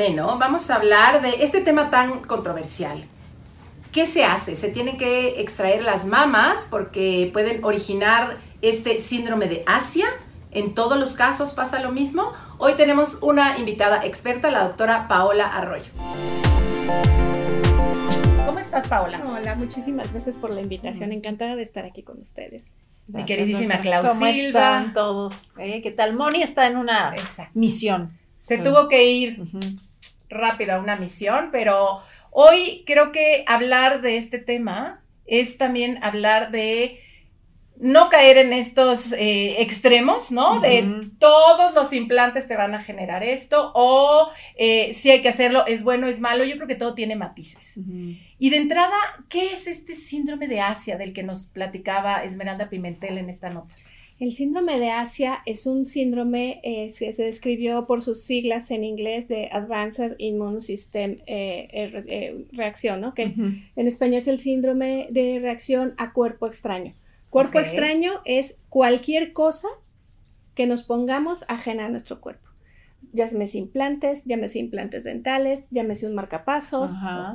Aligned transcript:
Hoy 0.00 0.06
en 0.06 0.16
la 0.16 0.22
Meno 0.22 0.38
vamos 0.38 0.70
a 0.70 0.76
hablar 0.76 1.20
de 1.20 1.44
este 1.44 1.60
tema 1.60 1.90
tan 1.90 2.22
controversial. 2.22 3.04
¿Qué 3.92 4.06
se 4.06 4.24
hace? 4.24 4.56
Se 4.56 4.68
tienen 4.68 4.96
que 4.96 5.40
extraer 5.42 5.82
las 5.82 6.06
mamas 6.06 6.66
porque 6.70 7.28
pueden 7.34 7.62
originar 7.62 8.38
este 8.62 8.98
síndrome 9.00 9.46
de 9.46 9.62
Asia. 9.66 10.06
En 10.52 10.72
todos 10.72 10.98
los 10.98 11.12
casos 11.12 11.52
pasa 11.52 11.80
lo 11.80 11.92
mismo. 11.92 12.32
Hoy 12.56 12.74
tenemos 12.78 13.18
una 13.20 13.58
invitada 13.58 14.02
experta, 14.06 14.50
la 14.50 14.64
doctora 14.64 15.06
Paola 15.06 15.46
Arroyo. 15.46 15.90
¿Cómo 18.46 18.58
estás, 18.58 18.88
Paola? 18.88 19.20
Hola, 19.22 19.54
muchísimas 19.56 20.10
gracias 20.10 20.34
por 20.36 20.54
la 20.54 20.62
invitación. 20.62 21.12
Encantada 21.12 21.56
de 21.56 21.62
estar 21.62 21.84
aquí 21.84 22.02
con 22.02 22.18
ustedes. 22.20 22.64
Mi 23.06 23.26
queridísima 23.26 23.80
Clau 23.80 24.06
¿Cómo 24.06 24.24
están 24.24 24.94
todos? 24.94 25.50
¿Eh? 25.58 25.82
¿Qué 25.82 25.90
tal? 25.90 26.14
Moni 26.14 26.42
está 26.42 26.66
en 26.68 26.78
una 26.78 27.14
Exacto. 27.14 27.52
misión. 27.52 28.18
Se 28.38 28.56
tuvo 28.56 28.88
que 28.88 29.04
ir 29.04 29.38
rápido 30.30 30.74
a 30.74 30.78
una 30.78 30.96
misión, 30.96 31.50
pero 31.52 32.00
hoy 32.30 32.84
creo 32.86 33.12
que 33.12 33.44
hablar 33.46 34.00
de 34.00 34.16
este 34.16 34.38
tema 34.38 35.02
es 35.26 35.58
también 35.58 36.02
hablar 36.02 36.50
de 36.50 37.00
no 37.80 38.10
caer 38.10 38.36
en 38.36 38.52
estos 38.52 39.12
eh, 39.12 39.62
extremos, 39.62 40.30
¿no? 40.30 40.60
De 40.60 41.08
todos 41.18 41.74
los 41.74 41.94
implantes 41.94 42.46
te 42.46 42.54
van 42.54 42.74
a 42.74 42.80
generar 42.80 43.24
esto 43.24 43.72
o 43.74 44.28
eh, 44.56 44.92
si 44.92 45.10
hay 45.10 45.22
que 45.22 45.30
hacerlo, 45.30 45.64
es 45.66 45.82
bueno, 45.82 46.06
es 46.06 46.20
malo. 46.20 46.44
Yo 46.44 46.56
creo 46.56 46.68
que 46.68 46.74
todo 46.74 46.94
tiene 46.94 47.16
matices. 47.16 47.78
Y 48.38 48.50
de 48.50 48.56
entrada, 48.56 48.96
¿qué 49.30 49.52
es 49.52 49.66
este 49.66 49.94
síndrome 49.94 50.46
de 50.46 50.60
Asia 50.60 50.98
del 50.98 51.14
que 51.14 51.22
nos 51.22 51.46
platicaba 51.46 52.22
Esmeralda 52.22 52.68
Pimentel 52.68 53.16
en 53.16 53.30
esta 53.30 53.48
nota? 53.48 53.74
El 54.20 54.34
síndrome 54.34 54.78
de 54.78 54.90
Asia 54.90 55.40
es 55.46 55.64
un 55.64 55.86
síndrome 55.86 56.60
eh, 56.62 56.92
que 56.98 57.10
se 57.14 57.22
describió 57.22 57.86
por 57.86 58.02
sus 58.02 58.22
siglas 58.22 58.70
en 58.70 58.84
inglés 58.84 59.28
de 59.28 59.48
Advanced 59.50 60.16
Immune 60.18 60.60
System 60.60 61.12
eh, 61.26 61.68
eh, 61.72 62.04
eh, 62.06 62.46
Reacción, 62.52 63.00
¿no? 63.00 63.14
Que 63.14 63.22
en 63.22 63.88
español 63.88 64.20
es 64.20 64.28
el 64.28 64.38
síndrome 64.38 65.08
de 65.10 65.38
reacción 65.38 65.94
a 65.96 66.12
cuerpo 66.12 66.46
extraño. 66.46 66.92
Cuerpo 67.30 67.60
extraño 67.60 68.20
es 68.26 68.56
cualquier 68.68 69.32
cosa 69.32 69.68
que 70.54 70.66
nos 70.66 70.82
pongamos 70.82 71.46
ajena 71.48 71.86
a 71.86 71.88
nuestro 71.88 72.20
cuerpo. 72.20 72.46
Llámese 73.14 73.56
implantes, 73.56 74.24
llámese 74.26 74.58
implantes 74.58 75.04
dentales, 75.04 75.70
llámese 75.70 76.06
un 76.06 76.14
marcapasos, 76.14 76.92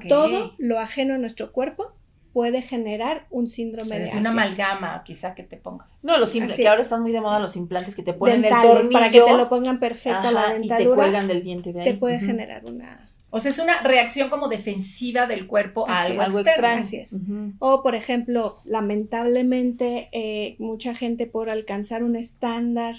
todo 0.07 0.53
lo 0.59 0.77
ajeno 0.77 1.15
a 1.15 1.17
nuestro 1.17 1.51
cuerpo 1.51 1.95
puede 2.35 2.61
generar 2.61 3.25
un 3.29 3.45
O 3.45 3.47
síndrome 3.47 3.87
sea, 3.91 3.99
de 3.99 4.07
Asia. 4.09 4.19
una 4.19 4.31
amalgama 4.31 5.03
quizá 5.05 5.33
que 5.33 5.43
te 5.43 5.55
ponga. 5.55 5.87
No, 6.03 6.17
los 6.17 6.35
implantes, 6.35 6.57
que 6.57 6.63
es. 6.63 6.69
ahora 6.69 6.81
están 6.81 7.01
muy 7.01 7.13
de 7.13 7.21
moda 7.21 7.39
los 7.39 7.55
implantes 7.55 7.95
que 7.95 8.03
te 8.03 8.11
ponen 8.13 8.41
dentales 8.41 8.65
el 8.71 8.75
tornillo 8.77 8.91
para 8.99 9.09
que 9.09 9.21
te 9.21 9.37
lo 9.37 9.47
pongan 9.47 9.79
perfecto 9.79 10.31
la 10.31 10.41
ajá, 10.41 10.49
y 10.57 10.61
te 10.61 10.67
dentadura 10.67 10.95
cuelgan 10.97 11.27
del 11.29 11.41
diente 11.43 11.71
de 11.71 11.79
ahí. 11.81 11.85
te 11.85 11.93
puede 11.93 12.19
generar 12.19 12.61
una 12.69 13.09
O 13.29 13.39
sea, 13.39 13.51
es 13.51 13.59
una 13.59 13.81
reacción 13.83 14.29
como 14.29 14.49
defensiva 14.49 15.27
del 15.27 15.47
cuerpo 15.47 15.87
a 15.87 16.01
Así 16.03 16.17
algo, 16.17 16.39
es. 16.39 16.45
extraño. 16.47 16.81
Así 16.81 16.97
es. 16.97 17.15
O 17.59 17.81
por 17.81 17.95
ejemplo 17.95 18.57
lamentablemente 18.65 20.09
eh, 20.11 20.55
mucha 20.59 20.93
gente 20.93 21.27
por 21.27 21.49
alcanzar 21.49 22.03
un 22.03 22.15
estándar 22.17 22.95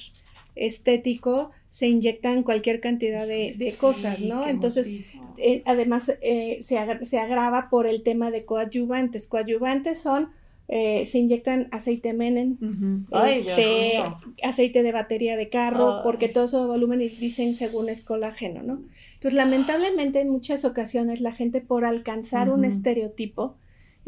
estético 0.54 1.50
se 1.76 1.88
inyectan 1.88 2.42
cualquier 2.42 2.80
cantidad 2.80 3.26
de, 3.26 3.54
de 3.58 3.70
Sí, 3.70 3.76
cosas, 3.78 4.20
¿no? 4.20 4.46
Entonces, 4.48 4.88
eh, 5.36 5.62
además 5.66 6.10
eh, 6.22 6.58
se, 6.62 6.78
agra- 6.78 7.04
se 7.04 7.18
agrava 7.18 7.68
por 7.68 7.86
el 7.86 8.02
tema 8.02 8.30
de 8.30 8.46
coadyuvantes. 8.46 9.26
Coadyuvantes 9.26 10.00
son, 10.00 10.30
eh, 10.68 11.04
se 11.04 11.18
inyectan 11.18 11.68
aceite 11.72 12.14
Dios 13.42 13.58
este, 13.58 14.02
aceite 14.42 14.82
de 14.82 14.92
batería 14.92 15.36
de 15.36 15.50
carro, 15.50 15.96
Ay. 15.98 16.00
porque 16.02 16.30
todo 16.30 16.44
eso 16.46 16.66
volumen 16.66 17.02
y 17.02 17.08
dicen 17.08 17.52
según 17.52 17.90
es 17.90 18.00
colágeno, 18.00 18.62
¿no? 18.62 18.80
Entonces, 19.12 19.34
lamentablemente 19.34 20.20
en 20.20 20.30
muchas 20.30 20.64
ocasiones 20.64 21.20
la 21.20 21.32
gente 21.32 21.60
por 21.60 21.84
alcanzar 21.84 22.48
un 22.48 22.64
estereotipo 22.64 23.56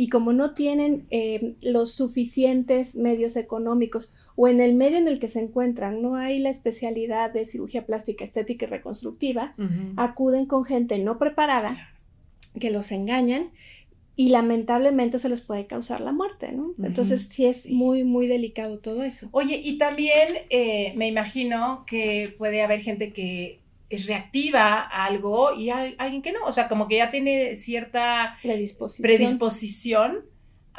y 0.00 0.09
como 0.10 0.32
no 0.32 0.54
tienen 0.54 1.09
eh, 1.10 1.56
los 1.60 1.91
suficientes 1.91 2.94
medios 2.94 3.34
económicos 3.36 4.12
o 4.36 4.47
en 4.47 4.60
el 4.60 4.75
medio 4.75 4.97
en 4.97 5.09
el 5.09 5.19
que 5.19 5.26
se 5.26 5.41
encuentran, 5.41 6.00
no 6.00 6.14
hay 6.14 6.38
la 6.38 6.50
especialidad 6.50 7.32
de 7.32 7.44
cirugía 7.44 7.84
plástica, 7.84 8.22
estética 8.22 8.66
y 8.66 8.69
reconstructiva, 8.69 9.56
acuden 9.97 10.47
con 10.47 10.64
gente 10.64 11.00
no 11.00 11.19
preparada 11.19 11.76
que 12.60 12.70
los 12.70 12.92
engañan 12.92 13.50
y 14.14 14.28
lamentablemente 14.28 15.19
se 15.19 15.28
les 15.28 15.41
puede 15.41 15.66
causar 15.66 16.00
la 16.00 16.12
muerte, 16.12 16.54
Entonces 16.81 17.26
sí 17.28 17.47
es 17.47 17.62
sí. 17.62 17.75
muy, 17.75 18.04
muy 18.04 18.28
delicado 18.28 18.78
todo 18.78 19.03
eso. 19.03 19.28
Oye, 19.32 19.60
y 19.64 19.78
también 19.78 20.28
eh, 20.50 20.92
me 20.94 21.08
imagino 21.08 21.84
que 21.88 22.37
puede 22.38 22.62
haber 22.62 22.82
gente 22.82 23.12
que 23.12 23.58
es 23.91 24.06
reactiva 24.06 24.81
a 24.82 25.04
algo 25.04 25.54
y 25.54 25.71
hay 25.71 25.94
alguien 25.99 26.22
que 26.22 26.32
no. 26.32 26.44
O 26.44 26.53
sea, 26.53 26.69
como 26.69 26.88
que 26.88 26.97
ya 26.97 27.10
tiene 27.10 27.56
cierta 27.56 28.37
Predisposición. 28.43 29.03
predisposición 29.03 30.25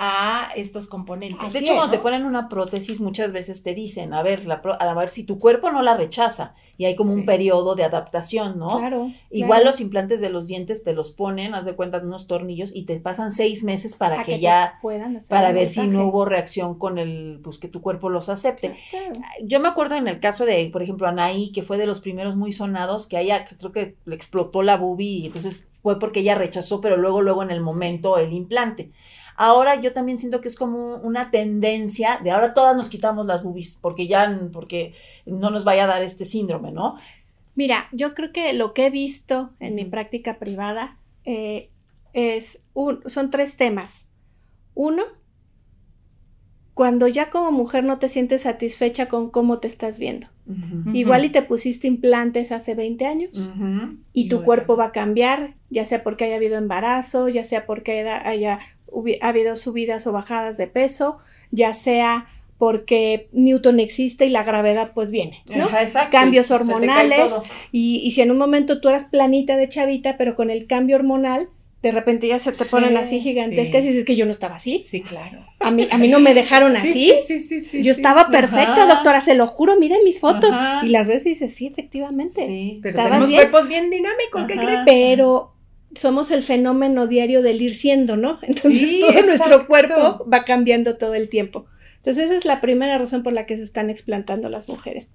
a 0.01 0.51
estos 0.55 0.87
componentes. 0.87 1.41
Así 1.43 1.51
De 1.51 1.59
hecho, 1.59 1.73
es, 1.73 1.77
cuando 1.77 1.91
te 1.97 1.99
ponen 2.01 2.23
una 2.25 2.47
prótesis, 2.47 3.01
muchas 3.01 3.33
veces 3.33 3.63
te 3.63 3.75
dicen, 3.75 4.13
a 4.13 4.23
ver, 4.23 4.45
la 4.45 4.61
pro- 4.61 4.81
a 4.81 4.93
ver 4.93 5.09
si 5.09 5.25
tu 5.25 5.37
cuerpo 5.37 5.71
no 5.71 5.81
la 5.81 5.97
rechaza 5.97 6.55
y 6.77 6.85
hay 6.85 6.95
como 6.95 7.11
Sí. 7.11 7.19
un 7.19 7.25
periodo 7.25 7.75
de 7.75 7.83
adaptación, 7.83 8.57
¿no? 8.57 8.77
Claro. 8.79 9.11
Igual 9.29 9.59
claro. 9.59 9.65
los 9.65 9.81
implantes 9.81 10.21
de 10.21 10.29
los 10.29 10.47
dientes 10.47 10.85
te 10.85 10.93
los 10.93 11.11
ponen, 11.11 11.53
haz 11.53 11.65
de 11.65 11.75
cuenta, 11.75 11.99
de 11.99 12.07
unos 12.07 12.27
tornillos 12.27 12.73
y 12.73 12.85
te 12.85 12.97
pasan 13.01 13.29
seis 13.31 13.61
meses 13.65 13.97
para 13.97 14.23
que, 14.23 14.39
ya, 14.39 14.79
puedan 14.81 15.17
hacer 15.17 15.29
para 15.29 15.51
ver 15.51 15.67
si 15.67 15.85
no 15.87 16.05
hubo 16.05 16.23
reacción 16.23 16.79
con 16.79 16.97
el, 16.97 17.41
pues 17.43 17.57
que 17.57 17.67
tu 17.67 17.81
cuerpo 17.81 18.09
los 18.09 18.29
acepte. 18.29 18.77
Claro. 18.91 19.19
Yo 19.43 19.59
me 19.59 19.67
acuerdo 19.67 19.95
en 19.95 20.07
el 20.07 20.21
caso 20.21 20.45
de, 20.45 20.69
por 20.71 20.81
ejemplo, 20.81 21.09
Anaí, 21.09 21.51
que 21.51 21.61
fue 21.61 21.77
de 21.77 21.85
los 21.87 21.99
primeros 21.99 22.37
muy 22.37 22.53
sonados, 22.53 23.05
que 23.05 23.19
ella 23.19 23.43
creo 23.57 23.73
que 23.73 23.97
le 24.05 24.15
explotó 24.15 24.63
la 24.63 24.77
boobie 24.77 25.17
y 25.19 25.25
entonces 25.25 25.67
fue 25.83 25.99
porque 25.99 26.21
ella 26.21 26.35
rechazó, 26.35 26.79
pero 26.79 26.95
luego, 26.95 27.21
luego 27.21 27.43
en 27.43 27.51
el 27.51 27.59
momento 27.61 28.17
el 28.17 28.31
implante. 28.31 28.93
Ahora 29.41 29.79
yo 29.79 29.93
también 29.93 30.17
siento 30.17 30.41
que 30.41 30.49
es 30.49 30.57
como 30.57 30.97
una 30.97 31.31
tendencia 31.31 32.19
de 32.21 32.29
ahora 32.29 32.53
todas 32.53 32.75
nos 32.75 32.89
quitamos 32.89 33.25
las 33.25 33.41
boobies 33.41 33.77
porque 33.81 34.05
ya, 34.05 34.37
porque 34.51 34.93
no 35.25 35.49
nos 35.49 35.63
vaya 35.63 35.85
a 35.85 35.87
dar 35.87 36.03
este 36.03 36.25
síndrome, 36.25 36.73
¿no? 36.73 36.97
Mira, 37.55 37.87
yo 37.93 38.15
creo 38.15 38.33
que 38.33 38.51
lo 38.51 38.73
que 38.73 38.87
he 38.87 38.89
visto 38.89 39.51
en 39.61 39.75
mi 39.75 39.83
Ujú. 39.83 39.91
práctica 39.91 40.39
privada 40.39 40.97
eh, 41.23 41.69
es 42.11 42.59
un, 42.73 43.01
son 43.09 43.31
tres 43.31 43.55
temas. 43.55 44.09
Uno, 44.75 45.03
cuando 46.73 47.07
ya 47.07 47.29
como 47.29 47.53
mujer 47.53 47.85
no 47.85 47.97
te 47.97 48.09
sientes 48.09 48.41
satisfecha 48.41 49.07
con 49.07 49.29
cómo 49.29 49.59
te 49.59 49.69
estás 49.69 49.99
viendo. 49.99 50.27
Igual 50.93 51.23
y 51.23 51.29
te 51.29 51.43
pusiste 51.43 51.87
implantes 51.87 52.51
hace 52.51 52.75
20 52.75 53.05
años 53.05 53.49
y 54.11 54.27
tu 54.27 54.43
cuerpo 54.43 54.75
va 54.75 54.85
a 54.85 54.91
cambiar, 54.91 55.55
ya 55.69 55.85
sea 55.85 56.03
porque 56.03 56.25
haya 56.25 56.37
habido 56.37 56.57
embarazo, 56.57 57.29
ya 57.29 57.43
sea 57.43 57.65
porque 57.65 58.01
haya 58.09 58.59
habido 59.21 59.55
subidas 59.55 60.07
o 60.07 60.11
bajadas 60.11 60.57
de 60.57 60.67
peso, 60.67 61.19
ya 61.51 61.73
sea 61.73 62.27
porque 62.57 63.29
Newton 63.31 63.79
existe 63.79 64.25
y 64.25 64.29
la 64.29 64.43
gravedad 64.43 64.91
pues 64.93 65.11
viene, 65.11 65.43
¿no? 65.47 65.69
Cambios 66.11 66.51
hormonales 66.51 67.31
y, 67.71 68.01
y, 68.03 68.11
si 68.11 68.21
en 68.21 68.31
un 68.31 68.37
momento 68.37 68.81
tú 68.81 68.89
eras 68.89 69.05
planita 69.05 69.55
de 69.55 69.69
chavita, 69.69 70.17
pero 70.17 70.35
con 70.35 70.49
el 70.49 70.67
cambio 70.67 70.97
hormonal, 70.97 71.49
de 71.81 71.93
repente 71.93 72.27
ya 72.27 72.39
se 72.39 72.51
te 72.51 72.65
ponen 72.65 72.97
así 72.97 73.21
gigantescas 73.21 73.83
y 73.83 73.87
dices 73.87 74.03
que 74.03 74.17
yo 74.17 74.25
no 74.25 74.31
estaba 74.31 74.57
así. 74.57 74.83
Sí, 74.85 75.01
claro. 75.01 75.39
A 75.61 75.71
mí, 75.71 75.87
a 75.89 75.97
mí 75.97 76.09
no 76.09 76.19
me 76.19 76.33
dejaron 76.33 76.75
así. 76.75 77.13
Sí, 77.25 77.39
sí, 77.39 77.61
sí, 77.61 77.81
Yo 77.81 77.91
estaba 77.91 78.29
perfecta, 78.29 78.85
doctora, 78.85 79.21
se 79.21 79.35
lo 79.35 79.47
juro, 79.47 79.79
miren 79.79 80.03
mis 80.03 80.19
fotos. 80.19 80.53
Y 80.83 80.89
las 80.89 81.07
ves 81.07 81.25
y 81.25 81.29
dices, 81.29 81.55
sí, 81.55 81.67
efectivamente. 81.67 82.45
Sí, 82.45 82.79
pero 82.83 83.03
tenemos 83.03 83.31
cuerpos 83.31 83.69
bien 83.69 83.89
dinámicos, 83.89 84.45
¿qué 84.45 84.55
crees? 84.55 84.81
Pero 84.85 85.53
somos 85.95 86.31
el 86.31 86.43
fenómeno 86.43 87.07
diario 87.07 87.41
del 87.41 87.61
ir 87.61 87.73
siendo, 87.73 88.17
¿no? 88.17 88.39
Entonces 88.43 88.99
todo 88.99 89.21
nuestro 89.23 89.67
cuerpo 89.67 90.25
va 90.31 90.45
cambiando 90.45 90.97
todo 90.97 91.15
el 91.15 91.29
tiempo. 91.29 91.65
Entonces 91.97 92.25
esa 92.25 92.35
es 92.35 92.45
la 92.45 92.61
primera 92.61 92.97
razón 92.97 93.23
por 93.23 93.33
la 93.33 93.45
que 93.45 93.57
se 93.57 93.63
están 93.63 93.89
explantando 93.89 94.49
las 94.49 94.69
mujeres. 94.69 95.09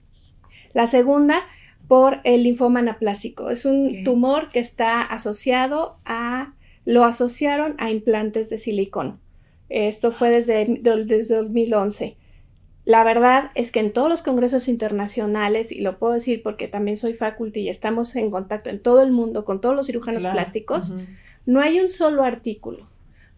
La 0.73 0.87
segunda, 0.87 1.41
por 1.89 2.21
el 2.25 2.43
linfoma 2.43 2.81
anaplásico. 2.81 3.51
Es 3.51 3.65
un 3.65 4.05
tumor 4.05 4.51
que 4.51 4.59
está 4.59 5.03
asociado 5.03 5.99
a, 6.05 6.55
lo 6.85 7.05
asociaron 7.05 7.75
a 7.79 7.91
implantes 7.91 8.51
de 8.51 8.59
silicón. 8.59 9.21
Esto 9.69 10.13
fue 10.13 10.31
desde, 10.31 10.67
desde 10.83 11.37
2011. 11.37 12.17
La 12.85 13.03
verdad 13.03 13.51
es 13.55 13.71
que 13.71 13.81
en 13.81 13.93
todos 13.93 14.09
los 14.09 14.23
congresos 14.23 14.69
internacionales, 14.69 15.73
y 15.73 15.81
lo 15.81 15.99
puedo 15.99 16.13
decir 16.13 16.43
porque 16.43 16.69
también 16.69 16.97
soy 16.97 17.15
faculty 17.15 17.61
y 17.61 17.69
estamos 17.71 18.15
en 18.17 18.31
contacto 18.31 18.69
en 18.69 18.81
todo 18.81 19.03
el 19.03 19.11
mundo 19.11 19.45
con 19.45 19.61
todos 19.61 19.75
los 19.75 19.87
cirujanos 19.87 20.23
plásticos, 20.23 20.93
no 21.47 21.61
hay 21.61 21.81
un 21.81 21.89
solo 21.89 22.25
artículo, 22.25 22.89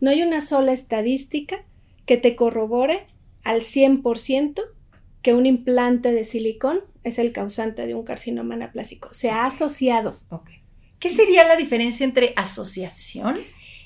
no 0.00 0.10
hay 0.10 0.22
una 0.22 0.40
sola 0.40 0.72
estadística 0.72 1.64
que 2.06 2.16
te 2.16 2.34
corrobore 2.34 3.06
al 3.44 3.60
100% 3.60 4.62
que 5.22 5.34
un 5.34 5.46
implante 5.46 6.12
de 6.12 6.24
silicón 6.24 6.80
es 7.04 7.18
el 7.18 7.32
causante 7.32 7.86
de 7.86 7.94
un 7.94 8.04
carcinoma 8.04 8.54
anaplásico. 8.54 9.12
Se 9.12 9.30
ha 9.30 9.46
asociado. 9.46 10.12
¿Qué 10.98 11.10
sería 11.10 11.46
la 11.46 11.56
diferencia 11.56 12.04
entre 12.04 12.32
asociación 12.36 13.38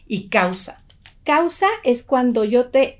y 0.06 0.28
causa? 0.28 0.82
Causa 1.24 1.66
es 1.84 2.02
cuando 2.02 2.44
yo 2.44 2.68
te, 2.68 2.99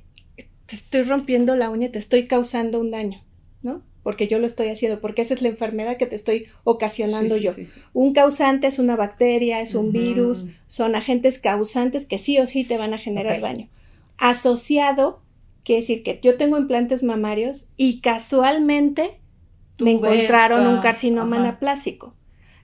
estoy 0.76 1.02
rompiendo 1.02 1.56
la 1.56 1.70
uña, 1.70 1.90
te 1.90 1.99
estoy 1.99 2.26
causando 2.26 2.81
un 2.81 2.90
daño, 2.90 3.22
¿no? 3.62 3.82
Porque 4.02 4.28
yo 4.28 4.38
lo 4.38 4.46
estoy 4.46 4.69
haciendo, 4.69 5.00
porque 5.00 5.22
esa 5.22 5.34
es 5.34 5.43
la 5.43 5.49
enfermedad 5.49 5.96
que 5.96 6.06
te 6.06 6.17
estoy 6.17 6.46
ocasionando 6.64 7.37
yo. 7.37 7.52
un 7.93 8.14
causante 8.14 8.67
es 8.67 8.78
una 8.78 8.96
bacteria, 8.96 9.61
es 9.61 9.75
un 9.75 9.93
virus, 9.93 10.46
son 10.69 10.94
agentes 10.94 11.38
causantes 11.38 12.06
que 12.06 12.19
sí 12.19 12.38
o 12.38 12.46
sí 12.46 12.64
te 12.64 12.78
van 12.78 12.94
a 12.94 12.99
generar 12.99 13.40
daño. 13.40 13.69
Asociado 14.17 15.22
Quiere 15.64 15.82
decir 15.82 16.02
que 16.02 16.19
yo 16.22 16.37
tengo 16.37 16.58
implantes 16.58 17.02
mamarios 17.02 17.69
y 17.76 18.00
casualmente 18.00 19.20
me 19.78 19.93
encontraron 19.93 20.66
un 20.66 20.81
carcinoma 20.81 21.37
anaplásico. 21.37 22.14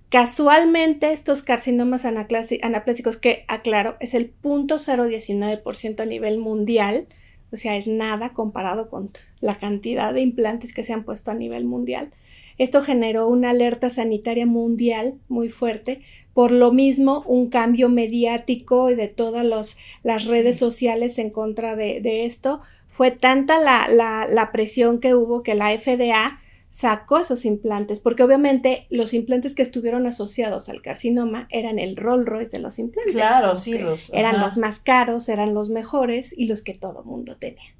Casualmente 0.08 1.12
estos 1.12 1.42
carcinomas 1.42 2.04
anaplásicos, 2.04 3.16
que 3.16 3.44
aclaro, 3.48 3.96
es 4.00 4.14
el 4.14 4.32
0.019% 4.40 6.00
a 6.00 6.06
nivel 6.06 6.38
mundial, 6.38 7.08
o 7.52 7.56
sea, 7.56 7.76
es 7.76 7.86
nada 7.86 8.32
comparado 8.32 8.88
con 8.88 9.10
la 9.40 9.56
cantidad 9.58 10.12
de 10.12 10.20
implantes 10.20 10.72
que 10.72 10.82
se 10.82 10.92
han 10.92 11.04
puesto 11.04 11.30
a 11.30 11.34
nivel 11.34 11.64
mundial. 11.64 12.10
Esto 12.58 12.82
generó 12.82 13.28
una 13.28 13.50
alerta 13.50 13.90
sanitaria 13.90 14.46
mundial 14.46 15.14
muy 15.28 15.48
fuerte, 15.48 16.00
por 16.32 16.50
lo 16.50 16.72
mismo 16.72 17.22
un 17.26 17.48
cambio 17.48 17.88
mediático 17.88 18.90
y 18.90 18.94
de 18.94 19.08
todas 19.08 19.76
las 20.02 20.26
redes 20.26 20.58
sociales 20.58 21.18
en 21.18 21.30
contra 21.30 21.76
de, 21.76 22.00
de 22.00 22.24
esto, 22.24 22.60
fue 22.96 23.10
tanta 23.10 23.60
la, 23.60 23.88
la, 24.26 24.52
presión 24.52 25.00
que 25.00 25.14
hubo 25.14 25.42
que 25.42 25.54
la 25.54 25.76
FDA 25.76 26.40
sacó 26.76 27.16
esos 27.16 27.46
implantes, 27.46 28.00
porque 28.00 28.22
obviamente 28.22 28.86
los 28.90 29.14
implantes 29.14 29.54
que 29.54 29.62
estuvieron 29.62 30.06
asociados 30.06 30.68
al 30.68 30.82
carcinoma 30.82 31.48
eran 31.50 31.78
el 31.78 31.96
Rolls 31.96 32.26
Royce 32.26 32.50
de 32.50 32.58
los 32.58 32.78
implantes. 32.78 33.14
Claro, 33.14 33.56
sí, 33.56 33.78
los, 33.78 34.12
eran 34.12 34.42
los 34.42 34.58
más 34.58 34.78
caros, 34.78 35.30
eran 35.30 35.54
los 35.54 35.70
mejores 35.70 36.34
y 36.36 36.48
los 36.48 36.60
que 36.60 36.74
todo 36.74 37.02
mundo 37.02 37.34
tenía. 37.36 37.74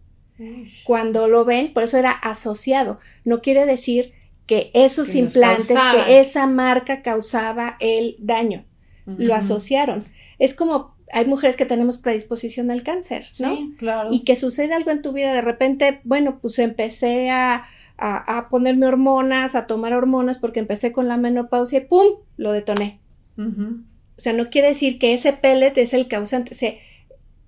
Cuando 0.84 1.28
lo 1.28 1.44
ven, 1.44 1.75
por 1.75 1.82
eso 1.82 1.98
era 1.98 2.10
asociado. 2.10 2.98
No 3.22 3.43
quiere 3.43 3.66
decir 3.66 4.14
que 4.46 4.70
esos 4.72 5.14
implantes, 5.14 5.76
que 5.76 6.19
esa 6.19 6.46
marca 6.46 7.02
causaba 7.02 7.76
el 7.81 8.16
daño. 8.19 8.64
Lo 9.04 9.34
asociaron. 9.34 10.06
Es 10.38 10.54
como 10.54 10.96
hay 11.12 11.26
mujeres 11.26 11.56
que 11.56 11.66
tenemos 11.66 11.98
predisposición 11.98 12.70
al 12.70 12.82
cáncer, 12.82 13.26
¿no? 13.40 13.56
Sí, 13.56 13.75
claro. 13.78 14.08
Y 14.10 14.25
que 14.25 14.37
sucede 14.37 14.72
algo 14.72 14.90
en 14.90 15.02
tu 15.02 15.12
vida, 15.12 15.34
de 15.34 15.43
repente, 15.43 16.00
bueno, 16.04 16.38
pues 16.40 16.58
empecé 16.58 17.28
a, 17.31 17.69
a, 17.98 18.48
ponerme 18.50 18.87
hormonas, 18.87 19.54
a 19.54 19.66
tomar 19.66 19.93
hormonas 19.94 20.38
porque 20.38 20.60
empecé 20.60 20.93
con 20.93 21.08
la 21.08 21.16
menopausia 21.16 21.78
y 21.81 21.84
¡pum! 21.84 22.06
lo 22.37 22.52
detoné. 22.52 23.00
O 23.38 24.20
sea, 24.20 24.32
no 24.32 24.48
quiere 24.48 24.69
decir 24.69 24.98
que 24.98 25.14
ese 25.14 25.32
pellet 25.32 25.76
es 25.76 25.93
el 25.93 26.08
causante. 26.08 26.81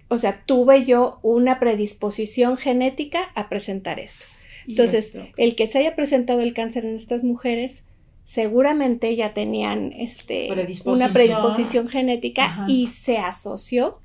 o 0.08 0.18
sea, 0.18 0.42
tuve 0.44 0.84
yo 0.84 1.18
una 1.22 1.58
predisposición 1.58 2.56
genética 2.56 3.30
a 3.34 3.48
presentar 3.48 3.98
esto. 3.98 4.26
Entonces, 4.66 5.18
el 5.36 5.56
que 5.56 5.66
se 5.66 5.78
haya 5.78 5.96
presentado 5.96 6.40
el 6.40 6.52
cáncer 6.52 6.84
en 6.84 6.94
estas 6.94 7.24
mujeres 7.24 7.84
seguramente 8.24 9.16
ya 9.16 9.32
tenían 9.32 9.92
este, 9.94 10.50
una 10.84 11.08
predisposición 11.08 11.88
genética 11.88 12.66
y 12.68 12.88
se 12.88 13.16
asoció 13.16 14.02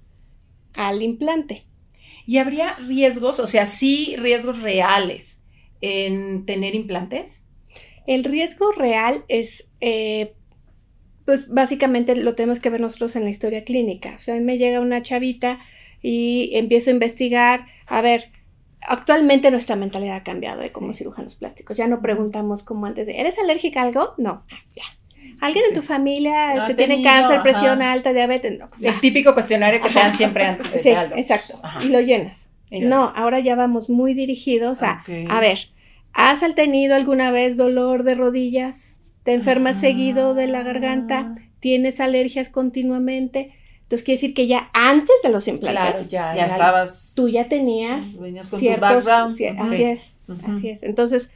al 0.75 1.01
implante. 1.01 1.65
¿Y 2.25 2.37
habría 2.37 2.75
riesgos, 2.75 3.41
o 3.41 3.45
sea, 3.45 3.65
sí 3.65 4.15
riesgos 4.17 4.61
reales 4.61 5.42
en 5.83 6.45
tener 6.45 6.75
implantes? 6.75 7.45
El 8.07 8.23
riesgo 8.23 8.71
real 8.71 9.23
es, 9.27 9.67
eh, 9.81 10.33
pues 11.25 11.49
básicamente 11.49 12.15
lo 12.15 12.35
tenemos 12.35 12.59
que 12.59 12.69
ver 12.69 12.79
nosotros 12.79 13.15
en 13.17 13.25
la 13.25 13.29
historia 13.29 13.65
clínica. 13.65 14.15
O 14.15 14.19
sea, 14.19 14.35
a 14.35 14.37
mí 14.37 14.43
me 14.43 14.57
llega 14.57 14.79
una 14.79 15.01
chavita 15.01 15.59
y 16.01 16.51
empiezo 16.53 16.89
a 16.89 16.93
investigar, 16.93 17.67
a 17.85 18.01
ver, 18.01 18.31
actualmente 18.81 19.51
nuestra 19.51 19.75
mentalidad 19.75 20.15
ha 20.17 20.23
cambiado 20.23 20.61
¿eh? 20.61 20.71
como 20.71 20.93
cirujanos 20.93 21.35
plásticos. 21.35 21.75
Ya 21.75 21.87
no 21.87 22.01
preguntamos 22.01 22.63
como 22.63 22.85
antes 22.85 23.05
de, 23.05 23.19
¿eres 23.19 23.37
alérgica 23.37 23.81
a 23.81 23.85
algo? 23.85 24.13
No, 24.17 24.43
ah, 24.49 24.57
ya. 24.75 24.83
¿Alguien 25.41 25.65
en 25.69 25.73
tu 25.73 25.81
familia 25.81 26.65
que 26.67 26.75
tiene 26.75 27.03
cáncer, 27.03 27.41
presión 27.41 27.81
alta, 27.81 28.13
diabetes? 28.13 28.57
No. 28.57 28.67
El 28.81 28.99
típico 29.01 29.33
cuestionario 29.33 29.81
que 29.81 29.89
te 29.89 29.95
dan 29.95 30.15
siempre 30.15 30.45
antes 30.45 30.71
de 30.71 30.79
Sí, 30.79 30.89
exacto. 30.89 31.61
Y 31.81 31.89
lo 31.89 31.99
llenas. 31.99 32.49
No, 32.81 33.11
ahora 33.15 33.39
ya 33.39 33.55
vamos 33.55 33.89
muy 33.89 34.13
dirigidos 34.13 34.81
a, 34.81 35.03
a 35.29 35.39
ver, 35.39 35.59
¿has 36.13 36.41
tenido 36.55 36.95
alguna 36.95 37.31
vez 37.31 37.57
dolor 37.57 38.03
de 38.03 38.15
rodillas? 38.15 38.99
¿Te 39.23 39.33
enfermas 39.33 39.79
seguido 39.79 40.33
de 40.33 40.47
la 40.47 40.63
garganta? 40.63 41.33
¿Tienes 41.59 41.99
alergias 41.99 42.49
continuamente? 42.49 43.53
Entonces 43.83 44.05
quiere 44.05 44.17
decir 44.17 44.33
que 44.33 44.47
ya 44.47 44.69
antes 44.73 45.15
de 45.23 45.29
los 45.29 45.47
implantes, 45.47 46.09
ya, 46.09 46.33
estabas. 46.33 47.13
Tú 47.15 47.29
ya 47.29 47.47
tenías 47.47 48.15
con 48.49 48.59
ciertos. 48.59 49.07
así 49.07 49.45
es, 49.83 50.17
así 50.43 50.69
es. 50.69 50.83
Entonces, 50.83 51.29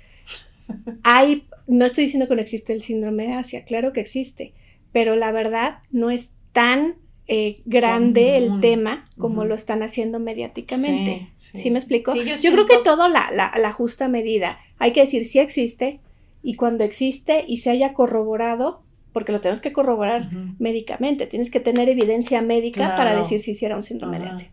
hay, 1.03 1.48
no 1.67 1.86
estoy 1.86 2.06
diciendo 2.06 2.27
que 2.27 2.36
no 2.36 2.41
existe 2.41 2.74
el 2.74 2.82
síndrome 2.82 3.27
de 3.27 3.34
Asia, 3.34 3.63
claro 3.63 3.94
que 3.94 4.01
existe, 4.01 4.53
pero 4.91 5.15
la 5.15 5.32
verdad 5.32 5.79
no 5.91 6.10
es 6.10 6.32
tan 6.51 6.96
eh, 7.30 7.62
grande 7.66 8.38
el 8.38 8.62
tema 8.62 9.04
como 9.18 9.44
lo 9.44 9.54
están 9.54 9.84
haciendo 9.84 10.20
mediáticamente. 10.20 11.28
Sí, 11.38 11.70
me 11.72 11.80
explico? 11.80 12.16
yo, 12.16 12.52
creo 12.52 12.66
que 12.66 12.78
todo 12.84 13.10
la, 13.10 13.32
la, 13.32 13.52
la, 13.58 13.72
justa 13.74 14.08
medida. 14.08 14.60
Hay 14.80 14.94
que 14.94 15.02
decir 15.02 15.26
si 15.26 15.40
existe 15.40 16.00
y 16.42 16.54
cuando 16.56 16.86
existe 16.86 17.44
y 17.46 17.58
se 17.58 17.70
haya 17.70 17.94
corroborado, 17.94 18.82
porque 19.12 19.34
lo 19.34 19.42
tenemos 19.42 19.60
que 19.60 19.74
corroborar 19.74 20.30
médicamente, 20.60 21.28
tienes 21.28 21.52
que 21.52 21.60
tener 21.60 21.90
evidencia 21.90 22.42
médica 22.42 22.96
para 22.96 23.14
decir 23.14 23.42
si 23.42 23.52
hiciera 23.52 23.76
un 23.76 23.84
síndrome 23.84 24.20
de 24.20 24.28
Asia. 24.28 24.52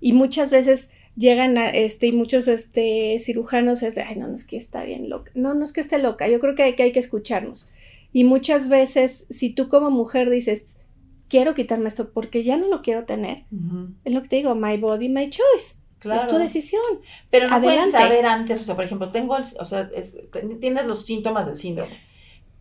Y 0.00 0.12
muchas 0.12 0.52
veces 0.52 0.90
llegan 1.16 1.58
a, 1.58 1.70
este, 1.70 2.06
y 2.08 2.12
muchos 2.12 2.46
este, 2.46 3.16
cirujanos 3.18 3.82
es 3.82 3.96
de, 3.96 4.02
ay, 4.02 4.16
no, 4.16 4.28
no 4.28 4.34
es 4.34 4.44
que 4.44 4.56
está 4.56 4.84
bien 4.84 5.08
loca, 5.08 5.32
no, 5.34 5.54
no 5.54 5.64
es 5.64 5.72
que 5.72 5.80
esté 5.80 5.98
loca, 5.98 6.28
yo 6.28 6.38
creo 6.38 6.54
que 6.54 6.62
hay, 6.62 6.74
que 6.74 6.84
hay 6.84 6.92
que 6.92 7.00
escucharnos. 7.00 7.68
Y 8.12 8.22
muchas 8.22 8.68
veces, 8.68 9.26
si 9.30 9.50
tú 9.50 9.68
como 9.68 9.90
mujer 9.90 10.30
dices, 10.30 10.76
quiero 11.34 11.54
quitarme 11.54 11.88
esto 11.88 12.10
porque 12.12 12.44
ya 12.44 12.56
no 12.56 12.68
lo 12.68 12.80
quiero 12.80 13.04
tener, 13.06 13.44
es 14.04 14.12
lo 14.14 14.22
que 14.22 14.28
te 14.28 14.36
digo, 14.36 14.54
my 14.54 14.76
body, 14.76 15.08
my 15.08 15.28
choice. 15.28 15.76
Es 16.04 16.28
tu 16.28 16.36
decisión. 16.36 16.82
Pero 17.30 17.48
no 17.48 17.60
puedes 17.62 17.90
saber 17.90 18.24
antes, 18.26 18.60
o 18.60 18.64
sea, 18.64 18.76
por 18.76 18.84
ejemplo, 18.84 19.10
tengo, 19.10 19.34
o 19.36 19.64
sea, 19.64 19.90
tienes 20.60 20.86
los 20.86 21.04
síntomas 21.04 21.46
del 21.46 21.56
síndrome 21.56 21.96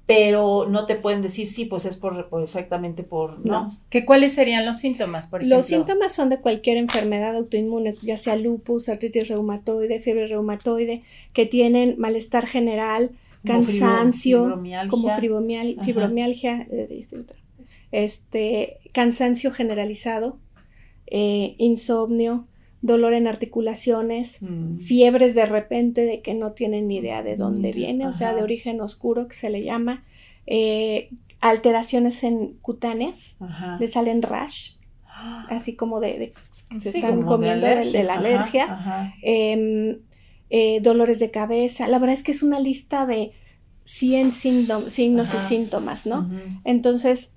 pero 0.05 0.65
no 0.69 0.85
te 0.85 0.95
pueden 0.95 1.21
decir 1.21 1.47
sí, 1.47 1.63
pues 1.65 1.85
es 1.85 1.95
por, 1.95 2.27
por 2.27 2.41
exactamente 2.43 3.03
por 3.03 3.39
no. 3.45 3.65
No. 3.67 3.77
¿Que 3.89 4.03
¿Cuáles 4.05 4.33
serían 4.33 4.65
los 4.65 4.77
síntomas, 4.79 5.27
por 5.27 5.39
ejemplo? 5.39 5.57
Los 5.57 5.65
síntomas 5.67 6.13
son 6.13 6.29
de 6.29 6.39
cualquier 6.41 6.75
enfermedad 6.77 7.35
autoinmune, 7.37 7.95
ya 8.01 8.17
sea 8.17 8.35
lupus, 8.35 8.89
artritis 8.89 9.29
reumatoide, 9.29 10.01
fiebre 10.01 10.27
reumatoide, 10.27 10.99
que 11.31 11.45
tienen 11.45 11.95
malestar 11.99 12.47
general, 12.47 13.11
Como 13.47 13.59
cansancio, 13.63 14.39
fibromialgia. 14.43 14.89
como 14.89 15.07
fibromial- 15.09 15.85
fibromialgia, 15.85 16.67
eh, 16.69 16.87
distinto. 16.89 17.33
Este, 17.91 18.77
cansancio 18.93 19.51
generalizado, 19.51 20.39
eh, 21.07 21.55
insomnio, 21.57 22.47
dolor 22.81 23.13
en 23.13 23.27
articulaciones, 23.27 24.41
Mm. 24.41 24.77
fiebres 24.77 25.35
de 25.35 25.45
repente 25.45 26.05
de 26.05 26.21
que 26.21 26.33
no 26.33 26.51
tienen 26.53 26.87
ni 26.87 26.97
idea 26.97 27.23
de 27.23 27.37
dónde 27.37 27.69
Mira, 27.69 27.75
viene, 27.77 28.07
o 28.07 28.13
sea, 28.13 28.33
de 28.33 28.41
origen 28.43 28.81
oscuro 28.81 29.27
que 29.27 29.35
se 29.35 29.49
le 29.49 29.63
llama, 29.63 30.03
eh, 30.47 31.09
alteraciones 31.39 32.23
en 32.23 32.53
cutáneas, 32.61 33.35
Ajá. 33.39 33.77
le 33.79 33.87
salen 33.87 34.21
rash, 34.21 34.75
así 35.49 35.75
como 35.75 35.99
de, 35.99 36.17
de- 36.17 36.31
se 36.79 36.91
Sí, 36.91 36.97
están 36.99 37.21
comiendo 37.23 37.65
de, 37.67 37.91
de 37.91 38.03
la 38.03 38.13
Ajá, 38.15 38.19
alergia, 38.19 39.13
em, 39.21 39.99
eh, 40.49 40.79
dolores 40.81 41.19
de 41.19 41.31
cabeza, 41.31 41.87
la 41.87 41.99
verdad 41.99 42.13
es 42.15 42.23
que 42.23 42.31
es 42.31 42.43
una 42.43 42.59
lista 42.59 43.05
de 43.05 43.31
100 43.85 44.31
síndom- 44.31 44.89
signos 44.89 45.33
y 45.33 45.39
síntomas, 45.39 46.05
¿no? 46.05 46.29
Entonces, 46.63 47.33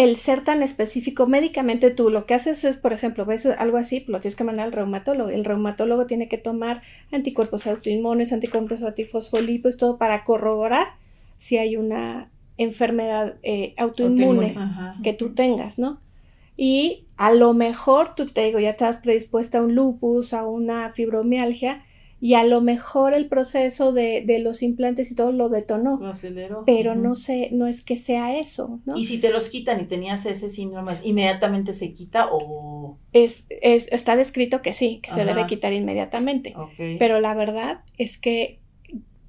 el 0.00 0.16
ser 0.16 0.42
tan 0.42 0.62
específico 0.62 1.26
médicamente, 1.26 1.90
tú 1.90 2.08
lo 2.08 2.24
que 2.24 2.32
haces 2.32 2.64
es, 2.64 2.78
por 2.78 2.94
ejemplo, 2.94 3.26
ves 3.26 3.44
algo 3.44 3.76
así, 3.76 4.02
lo 4.08 4.18
tienes 4.18 4.34
que 4.34 4.44
mandar 4.44 4.64
al 4.64 4.72
reumatólogo. 4.72 5.28
El 5.28 5.44
reumatólogo 5.44 6.06
tiene 6.06 6.26
que 6.26 6.38
tomar 6.38 6.80
anticuerpos 7.12 7.66
autoinmunes, 7.66 8.32
anticuerpos 8.32 8.82
antifosfolipos, 8.82 9.76
todo 9.76 9.98
para 9.98 10.24
corroborar 10.24 10.86
si 11.36 11.58
hay 11.58 11.76
una 11.76 12.30
enfermedad 12.56 13.34
eh, 13.42 13.74
autoinmune, 13.76 14.54
Ajá. 14.56 14.96
que 15.04 15.12
tú 15.12 15.34
tengas, 15.34 15.78
¿no? 15.78 15.98
Y 16.56 17.04
a 17.18 17.34
lo 17.34 17.52
mejor 17.52 18.14
tú 18.14 18.26
te 18.26 18.46
digo, 18.46 18.58
ya 18.58 18.70
estás 18.70 18.96
predispuesta 18.96 19.58
a 19.58 19.62
un 19.62 19.74
lupus, 19.74 20.32
a 20.32 20.46
una 20.46 20.92
fibromialgia, 20.92 21.84
y 22.20 22.34
a 22.34 22.44
lo 22.44 22.60
mejor 22.60 23.14
el 23.14 23.28
proceso 23.28 23.92
de, 23.92 24.22
de 24.26 24.38
los 24.40 24.62
implantes 24.62 25.10
y 25.10 25.14
todo 25.14 25.32
lo 25.32 25.48
detonó 25.48 25.98
Lo 26.00 26.08
aceleró. 26.08 26.64
pero 26.66 26.94
no 26.94 27.14
sé, 27.14 27.48
no 27.52 27.66
es 27.66 27.82
que 27.82 27.96
sea 27.96 28.38
eso, 28.38 28.80
¿no? 28.84 28.96
Y 28.96 29.06
si 29.06 29.18
te 29.18 29.30
los 29.30 29.48
quitan 29.48 29.80
y 29.80 29.84
tenías 29.86 30.26
ese 30.26 30.50
síndrome, 30.50 30.92
¿inmediatamente 31.02 31.72
se 31.72 31.92
quita 31.94 32.28
o...? 32.30 32.98
Es, 33.12 33.46
es- 33.48 33.90
está 33.92 34.16
descrito 34.16 34.60
que 34.62 34.72
sí, 34.72 35.00
que 35.02 35.10
se 35.10 35.24
debe 35.24 35.46
quitar 35.46 35.72
inmediatamente, 35.72 36.54
pero 36.98 37.20
la 37.20 37.34
verdad 37.34 37.80
es 37.96 38.18
que 38.18 38.58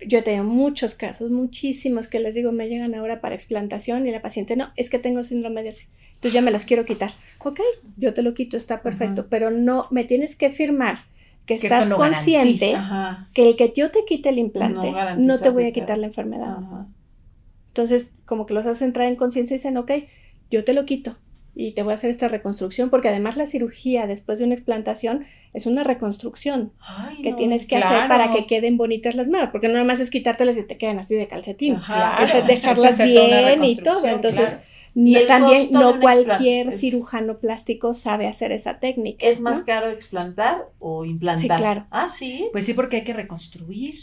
yo 0.05 0.17
he 0.19 0.21
tenido 0.24 0.43
muchos 0.43 0.95
casos, 0.95 1.29
muchísimos 1.31 2.07
que 2.07 2.19
les 2.19 2.33
digo, 2.36 2.51
me 2.51 2.67
llegan 2.67 2.95
ahora 2.95 3.21
para 3.21 3.36
explantación 3.36 4.07
y 4.07 4.12
la 4.12 4.21
paciente, 4.21 4.55
no, 4.55 4.71
es 4.75 4.89
que 4.89 4.98
tengo 5.00 5.24
síndrome 5.24 5.62
de 5.63 5.69
así, 5.69 5.86
entonces 6.15 6.33
ya 6.33 6.41
me 6.41 6.51
los 6.51 6.65
quiero 6.65 6.83
quitar. 6.83 7.12
Ok, 7.39 7.60
yo 7.98 8.13
te 8.13 8.21
lo 8.24 8.33
quito, 8.33 8.57
está 8.57 8.81
perfecto, 8.81 9.21
Ajá. 9.21 9.29
pero 9.29 9.51
no, 9.51 9.88
me 9.91 10.03
tienes 10.03 10.36
que 10.36 10.51
firmar 10.51 10.95
que 11.55 11.60
Que 11.60 11.67
estás 11.67 11.89
no 11.89 11.98
consciente 11.98 12.75
Ajá. 12.75 13.29
que 13.34 13.50
el 13.50 13.55
que 13.55 13.74
yo 13.75 13.91
te 13.91 14.05
quite 14.05 14.29
el 14.29 14.39
implante 14.39 14.93
No 15.17 15.39
te 15.39 15.50
voy 15.50 15.65
a 15.65 15.72
quitar 15.72 15.98
la 15.98 16.08
enfermedad. 16.08 16.58
Ajá. 16.60 16.88
Entonces, 17.70 18.12
como 18.25 18.46
que 18.46 18.53
los 18.53 18.65
hace 18.65 18.86
entrar 18.86 19.08
en 19.08 19.15
conciencia 19.15 19.55
y 19.55 19.58
dicen, 19.58 19.77
ok, 19.77 19.91
yo 20.50 20.63
te 20.63 20.74
lo 20.74 20.86
quito 20.86 21.17
y 21.53 21.72
te 21.72 21.84
voy 21.84 21.91
a 21.91 21.96
hacer 21.96 22.10
esta 22.10 22.27
reconstrucción, 22.29 22.89
porque 22.89 23.10
además 23.10 23.36
la 23.36 23.46
cirugía 23.46 24.08
después 24.08 24.39
de 24.39 24.46
una 24.46 24.55
explantación 24.55 25.25
es 25.53 25.65
una 25.65 25.84
reconstrucción 25.84 26.72
Ay, 26.79 27.22
que 27.22 27.31
no. 27.31 27.36
tienes 27.38 27.63
que 27.67 27.75
claro. 27.75 27.96
hacer 27.98 28.08
para 28.08 28.31
que 28.31 28.46
queden 28.46 28.77
bonitas 28.77 29.15
las 29.15 29.27
manos, 29.27 29.50
porque 29.51 29.67
no 29.67 29.74
nada 29.74 29.86
más 29.86 30.00
es 30.00 30.10
quitártelas 30.10 30.58
y 30.58 30.63
te 30.63 30.77
quedan 30.77 31.00
así 31.00 31.15
de 31.15 31.27
calcetín, 31.27 31.75
Ajá. 31.75 32.24
es 32.24 32.48
dejarlas 32.48 32.98
bien 32.98 33.63
y 33.65 33.75
todo. 33.77 34.08
Entonces, 34.08 34.51
claro. 34.51 34.71
El 34.95 35.27
también 35.27 35.60
costo 35.62 35.77
de 35.79 35.83
no 35.86 35.91
un 35.93 36.00
cualquier 36.01 36.67
es- 36.69 36.79
cirujano 36.81 37.38
plástico 37.38 37.93
sabe 37.93 38.27
hacer 38.27 38.51
esa 38.51 38.79
técnica. 38.79 39.25
¿Es 39.25 39.39
más 39.39 39.60
¿no? 39.60 39.65
caro 39.65 39.89
explantar 39.89 40.67
o 40.79 41.05
implantar? 41.05 41.41
Sí, 41.41 41.48
claro. 41.48 41.88
Ah, 41.91 42.10
sí. 42.10 42.48
Pues 42.51 42.65
sí, 42.65 42.74
porque 42.74 42.98
hay 42.98 43.03
que 43.03 43.13
reconstruir. 43.13 43.95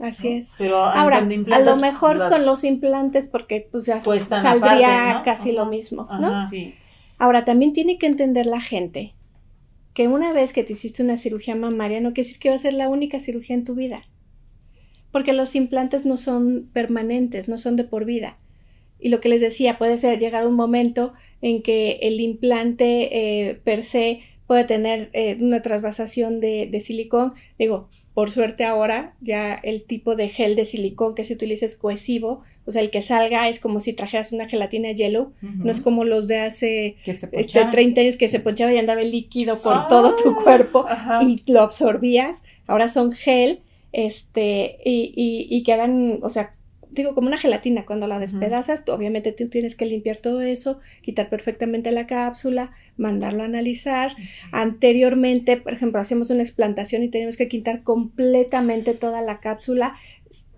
Así 0.00 0.28
es. 0.28 0.54
Pero 0.58 0.78
Ahora, 0.84 1.18
a 1.18 1.58
lo 1.60 1.76
mejor 1.76 2.16
las- 2.16 2.32
con 2.34 2.44
los 2.44 2.64
implantes, 2.64 3.26
porque 3.26 3.68
pues 3.70 3.86
ya 3.86 4.00
Cuestan 4.00 4.42
saldría 4.42 5.10
aparte, 5.10 5.18
¿no? 5.18 5.24
casi 5.24 5.52
lo 5.52 5.62
Ajá. 5.62 5.70
mismo, 5.70 6.08
¿no? 6.20 6.28
Ajá. 6.28 6.46
Sí. 6.50 6.74
Ahora, 7.16 7.44
también 7.44 7.72
tiene 7.72 7.96
que 7.96 8.06
entender 8.08 8.44
la 8.46 8.60
gente 8.60 9.14
que 9.94 10.08
una 10.08 10.32
vez 10.32 10.52
que 10.52 10.64
te 10.64 10.72
hiciste 10.72 11.04
una 11.04 11.16
cirugía 11.16 11.54
mamaria, 11.54 12.00
no 12.00 12.12
quiere 12.12 12.26
decir 12.26 12.40
que 12.40 12.48
va 12.48 12.56
a 12.56 12.58
ser 12.58 12.72
la 12.74 12.88
única 12.88 13.20
cirugía 13.20 13.54
en 13.54 13.62
tu 13.62 13.76
vida. 13.76 14.02
Porque 15.12 15.32
los 15.32 15.54
implantes 15.54 16.04
no 16.04 16.16
son 16.16 16.68
permanentes, 16.72 17.46
no 17.46 17.56
son 17.56 17.76
de 17.76 17.84
por 17.84 18.04
vida. 18.04 18.36
Y 19.00 19.08
lo 19.10 19.20
que 19.20 19.28
les 19.28 19.40
decía, 19.40 19.78
puede 19.78 19.98
ser 19.98 20.18
llegar 20.18 20.46
un 20.46 20.54
momento 20.54 21.12
en 21.42 21.62
que 21.62 21.98
el 22.02 22.20
implante 22.20 23.48
eh, 23.48 23.54
per 23.64 23.82
se 23.82 24.20
puede 24.46 24.64
tener 24.64 25.10
eh, 25.12 25.36
una 25.40 25.62
trasvasación 25.62 26.40
de, 26.40 26.66
de 26.70 26.80
silicón. 26.80 27.34
Digo, 27.58 27.88
por 28.14 28.30
suerte 28.30 28.64
ahora 28.64 29.14
ya 29.20 29.54
el 29.54 29.82
tipo 29.82 30.16
de 30.16 30.28
gel 30.28 30.54
de 30.54 30.64
silicón 30.64 31.14
que 31.14 31.24
se 31.24 31.34
utiliza 31.34 31.66
es 31.66 31.76
cohesivo. 31.76 32.42
O 32.66 32.72
sea, 32.72 32.80
el 32.80 32.90
que 32.90 33.02
salga 33.02 33.48
es 33.50 33.58
como 33.60 33.80
si 33.80 33.92
trajeras 33.92 34.32
una 34.32 34.48
gelatina 34.48 34.92
yellow. 34.92 35.32
No 35.42 35.70
es 35.70 35.80
como 35.80 36.04
los 36.04 36.28
de 36.28 36.38
hace 36.38 36.96
este, 37.04 37.26
ponchaban. 37.28 37.70
30 37.72 38.00
años 38.00 38.16
que 38.16 38.28
se 38.28 38.40
ponchaba 38.40 38.72
y 38.72 38.78
andaba 38.78 39.02
el 39.02 39.10
líquido 39.10 39.54
por 39.62 39.72
Ah, 39.74 39.86
todo 39.88 40.14
tu 40.16 40.34
cuerpo 40.42 40.86
Ajá. 40.88 41.22
y 41.24 41.42
lo 41.50 41.60
absorbías. 41.60 42.42
Ahora 42.66 42.88
son 42.88 43.12
gel, 43.12 43.60
este, 43.92 44.78
y, 44.84 45.12
y, 45.14 45.46
y 45.54 45.62
quedan, 45.62 46.18
o 46.22 46.30
sea, 46.30 46.54
digo, 47.02 47.14
como 47.14 47.28
una 47.28 47.38
gelatina. 47.38 47.84
Cuando 47.86 48.06
la 48.06 48.18
despedazas, 48.18 48.84
tú, 48.84 48.92
obviamente 48.92 49.32
tú 49.32 49.48
tienes 49.48 49.74
que 49.74 49.86
limpiar 49.86 50.16
todo 50.18 50.40
eso, 50.40 50.80
quitar 51.02 51.28
perfectamente 51.28 51.90
la 51.92 52.06
cápsula, 52.06 52.72
mandarlo 52.96 53.42
a 53.42 53.46
analizar. 53.46 54.12
Anteriormente, 54.52 55.56
por 55.56 55.72
ejemplo, 55.74 56.00
hacíamos 56.00 56.30
una 56.30 56.42
explantación 56.42 57.02
y 57.02 57.08
teníamos 57.10 57.36
que 57.36 57.48
quitar 57.48 57.82
completamente 57.82 58.94
toda 58.94 59.20
la 59.22 59.40
cápsula, 59.40 59.94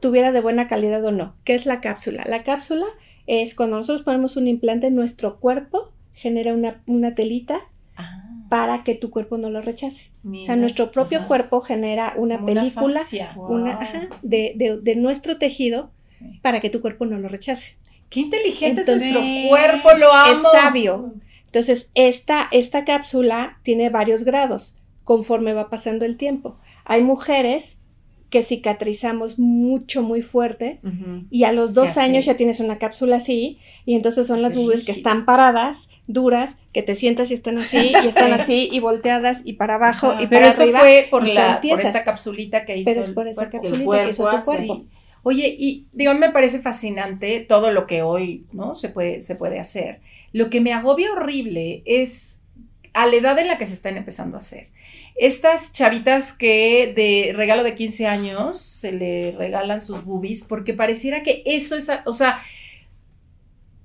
tuviera 0.00 0.30
de 0.32 0.40
buena 0.40 0.68
calidad 0.68 1.04
o 1.04 1.10
no. 1.12 1.34
¿Qué 1.44 1.54
es 1.54 1.66
la 1.66 1.80
cápsula? 1.80 2.24
La 2.28 2.42
cápsula 2.44 2.86
es 3.26 3.54
cuando 3.54 3.76
nosotros 3.76 4.04
ponemos 4.04 4.36
un 4.36 4.46
implante 4.46 4.86
en 4.86 4.94
nuestro 4.94 5.40
cuerpo, 5.40 5.92
genera 6.14 6.54
una, 6.54 6.82
una 6.86 7.14
telita 7.14 7.60
Ah, 7.98 8.22
para 8.50 8.84
que 8.84 8.94
tu 8.94 9.10
cuerpo 9.10 9.38
no 9.38 9.48
lo 9.50 9.60
rechace. 9.62 10.10
O 10.10 10.20
sea, 10.20 10.30
Mira. 10.30 10.56
nuestro 10.56 10.90
propio 10.92 11.18
Ajá. 11.18 11.26
cuerpo 11.28 11.60
genera 11.62 12.12
una 12.16 12.36
como 12.36 12.46
película 12.46 13.00
una, 13.48 13.72
Wow. 13.72 13.82
ajá, 13.82 14.08
de, 14.22 14.52
de- 14.56 14.78
de 14.80 14.96
nuestro 14.96 15.38
tejido 15.38 15.90
Sí. 16.18 16.38
para 16.42 16.60
que 16.60 16.70
tu 16.70 16.80
cuerpo 16.80 17.06
no 17.06 17.18
lo 17.18 17.28
rechace. 17.28 17.76
Qué 18.10 18.20
inteligente 18.20 18.82
Entonces- 18.82 19.08
es 19.08 19.12
nuestro 19.12 19.48
cuerpo, 19.48 19.92
lo 19.98 20.12
amo. 20.12 20.32
Es 20.32 20.52
sabio. 20.52 21.14
Entonces, 21.46 21.90
esta, 21.94 22.48
esta 22.50 22.84
cápsula 22.84 23.58
tiene 23.62 23.88
varios 23.90 24.24
grados 24.24 24.76
conforme 25.04 25.52
va 25.54 25.70
pasando 25.70 26.04
el 26.04 26.16
tiempo. 26.16 26.56
Hay 26.84 27.02
mujeres 27.02 27.78
que 28.30 28.42
cicatrizamos 28.42 29.38
mucho, 29.38 30.02
muy 30.02 30.20
fuerte 30.20 30.80
y 31.30 31.44
a 31.44 31.52
los 31.52 31.74
dos 31.74 31.96
años 31.96 32.24
ya 32.24 32.36
tienes 32.36 32.58
una 32.58 32.76
cápsula 32.76 33.16
así 33.16 33.58
y 33.84 33.94
entonces 33.94 34.26
son 34.26 34.42
las 34.42 34.54
nubes 34.56 34.82
que 34.84 34.90
están 34.90 35.24
paradas, 35.24 35.88
duras, 36.08 36.56
que 36.72 36.82
te 36.82 36.96
sientas 36.96 37.30
y 37.30 37.34
están 37.34 37.56
así 37.56 37.92
y 37.92 37.94
están 38.08 38.32
así 38.32 38.68
y 38.72 38.80
volteadas 38.80 39.42
y 39.44 39.52
para 39.54 39.76
abajo 39.76 40.08
Ajá. 40.10 40.22
y 40.22 40.26
Pero 40.26 40.40
para 40.40 40.48
eso 40.52 40.62
arriba. 40.64 40.80
fue 40.80 41.06
por, 41.08 41.28
la, 41.28 41.60
por 41.60 41.80
esta 41.80 42.02
capsulita 42.04 42.64
que 42.66 42.76
hizo 42.78 42.90
Pero 42.90 43.02
es 43.02 43.08
el 43.08 43.14
por 43.14 43.28
esa 43.28 43.48
cuerpo. 43.48 43.58
capsulita 43.68 44.02
que 44.04 44.10
hizo 44.10 44.28
tu 44.28 44.44
cuerpo. 44.44 44.84
Oye, 45.28 45.56
y 45.58 45.88
digo, 45.92 46.14
me 46.14 46.30
parece 46.30 46.60
fascinante 46.60 47.40
todo 47.40 47.72
lo 47.72 47.88
que 47.88 48.00
hoy, 48.00 48.46
¿no? 48.52 48.76
Se 48.76 48.90
puede, 48.90 49.20
se 49.22 49.34
puede 49.34 49.58
hacer. 49.58 50.00
Lo 50.30 50.50
que 50.50 50.60
me 50.60 50.72
agobia 50.72 51.10
horrible 51.10 51.82
es 51.84 52.36
a 52.92 53.06
la 53.06 53.16
edad 53.16 53.36
en 53.40 53.48
la 53.48 53.58
que 53.58 53.66
se 53.66 53.72
están 53.72 53.96
empezando 53.96 54.36
a 54.36 54.38
hacer. 54.38 54.68
Estas 55.16 55.72
chavitas 55.72 56.32
que 56.32 56.92
de 56.94 57.32
regalo 57.36 57.64
de 57.64 57.74
15 57.74 58.06
años 58.06 58.60
se 58.60 58.92
le 58.92 59.32
regalan 59.32 59.80
sus 59.80 60.04
boobies 60.04 60.44
porque 60.44 60.74
pareciera 60.74 61.24
que 61.24 61.42
eso 61.44 61.74
es, 61.74 61.90
o 62.04 62.12
sea, 62.12 62.40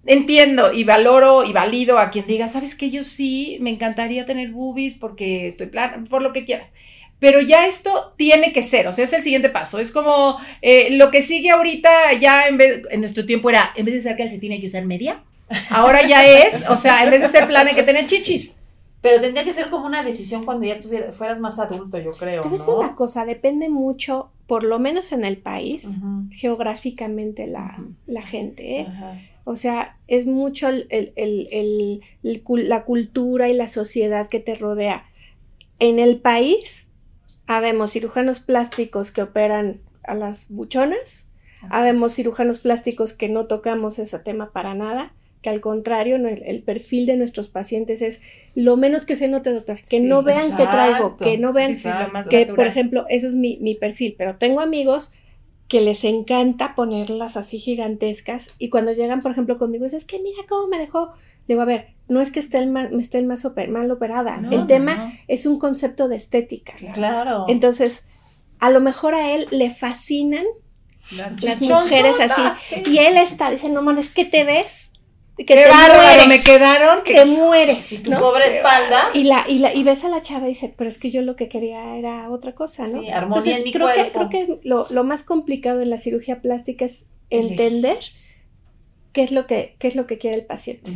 entiendo 0.06 0.72
y 0.72 0.84
valoro 0.84 1.44
y 1.44 1.54
valido 1.54 1.98
a 1.98 2.12
quien 2.12 2.28
diga, 2.28 2.50
sabes 2.50 2.76
que 2.76 2.92
yo 2.92 3.02
sí 3.02 3.58
me 3.62 3.72
encantaría 3.72 4.28
tener 4.28 4.52
boobies 4.52 4.94
porque 4.94 5.48
estoy 5.48 5.66
plan, 5.66 6.06
por 6.06 6.22
lo 6.22 6.34
que 6.34 6.46
quieras. 6.46 6.70
Pero 7.22 7.40
ya 7.40 7.68
esto 7.68 8.14
tiene 8.18 8.52
que 8.52 8.64
ser, 8.64 8.88
o 8.88 8.92
sea, 8.92 9.06
es 9.06 9.14
el 9.14 9.22
siguiente 9.22 9.50
paso. 9.50 9.78
Es 9.80 9.92
como 9.92 10.38
eh, 10.62 10.90
lo 10.98 11.12
que 11.12 11.22
sigue 11.22 11.52
ahorita, 11.52 12.14
ya 12.20 12.48
en 12.48 12.58
vez, 12.58 12.82
en 12.90 13.00
nuestro 13.00 13.26
tiempo 13.28 13.50
era, 13.50 13.72
en 13.76 13.86
vez 13.86 13.94
de 13.94 14.00
usar 14.00 14.18
calcetín 14.18 14.52
hay 14.54 14.60
que 14.60 14.66
usar 14.66 14.86
media. 14.86 15.22
Ahora 15.70 16.08
ya 16.08 16.26
es, 16.26 16.68
o 16.68 16.76
sea, 16.76 17.04
en 17.04 17.12
vez 17.12 17.22
de 17.22 17.28
ser 17.28 17.48
plan 17.48 17.68
hay 17.68 17.76
que 17.76 17.84
tener 17.84 18.08
chichis. 18.08 18.58
Pero 19.02 19.22
tendría 19.22 19.44
que 19.44 19.54
ser 19.54 19.70
como 19.70 19.86
una 19.86 20.04
decisión 20.04 20.46
cuando 20.46 20.66
ya 20.66 20.80
tuviera, 20.80 21.12
fueras 21.12 21.40
más 21.40 21.60
adulto, 21.60 21.98
yo 22.00 22.12
creo, 22.12 22.42
Te 22.42 22.50
una 22.50 22.96
cosa, 22.96 23.24
depende 23.26 23.70
mucho, 23.70 24.32
por 24.48 24.64
lo 24.64 24.80
menos 24.80 25.12
en 25.12 25.24
el 25.24 25.38
país, 25.38 25.88
geográficamente 26.32 27.48
la, 27.48 27.78
gente. 28.24 28.82
¿eh? 28.82 28.88
O 29.44 29.56
sea, 29.56 29.96
es 30.08 30.26
mucho 30.28 30.68
el- 30.70 30.88
el- 30.90 31.14
el- 31.16 31.48
el- 31.52 32.02
el 32.24 32.44
cul- 32.44 32.64
la 32.68 32.84
cultura 32.84 33.50
y 33.50 33.54
la 33.54 33.68
sociedad 33.68 34.28
que 34.28 34.40
te 34.40 34.56
rodea. 34.56 35.06
En 35.80 35.98
el 36.00 36.18
país, 36.20 36.88
habemos 37.58 37.92
cirujanos 37.92 38.40
plásticos 38.40 39.12
que 39.12 39.22
operan 39.24 39.82
a 40.04 40.16
las 40.16 40.48
buchonas, 40.50 41.28
Habemos 41.70 42.16
cirujanos 42.16 42.58
plásticos 42.58 43.14
que 43.14 43.30
no 43.30 43.46
tocamos 43.46 44.00
ese 44.00 44.18
tema 44.18 44.52
para 44.52 44.74
nada, 44.74 45.14
que 45.44 45.50
al 45.52 45.62
contrario, 45.62 46.16
el, 46.16 46.26
el 46.26 46.64
perfil 46.64 47.06
de 47.06 47.18
nuestros 47.18 47.50
pacientes 47.50 48.02
es 48.02 48.22
lo 48.56 48.78
menos 48.78 49.06
que 49.06 49.16
se 49.16 49.28
note, 49.28 49.52
doctor, 49.54 49.78
que 49.88 50.00
Sí, 50.00 50.00
no 50.00 50.24
vean 50.24 50.56
que 50.56 50.66
traigo, 50.66 51.18
exacto. 51.18 51.24
que 51.24 51.38
no 51.38 51.54
vean 51.54 51.76
Sí, 51.76 51.90
que, 52.30 52.40
natural. 52.40 52.56
por 52.56 52.66
ejemplo, 52.66 53.06
eso 53.10 53.28
es 53.28 53.36
mi, 53.36 53.58
mi 53.62 53.76
perfil, 53.76 54.16
pero 54.18 54.38
tengo 54.38 54.60
amigos 54.60 55.14
que 55.68 55.82
les 55.82 56.04
encanta 56.04 56.76
ponerlas 56.76 57.38
así 57.38 57.60
gigantescas 57.60 58.50
y 58.58 58.70
cuando 58.70 58.92
llegan, 58.94 59.22
por 59.22 59.32
ejemplo, 59.32 59.58
conmigo, 59.58 59.86
es, 59.86 60.04
que 60.06 60.20
mira 60.20 60.44
cómo 60.50 60.68
me 60.68 60.80
dejó. 60.80 61.14
Le 61.48 61.56
digo, 61.56 61.62
a 61.62 61.66
ver, 61.66 61.90
no 62.12 62.22
es 62.22 62.30
que 62.32 62.40
estén 62.40 62.72
más, 62.72 62.90
estén 62.92 63.26
más 63.28 63.46
oper- 63.46 63.70
mal 63.70 63.90
operada, 63.90 64.38
No, 64.38 64.52
el 64.52 64.58
no, 64.60 64.68
tema 64.68 64.96
no. 64.96 65.12
es 65.28 65.46
un 65.46 65.58
concepto 65.60 66.08
de 66.08 66.18
estética. 66.18 66.74
Claro. 66.94 67.46
Entonces, 67.48 68.06
a 68.60 68.70
lo 68.70 68.82
mejor 68.82 69.16
a 69.16 69.34
él 69.34 69.48
le 69.52 69.70
fascinan 69.70 70.46
las 71.42 71.62
mujeres 71.62 72.16
así. 72.20 72.42
sí. 72.76 72.84
Y 72.92 72.98
él 73.00 73.18
está, 73.18 73.50
dice, 73.50 73.70
no 73.70 73.82
mames, 73.82 74.10
¿qué 74.10 74.26
te 74.26 74.44
ves? 74.44 74.90
Que 75.38 75.46
Qué 75.46 75.56
te 75.56 75.70
bárbaro, 75.70 76.02
mueres, 76.04 76.28
me 76.28 76.40
quedaron. 76.44 77.04
que- 77.04 77.16
te 77.16 77.26
mueres, 77.26 78.04
tu 78.04 78.12
¿no? 78.12 78.20
pobre 78.20 78.48
espalda. 78.48 79.10
Y 79.14 79.24
la, 79.24 79.46
y 79.48 79.58
la, 79.60 79.74
y 79.74 79.82
ves 79.84 80.04
a 80.04 80.10
la 80.10 80.22
chava 80.22 80.46
y 80.46 80.50
dice, 80.50 80.72
pero 80.78 80.88
es 80.90 80.98
que 81.00 81.10
yo 81.10 81.22
lo 81.24 81.36
que 81.36 81.48
quería 81.50 81.96
era 81.96 82.30
otra 82.30 82.54
cosa, 82.54 82.86
¿no? 82.88 83.02
Sí, 83.02 83.10
armonía 83.10 83.58
en 83.58 83.64
mi 83.64 83.72
creo 83.72 83.88
cuerpo. 83.88 84.04
que, 84.04 84.12
creo 84.12 84.30
que 84.30 84.60
lo, 84.68 84.86
lo 84.92 85.04
más 85.04 85.24
complicado 85.24 85.82
en 85.82 85.90
la 85.90 85.98
cirugía 85.98 86.42
plástica 86.42 86.86
es 86.86 87.08
entender 87.32 87.98
qué 89.14 89.24
es 89.24 89.32
lo 89.32 89.48
que, 89.48 89.76
qué 89.80 89.88
es 89.88 89.96
lo 89.96 90.06
que 90.06 90.18
quiere 90.18 90.38
el 90.38 90.46
paciente. 90.46 90.92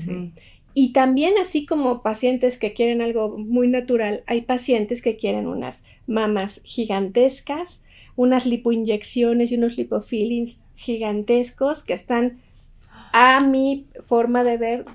Y 0.78 0.92
también 0.92 1.34
así 1.42 1.66
como 1.66 2.04
pacientes 2.04 2.58
que 2.58 2.74
quieren 2.74 3.02
algo 3.02 3.38
muy 3.38 3.68
natural, 3.70 4.24
hay 4.28 4.42
pacientes 4.42 5.02
que 5.02 5.16
quieren 5.16 5.48
unas 5.48 5.84
mamas 6.06 6.60
gigantescas, 6.66 7.82
unas 8.18 8.46
lipoinyecciones 8.46 9.52
y 9.52 9.56
unos 9.56 9.78
lipofillings 9.78 10.58
gigantescos 10.76 11.82
que 11.82 11.94
están 11.94 12.40
a 13.14 13.40
mi 13.40 13.88
forma 14.08 14.44
de 14.44 14.58
ver 14.58 14.86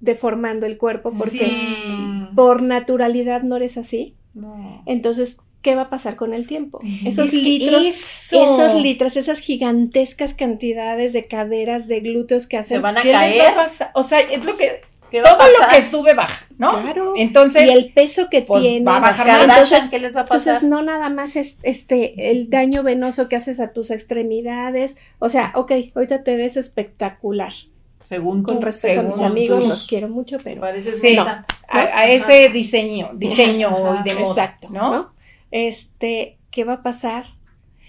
deformando 0.00 0.66
el 0.66 0.76
cuerpo 0.78 1.10
porque 1.16 1.46
Sí. 1.46 1.86
por 2.34 2.62
naturalidad 2.62 3.42
no 3.42 3.56
eres 3.56 3.76
así. 3.78 4.14
No. 4.34 4.82
Entonces, 4.86 5.36
¿qué 5.62 5.74
va 5.74 5.82
a 5.82 5.90
pasar 5.90 6.16
con 6.16 6.32
el 6.34 6.46
tiempo? 6.46 6.80
Esos 7.04 7.28
Es 7.28 7.34
litros, 7.34 7.84
eso. 7.84 8.42
esos 8.42 8.80
litros, 8.82 9.16
esas 9.16 9.38
gigantescas 9.40 10.34
cantidades 10.34 11.12
de 11.12 11.26
caderas, 11.26 11.86
de 11.86 12.00
glúteos 12.00 12.46
que 12.46 12.56
hacen. 12.56 12.78
Se 12.78 12.80
van 12.82 12.98
a 12.98 13.02
¿Qué 13.02 13.08
les 13.08 13.16
va 13.16 13.20
a 13.20 13.28
caer. 13.66 13.90
O 13.94 14.02
sea, 14.02 14.20
es 14.20 14.44
lo 14.44 14.56
que 14.56 14.68
¿Qué 15.10 15.20
va 15.22 15.30
a 15.30 15.38
todo 15.38 15.48
lo 15.48 15.68
que 15.74 15.84
sube 15.84 16.14
baja, 16.14 16.46
¿no? 16.58 16.80
Claro. 16.80 17.14
Entonces, 17.16 17.66
y 17.66 17.70
el 17.70 17.92
peso 17.92 18.28
que 18.30 18.42
pues, 18.42 18.62
tiene. 18.62 18.84
va 18.84 18.96
a 18.98 19.00
bajar 19.00 19.26
más. 19.26 19.58
Entonces, 19.58 19.90
¿qué 19.90 19.98
les 19.98 20.16
va 20.16 20.20
a 20.22 20.26
pasar? 20.26 20.54
Entonces, 20.54 20.68
no 20.70 20.82
nada 20.82 21.10
más 21.10 21.36
es 21.36 21.58
este 21.62 22.30
el 22.30 22.48
daño 22.50 22.82
venoso 22.82 23.28
que 23.28 23.36
haces 23.36 23.60
a 23.60 23.72
tus 23.72 23.90
extremidades. 23.90 24.96
O 25.18 25.28
sea, 25.28 25.52
ok, 25.54 25.72
ahorita 25.94 26.22
te 26.22 26.36
ves 26.36 26.56
espectacular. 26.56 27.52
según 28.00 28.42
Con 28.42 28.56
tú, 28.60 28.62
respeto 28.62 29.00
a 29.00 29.02
mis 29.04 29.20
amigos, 29.20 29.62
tú. 29.62 29.68
los 29.68 29.86
quiero 29.86 30.08
mucho, 30.08 30.38
pero. 30.42 30.62
Sí. 30.76 31.16
a, 31.16 31.44
a 31.68 32.08
ese 32.10 32.48
diseño, 32.50 33.10
diseño 33.14 33.68
Ajá, 33.94 34.02
de 34.02 34.14
moda, 34.14 34.30
Exacto, 34.44 34.68
¿no? 34.70 34.90
¿no? 34.92 35.14
Este, 35.50 36.38
¿qué 36.50 36.64
va 36.64 36.74
a 36.74 36.82
pasar 36.82 37.26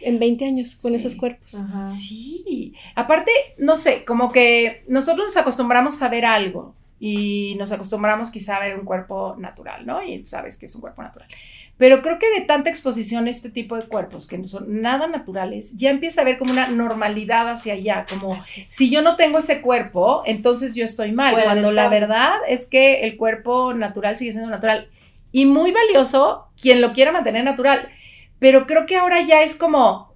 en 0.02 0.20
20 0.20 0.46
años 0.46 0.76
con 0.82 0.92
Sí. 0.92 0.98
esos 0.98 1.16
cuerpos? 1.16 1.56
Ajá. 1.56 1.88
Sí, 1.90 2.74
aparte, 2.96 3.32
no 3.58 3.76
sé, 3.76 4.04
como 4.06 4.32
que 4.32 4.84
nosotros 4.88 5.28
nos 5.28 5.38
acostumbramos 5.38 6.02
a 6.02 6.10
ver 6.10 6.26
algo 6.26 6.76
y 7.04 7.56
nos 7.58 7.72
acostumbramos 7.72 8.30
quizá 8.30 8.58
a 8.58 8.60
ver 8.60 8.78
un 8.78 8.86
cuerpo 8.86 9.36
natural, 9.40 9.88
¿no? 9.88 10.04
Y 10.04 10.24
sabes 10.28 10.56
que 10.56 10.68
es 10.68 10.76
un 10.76 10.82
cuerpo 10.82 11.02
natural. 11.02 11.28
Pero 11.76 12.04
creo 12.04 12.20
que 12.20 12.30
de 12.30 12.42
tanta 12.42 12.70
exposición 12.70 13.26
a 13.26 13.32
este 13.32 13.50
tipo 13.50 13.76
de 13.76 13.88
cuerpos 13.88 14.28
que 14.28 14.38
no 14.38 14.48
son 14.48 14.84
nada 14.84 15.08
naturales, 15.08 15.76
ya 15.76 15.90
empieza 15.90 16.22
a 16.22 16.24
haber 16.24 16.38
como 16.38 16.52
una 16.52 16.68
normalidad 16.68 17.50
hacia 17.50 17.74
allá, 17.74 18.06
como 18.08 18.38
si 18.44 18.92
yo 18.92 19.02
no 19.02 19.16
tengo 19.16 19.40
ese 19.40 19.62
cuerpo, 19.62 20.22
entonces 20.28 20.76
yo 20.76 20.86
estoy 20.86 21.12
mal, 21.12 21.34
Fuera 21.34 21.48
cuando 21.48 21.72
la 21.72 21.90
verdad 21.90 22.36
es 22.48 22.68
que 22.68 23.02
el 23.02 23.18
cuerpo 23.18 23.74
natural 23.74 24.16
sigue 24.16 24.32
siendo 24.32 24.52
natural 24.52 24.88
y 25.32 25.48
muy 25.48 25.72
valioso 25.72 26.50
quien 26.62 26.82
lo 26.82 26.94
quiera 26.94 27.12
mantener 27.12 27.44
natural. 27.44 27.90
Pero 28.38 28.68
creo 28.68 28.86
que 28.86 28.98
ahora 28.98 29.22
ya 29.22 29.42
es 29.42 29.56
como, 29.56 30.11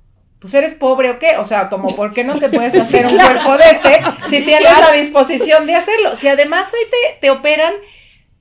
pues 0.45 0.53
eres 0.53 0.73
pobre 0.73 1.09
o 1.11 1.19
qué, 1.19 1.37
o 1.37 1.45
sea, 1.45 1.69
como, 1.69 1.95
¿por 1.95 2.13
qué 2.13 2.23
no 2.23 2.39
te 2.39 2.49
puedes 2.49 2.75
hacer 2.81 3.05
un 3.05 3.17
cuerpo 3.17 3.57
de 3.57 3.63
este 3.71 4.01
si 4.29 4.41
tienes 4.43 4.61
la 4.79 4.91
disposición 4.91 5.65
de 5.65 5.75
hacerlo? 5.75 6.15
Si 6.15 6.27
además 6.27 6.71
hoy 6.73 6.89
te, 6.89 7.19
te 7.21 7.29
operan, 7.31 7.73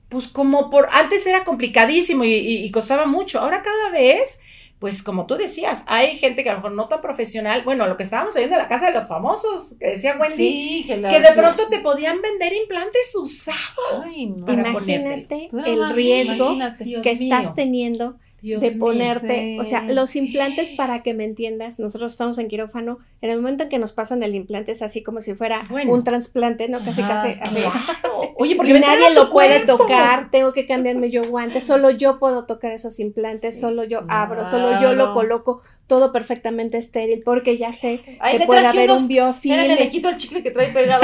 pues 0.09 0.27
como 0.27 0.69
por, 0.69 0.87
antes 0.91 1.25
era 1.25 1.43
complicadísimo 1.43 2.23
y, 2.23 2.33
y- 2.33 2.63
y 2.65 2.71
costaba 2.71 3.05
mucho, 3.05 3.39
ahora 3.39 3.61
cada 3.63 3.89
vez, 3.91 4.39
pues 4.79 5.01
como 5.01 5.25
tú 5.25 5.35
decías, 5.35 5.83
hay 5.87 6.17
gente 6.17 6.43
que 6.43 6.49
a 6.49 6.53
lo 6.53 6.59
mejor 6.59 6.73
no 6.73 6.87
tan 6.87 7.01
profesional, 7.01 7.63
bueno, 7.63 7.87
lo 7.87 7.97
que 7.97 8.03
estábamos 8.03 8.35
oyendo 8.35 8.55
en 8.55 8.61
la 8.61 8.67
casa 8.67 8.87
de 8.87 8.91
los 8.91 9.07
famosos, 9.07 9.75
que 9.79 9.91
decía 9.91 10.15
Wendy, 10.19 10.35
Sí, 10.35 10.83
que, 10.87 10.97
de 10.97 11.31
pronto 11.35 11.67
te 11.69 11.79
podían 11.79 12.21
vender 12.21 12.53
implantes 12.53 13.15
usados. 13.15 14.03
Ay, 14.05 14.27
no. 14.27 14.45
para 14.45 14.69
Imagínate 14.69 15.49
el 15.65 15.95
riesgo 15.95 16.33
imagínate. 16.53 16.83
Dios 16.83 17.01
que 17.03 17.15
mío. 17.15 17.35
estás 17.35 17.55
teniendo 17.55 18.17
Dios 18.45 18.61
de 18.61 18.71
ponerte, 18.73 19.57
o 19.59 19.63
sea, 19.63 19.81
los 19.83 20.15
implantes 20.15 20.69
para 20.71 21.01
que 21.01 21.15
me 21.15 21.23
entiendas, 21.23 21.79
nosotros 21.79 22.11
estamos 22.11 22.37
en 22.37 22.47
quirófano, 22.47 22.99
en 23.21 23.31
el 23.31 23.37
momento 23.41 23.63
en 23.63 23.69
que 23.69 23.79
nos 23.79 23.91
pasan 23.91 24.21
el 24.21 24.35
implante 24.35 24.71
es 24.71 24.83
así 24.83 25.01
como 25.01 25.21
si 25.21 25.33
fuera 25.33 25.65
Bueno. 25.69 25.91
un 25.93 26.03
trasplante, 26.03 26.69
¿no? 26.69 26.77
Casi, 26.77 27.01
Ajá, 27.01 27.23
casi, 27.23 27.39
así. 27.41 27.55
Claro. 27.63 28.33
Oye, 28.37 28.55
porque 28.55 28.79
nadie 28.79 29.13
lo 29.15 29.31
puede 29.31 29.61
tocar, 29.65 30.29
tengo 30.29 30.53
que 30.53 30.67
cambiarme 30.67 31.09
yo 31.09 31.23
guantes, 31.23 31.63
solo 31.63 31.89
yo 31.89 32.19
puedo 32.19 32.45
tocar 32.45 32.71
esos 32.71 32.99
implantes, 32.99 33.55
Sí. 33.55 33.61
solo 33.61 33.83
yo 33.83 34.01
abro, 34.09 34.45
solo 34.45 34.77
yo 34.79 34.93
lo 34.93 35.13
coloco, 35.13 35.61
todo 35.87 36.11
perfectamente 36.11 36.77
estéril, 36.77 37.21
porque 37.23 37.57
ya 37.57 37.71
sé 37.73 38.01
que 38.31 38.39
puede 38.45 38.65
haber 38.65 38.89
unos- 38.89 39.01
un 39.03 39.07
biofilm. 39.07 39.55
Le 39.75 39.89
quito 39.89 40.09
el 40.09 40.17
chicle 40.17 40.41
que 40.41 40.51
trae 40.51 40.69
pegado. 40.73 41.01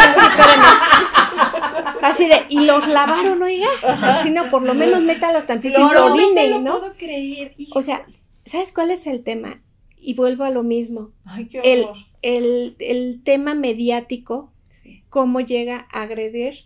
Así 2.01 2.27
de, 2.27 2.45
y 2.49 2.61
los 2.61 2.87
lavaron, 2.87 3.41
oiga. 3.43 3.67
Si 4.23 4.31
no, 4.31 4.49
por 4.49 4.63
lo 4.63 4.73
menos 4.73 5.01
métalos 5.01 5.45
tantito 5.45 5.79
y 5.79 5.83
no 5.83 5.93
¿no? 6.59 6.79
puedo 6.79 6.93
creer. 6.97 7.55
O 7.73 7.81
sea, 7.81 8.05
¿sabes 8.45 8.71
cuál 8.71 8.91
es 8.91 9.05
el 9.07 9.23
tema? 9.23 9.61
Y 9.99 10.15
vuelvo 10.15 10.43
a 10.43 10.49
lo 10.49 10.63
mismo. 10.63 11.11
Ay, 11.25 11.45
qué 11.47 11.59
El, 11.63 11.85
el, 12.23 12.75
el 12.79 13.21
tema 13.23 13.53
mediático, 13.55 14.51
Sí. 14.69 15.03
cómo 15.09 15.41
llega 15.41 15.87
a 15.91 16.03
agredir 16.03 16.65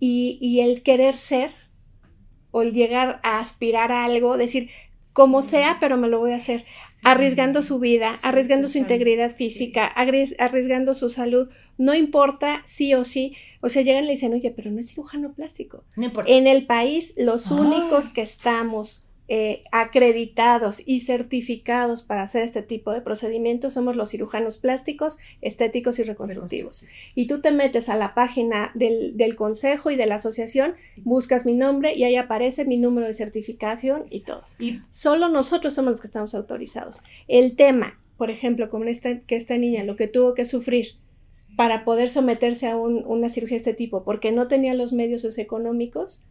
y, 0.00 0.38
y 0.40 0.60
el 0.60 0.82
querer 0.82 1.14
ser 1.14 1.50
o 2.50 2.62
el 2.62 2.72
llegar 2.72 3.20
a 3.22 3.38
aspirar 3.40 3.92
a 3.92 4.04
algo, 4.06 4.36
decir, 4.38 4.70
como 5.12 5.42
sea, 5.42 5.76
pero 5.78 5.96
me 5.98 6.08
lo 6.08 6.18
voy 6.20 6.32
a 6.32 6.36
hacer, 6.36 6.64
arriesgando 7.04 7.62
su 7.62 7.78
vida, 7.78 8.10
arriesgando 8.22 8.68
su 8.68 8.78
integridad 8.78 9.30
física, 9.30 9.86
arries- 9.94 10.34
arriesgando 10.38 10.94
su 10.94 11.08
salud, 11.10 11.48
no 11.78 11.94
importa 11.94 12.62
sí 12.64 12.94
o 12.94 13.04
sí, 13.04 13.34
o 13.60 13.68
sea, 13.68 13.82
llegan 13.82 14.04
y 14.04 14.06
le 14.08 14.12
dicen, 14.14 14.32
oye, 14.32 14.50
pero 14.50 14.70
no 14.70 14.80
es 14.80 14.88
cirujano 14.88 15.32
plástico. 15.32 15.84
No 15.96 16.04
importa. 16.06 16.32
En 16.32 16.46
el 16.46 16.66
país, 16.66 17.14
los 17.16 17.50
Ay. 17.50 17.58
únicos 17.58 18.08
que 18.08 18.22
estamos 18.22 19.03
eh, 19.28 19.64
acreditados 19.72 20.82
y 20.84 21.00
certificados 21.00 22.02
para 22.02 22.22
hacer 22.22 22.42
este 22.42 22.60
tipo 22.62 22.92
de 22.92 23.00
procedimientos 23.00 23.72
somos 23.72 23.96
los 23.96 24.10
cirujanos 24.10 24.58
plásticos, 24.58 25.18
estéticos 25.40 25.98
y 25.98 26.02
reconstructivos. 26.02 26.84
Y 27.14 27.26
tú 27.26 27.40
te 27.40 27.50
metes 27.50 27.88
a 27.88 27.96
la 27.96 28.14
página 28.14 28.70
del, 28.74 29.16
del 29.16 29.34
consejo 29.34 29.90
y 29.90 29.96
de 29.96 30.06
la 30.06 30.16
asociación, 30.16 30.74
buscas 30.98 31.46
mi 31.46 31.54
nombre 31.54 31.94
y 31.94 32.04
ahí 32.04 32.16
aparece 32.16 32.64
mi 32.66 32.76
número 32.76 33.06
de 33.06 33.14
certificación 33.14 34.04
y 34.10 34.20
todo. 34.20 34.42
Y 34.58 34.80
Solo 34.90 35.28
nosotros 35.28 35.72
somos 35.74 35.92
los 35.92 36.00
que 36.02 36.06
estamos 36.06 36.34
autorizados. 36.34 37.02
El 37.26 37.56
tema, 37.56 37.98
por 38.18 38.30
ejemplo, 38.30 38.68
como 38.68 38.84
esta, 38.84 39.20
que 39.20 39.36
esta 39.36 39.56
niña 39.56 39.84
lo 39.84 39.96
que 39.96 40.06
tuvo 40.06 40.34
que 40.34 40.44
sufrir 40.44 40.96
para 41.56 41.84
poder 41.84 42.08
someterse 42.08 42.66
a 42.68 42.76
un- 42.76 43.04
una 43.06 43.28
cirugía 43.28 43.56
de 43.56 43.62
este 43.62 43.74
tipo, 43.74 44.04
porque 44.04 44.32
no 44.32 44.48
tenía 44.48 44.74
los 44.74 44.92
medios 44.92 45.22
socioeconómicos, 45.22 46.24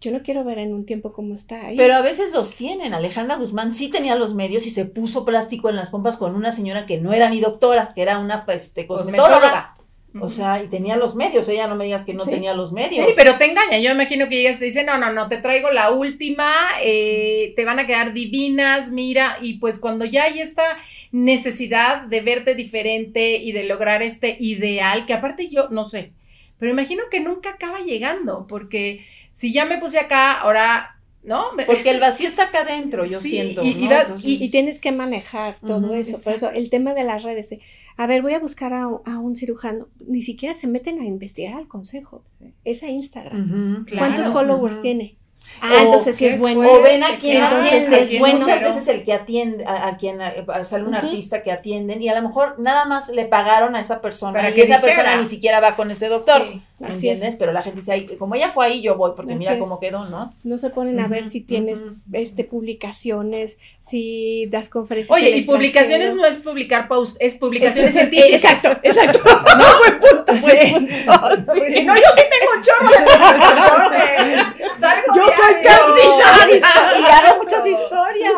yo 0.00 0.12
no 0.12 0.22
quiero 0.22 0.44
ver 0.44 0.58
en 0.58 0.72
un 0.72 0.86
tiempo 0.86 1.12
cómo 1.12 1.34
está 1.34 1.66
ahí. 1.66 1.76
Pero 1.76 1.94
a 1.94 2.00
veces 2.02 2.32
los 2.32 2.54
tienen. 2.54 2.94
Alejandra 2.94 3.36
Guzmán 3.36 3.72
sí 3.72 3.88
tenía 3.88 4.14
los 4.14 4.34
medios 4.34 4.66
y 4.66 4.70
se 4.70 4.84
puso 4.84 5.24
plástico 5.24 5.68
en 5.68 5.76
las 5.76 5.90
pompas 5.90 6.16
con 6.16 6.34
una 6.34 6.52
señora 6.52 6.86
que 6.86 6.98
no 6.98 7.12
era 7.12 7.28
ni 7.28 7.40
doctora, 7.40 7.92
que 7.94 8.02
era 8.02 8.18
una 8.18 8.44
este, 8.48 8.86
cosmetóloga. 8.86 9.74
O 10.20 10.28
sea, 10.28 10.62
y 10.62 10.68
tenía 10.68 10.96
los 10.96 11.14
medios. 11.16 11.48
Ella 11.48 11.66
no 11.66 11.76
me 11.76 11.84
digas 11.84 12.04
que 12.04 12.14
no 12.14 12.22
Sí. 12.22 12.30
tenía 12.30 12.54
los 12.54 12.72
medios. 12.72 13.04
Sí, 13.06 13.12
pero 13.14 13.38
te 13.38 13.44
engaña. 13.44 13.78
Yo 13.78 13.90
me 13.90 14.02
imagino 14.02 14.28
que 14.28 14.36
llegas 14.36 14.56
y 14.56 14.60
te 14.60 14.64
dicen, 14.66 14.86
no, 14.86 14.98
no, 14.98 15.12
no, 15.12 15.28
te 15.28 15.36
traigo 15.36 15.70
la 15.70 15.90
última, 15.90 16.50
eh, 16.82 17.52
te 17.56 17.64
van 17.64 17.78
a 17.78 17.86
quedar 17.86 18.14
divinas, 18.14 18.90
mira, 18.90 19.36
y 19.42 19.58
pues 19.58 19.78
cuando 19.78 20.04
ya 20.06 20.24
hay 20.24 20.40
esta 20.40 20.78
necesidad 21.12 22.02
de 22.02 22.20
verte 22.20 22.54
diferente 22.54 23.36
y 23.36 23.52
de 23.52 23.64
lograr 23.64 24.02
este 24.02 24.36
ideal, 24.40 25.06
que 25.06 25.12
aparte 25.12 25.48
yo, 25.48 25.68
no 25.70 25.84
sé, 25.84 26.12
pero 26.58 26.72
imagino 26.72 27.04
que 27.10 27.20
nunca 27.20 27.50
acaba 27.50 27.80
llegando, 27.80 28.46
porque 28.48 29.04
si 29.38 29.52
ya 29.52 29.64
me 29.66 29.78
puse 29.78 29.98
acá, 30.00 30.40
ahora, 30.40 30.98
¿no? 31.22 31.44
Porque 31.66 31.90
el 31.90 32.00
vacío 32.00 32.26
está 32.26 32.44
acá 32.44 32.62
adentro, 32.62 33.04
yo 33.04 33.20
Sí, 33.20 33.28
siento. 33.30 33.62
y- 33.62 33.68
y 33.70 33.84
¿no? 33.84 33.90
va- 33.90 34.00
Entonces- 34.02 34.28
y, 34.28 34.44
y 34.44 34.50
tienes 34.50 34.78
que 34.80 34.90
manejar 34.90 35.56
todo 35.64 35.94
eso. 35.94 36.18
Por 36.24 36.32
eso, 36.34 36.50
el 36.50 36.70
tema 36.70 36.92
de 36.94 37.04
las 37.04 37.22
redes. 37.22 37.50
de, 37.50 37.60
a 37.96 38.06
ver, 38.06 38.22
voy 38.22 38.32
a 38.34 38.40
buscar 38.40 38.72
a, 38.72 38.82
a 38.84 39.18
un 39.18 39.36
cirujano. 39.36 39.86
Ni 40.06 40.22
siquiera 40.22 40.54
se 40.54 40.66
meten 40.66 41.00
a 41.00 41.04
investigar 41.04 41.54
al 41.54 41.68
consejo. 41.68 42.22
Sí. 42.24 42.52
Es 42.64 42.82
a 42.82 42.88
Instagram. 42.88 43.86
¿Cuántos 43.96 44.26
claro, 44.26 44.32
followers 44.32 44.80
tiene? 44.82 45.17
Ah, 45.60 45.72
O- 45.80 45.84
entonces 45.86 46.14
sí 46.16 46.24
es 46.26 46.38
bueno. 46.38 46.60
O 46.70 46.80
ven 46.82 47.02
a 47.02 47.18
quien 47.18 47.42
atiende. 47.42 48.02
es 48.14 48.18
bueno. 48.20 48.38
Muchas 48.38 48.62
veces 48.62 48.86
el 48.88 49.02
que 49.02 49.12
atiende, 49.12 49.64
a, 49.66 49.88
a 49.88 49.96
quien 49.96 50.20
a- 50.20 50.32
a- 50.52 50.64
sale 50.64 50.84
un 50.84 50.94
artista 50.94 51.42
que 51.42 51.50
atienden 51.50 52.00
y 52.00 52.08
a 52.08 52.14
lo 52.14 52.26
mejor 52.28 52.58
nada 52.60 52.84
más 52.84 53.08
le 53.08 53.24
pagaron 53.24 53.74
a 53.74 53.80
esa 53.80 54.00
persona 54.00 54.34
Para 54.34 54.50
y 54.50 54.54
que 54.54 54.62
esa 54.62 54.76
dijera. 54.76 54.94
persona 54.94 55.16
ni 55.20 55.26
siquiera 55.26 55.58
va 55.60 55.74
con 55.74 55.90
ese 55.90 56.08
doctor. 56.08 56.42
Sí, 56.46 56.62
¿Me 56.78 56.86
así 56.86 56.94
entiendes? 57.08 57.30
es. 57.30 57.36
Pero 57.36 57.50
la 57.50 57.62
gente 57.62 57.80
dice, 57.80 57.90
"Ay, 57.92 58.06
como 58.18 58.36
ella 58.36 58.52
fue 58.52 58.66
ahí, 58.66 58.80
yo 58.82 58.94
voy, 58.96 59.12
porque 59.16 59.32
Así 59.32 59.40
mira 59.40 59.54
es. 59.54 59.58
cómo 59.58 59.80
quedó, 59.80 60.04
¿no? 60.04 60.32
No 60.44 60.58
se 60.58 60.70
ponen 60.70 61.00
a 61.00 61.08
ver 61.08 61.24
si 61.24 61.40
tienes 61.40 61.80
este 62.12 62.44
publicaciones, 62.44 63.58
si 63.80 64.46
das 64.46 64.68
conferencias. 64.68 65.16
Oye, 65.18 65.30
y 65.36 65.42
publicaciones 65.42 66.14
no 66.14 66.24
es 66.24 66.36
publicar 66.36 66.86
post, 66.86 67.16
es 67.18 67.34
publicaciones 67.34 67.94
científicas. 67.94 68.30
Exacto, 68.54 68.80
exacto. 68.84 69.18
No, 69.58 69.64
buen 69.78 69.98
punto. 69.98 70.36
Sí. 70.36 70.72
buen 70.72 70.86
punto. 70.86 71.52
Pues 71.54 71.74
si 71.74 71.82
no, 71.84 71.96
yo 71.96 72.02
sí 72.14 72.22
tengo 72.30 72.52
un 72.56 72.62
chorro 72.62 73.90
de. 73.90 74.57
Salgo 74.78 75.14
Yo 75.16 75.22
soy 75.24 75.54
candidata. 75.62 76.98
Y 77.00 77.04
hago 77.04 77.42
muchas 77.42 77.66
historias. 77.66 78.32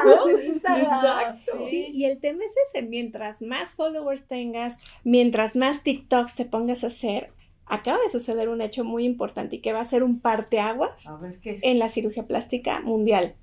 Exacto. 0.77 1.53
Sí, 1.69 1.91
y 1.93 2.05
el 2.05 2.21
tema 2.21 2.45
es 2.45 2.53
ese, 2.69 2.87
mientras 2.87 3.43
más 3.43 3.73
followers 3.73 4.27
tengas, 4.27 4.77
mientras 5.05 5.57
más 5.57 5.83
TikToks 5.83 6.35
te 6.35 6.45
pongas 6.45 6.85
a 6.85 6.89
hacer, 6.89 7.33
acaba 7.67 7.99
de 7.99 8.11
suceder 8.11 8.49
un 8.49 8.61
hecho 8.61 8.85
muy 8.85 9.05
importante 9.05 9.57
y 9.57 9.59
que 9.61 9.73
va 9.73 9.81
a 9.81 9.85
ser 9.85 10.03
un 10.03 10.21
parteaguas 10.21 11.07
A 11.09 11.17
ver 11.17 11.39
qué. 11.41 11.59
en 11.63 11.79
la 11.79 11.89
cirugía 11.89 12.25
plástica 12.25 12.81
mundial. 12.81 13.35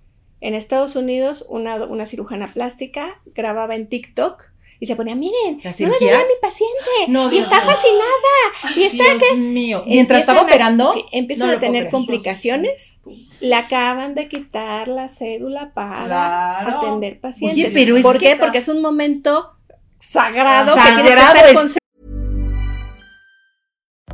En 0.41 0.53
Estados 0.53 0.95
Unidos, 0.95 1.45
una, 1.49 1.83
una 1.85 2.05
cirujana 2.05 2.53
plástica 2.53 3.19
grababa 3.33 3.75
en 3.75 3.87
TikTok 3.87 4.51
y 4.79 4.85
se 4.85 4.95
ponía, 4.95 5.15
miren, 5.15 5.59
¿Las 5.63 5.79
no 5.81 5.87
le 5.87 5.93
cirugías? 5.95 6.21
a 6.21 6.23
mi 6.23 6.39
paciente 6.41 6.89
No, 7.07 7.31
y 7.31 7.37
está 7.39 7.61
fascinada 7.61 8.75
y 8.75 8.83
está 8.83 9.03
Dios 9.03 9.37
mío. 9.37 9.83
Mientras 9.87 10.21
estaba 10.21 10.39
a- 10.39 10.43
operando, 10.43 10.93
sí, 10.93 11.03
empiezan 11.11 11.47
no 11.47 11.53
a 11.53 11.59
tener 11.59 11.89
complicaciones. 11.89 12.99
Le 13.41 13.55
acaban 13.55 14.13
de 14.15 14.27
quitar 14.27 14.87
la 14.87 15.07
cédula 15.07 15.73
para 15.73 16.05
Claro. 16.05 16.77
atender 16.77 17.19
pacientes. 17.19 17.57
Oye, 17.65 17.71
pero 17.73 17.97
es 17.97 18.03
¿Por 18.03 18.17
que 18.17 18.29
qué? 18.31 18.35
Porque 18.35 18.59
es 18.59 18.67
un 18.67 18.81
momento 18.81 19.51
sagrado, 19.99 20.75
que 20.75 20.81
tienes 20.81 21.03
que 21.03 21.09
Sagrado 21.21 21.49
estar. 21.61 21.77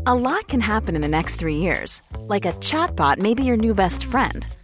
A 0.06 0.14
lot 0.16 0.48
can 0.50 0.60
happen 0.62 0.96
in 0.96 1.02
the 1.02 1.08
next 1.08 1.38
three 1.40 1.56
years. 1.56 2.02
Like 2.28 2.46
a 2.46 2.52
chatbot 2.60 3.20
may 3.20 3.34
be 3.34 3.44
your 3.44 3.56
new 3.58 3.74
best 3.74 4.04
friend. 4.04 4.46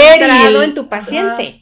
Concentrado 0.00 0.62
en 0.62 0.74
tu 0.74 0.88
paciente. 0.88 1.60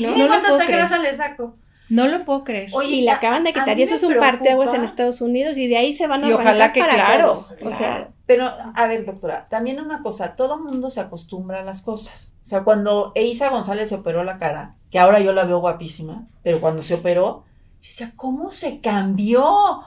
¿no? 0.00 0.14
¿Y 0.16 0.18
No 0.18 0.28
lo 0.28 0.28
cuánta 0.28 0.66
grasa 0.66 0.98
le 0.98 1.14
saco? 1.16 1.56
No 1.88 2.06
lo 2.06 2.24
puedo 2.24 2.42
creer. 2.44 2.70
Oye, 2.72 2.88
Y 2.88 3.00
le 3.02 3.10
a- 3.10 3.16
acaban 3.16 3.44
de 3.44 3.52
quitar. 3.52 3.78
Y 3.78 3.82
eso 3.82 3.96
es 3.96 4.02
un 4.02 4.16
parteaguas 4.18 4.72
en 4.72 4.82
Estados 4.82 5.20
Unidos 5.20 5.58
y 5.58 5.66
de 5.68 5.76
ahí 5.76 5.92
se 5.92 6.06
van 6.06 6.24
a 6.24 6.28
Y 6.28 6.32
ojalá 6.32 6.72
que 6.72 6.80
para 6.80 6.94
claro, 6.94 7.24
todos. 7.34 7.50
O 7.50 7.68
sea, 7.68 7.76
claro. 7.78 8.08
Pero, 8.24 8.50
a 8.74 8.86
ver, 8.86 9.04
doctora, 9.04 9.46
también 9.50 9.78
una 9.78 10.00
cosa, 10.02 10.34
todo 10.34 10.58
mundo 10.58 10.88
se 10.88 11.00
acostumbra 11.02 11.60
a 11.60 11.64
las 11.64 11.82
cosas. 11.82 12.34
O 12.42 12.46
sea, 12.46 12.64
cuando 12.64 13.12
Eiza 13.14 13.50
González 13.50 13.90
se 13.90 13.96
operó 13.96 14.24
la 14.24 14.38
cara, 14.38 14.70
que 14.90 14.98
ahora 14.98 15.20
yo 15.20 15.34
la 15.34 15.44
veo 15.44 15.58
guapísima, 15.58 16.26
pero 16.42 16.60
cuando 16.60 16.80
se 16.80 16.94
operó, 16.94 17.44
yo 17.82 17.88
decía, 17.88 18.12
¿cómo 18.16 18.50
se 18.50 18.80
cambió? 18.80 19.44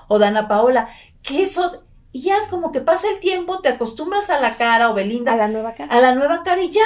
O 0.07 0.19
Dana 0.19 0.47
Paola, 0.47 0.89
¿qué 1.23 1.41
eso? 1.41 1.81
Y 2.11 2.21
ya 2.21 2.35
como 2.51 2.71
que 2.71 2.81
pasa 2.81 3.07
el 3.09 3.19
tiempo, 3.19 3.61
te 3.61 3.69
acostumbras 3.69 4.29
a 4.29 4.39
la 4.39 4.57
cara 4.57 4.91
o 4.91 4.93
Belinda, 4.93 5.33
a 5.33 5.37
la 5.37 5.47
nueva 5.47 5.73
cara. 5.73 5.91
a 5.91 5.99
la 6.01 6.13
nueva 6.13 6.43
cara 6.43 6.61
y 6.61 6.69
ya. 6.69 6.83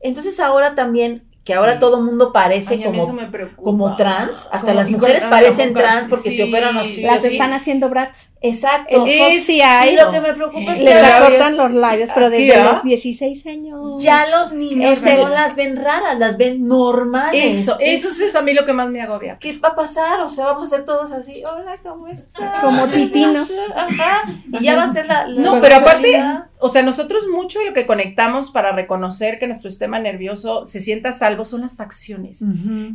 Entonces 0.00 0.40
ahora 0.40 0.74
también, 0.74 1.27
que 1.48 1.54
ahora 1.54 1.78
todo 1.78 2.02
mundo 2.02 2.30
parece 2.30 2.74
Ay, 2.74 2.82
como, 2.82 3.10
como 3.56 3.96
trans, 3.96 4.48
hasta 4.52 4.58
Como- 4.66 4.74
las 4.74 4.90
mujeres 4.90 5.24
parecen 5.24 5.72
trans 5.72 6.06
porque 6.10 6.30
se 6.30 6.44
operan 6.44 6.76
así. 6.76 7.00
Las 7.00 7.24
están 7.24 7.54
haciendo 7.54 7.88
brats. 7.88 8.34
Exacto. 8.42 9.06
El 9.06 9.10
Es- 9.32 9.48
Y 9.48 9.96
lo 9.96 10.10
que 10.10 10.20
me 10.20 10.34
preocupa 10.34 10.72
es 10.72 10.76
que 10.78 10.84
les 10.84 11.02
acortan 11.02 11.56
los 11.56 11.70
labios, 11.70 12.10
pero 12.14 12.28
desde 12.28 12.54
¿ah? 12.54 12.64
los 12.64 12.82
16 12.82 13.46
años. 13.46 14.02
Ya 14.02 14.26
los 14.30 14.52
niños 14.52 15.02
el- 15.02 15.16
no 15.22 15.28
las 15.30 15.56
ven 15.56 15.76
raras, 15.76 16.18
las 16.18 16.36
ven 16.36 16.66
normales. 16.66 17.42
Eso, 17.60 17.78
eso 17.80 18.08
es 18.08 18.36
a 18.36 18.42
mí 18.42 18.52
lo 18.52 18.66
que 18.66 18.74
más 18.74 18.90
me 18.90 19.00
agobia. 19.00 19.38
¿Qué 19.40 19.56
va 19.56 19.70
a 19.70 19.74
pasar? 19.74 20.20
O 20.20 20.28
sea, 20.28 20.44
vamos 20.48 20.64
a 20.64 20.66
ser 20.76 20.84
todos 20.84 21.12
así, 21.12 21.42
hola, 21.50 21.76
¿cómo 21.82 22.08
estás? 22.08 22.58
Como 22.60 22.88
titinos. 22.88 23.50
Ajá. 23.74 24.22
Y 24.52 24.62
ya 24.64 24.76
va 24.76 24.82
a 24.82 24.88
ser 24.88 25.06
la... 25.06 25.26
la- 25.26 25.40
No, 25.40 25.62
pero 25.62 25.76
aparte, 25.76 26.22
o 26.60 26.68
sea, 26.68 26.82
nosotros 26.82 27.24
mucho 27.32 27.58
de 27.60 27.66
lo 27.66 27.72
que 27.72 27.86
conectamos 27.86 28.50
para 28.50 28.72
reconocer 28.72 29.38
que 29.38 29.46
nuestro 29.46 29.70
sistema 29.70 29.98
nervioso 29.98 30.66
se 30.66 30.80
sienta 30.80 31.08
a 31.08 31.12
son 31.44 31.60
las 31.62 31.76
facciones. 31.76 32.44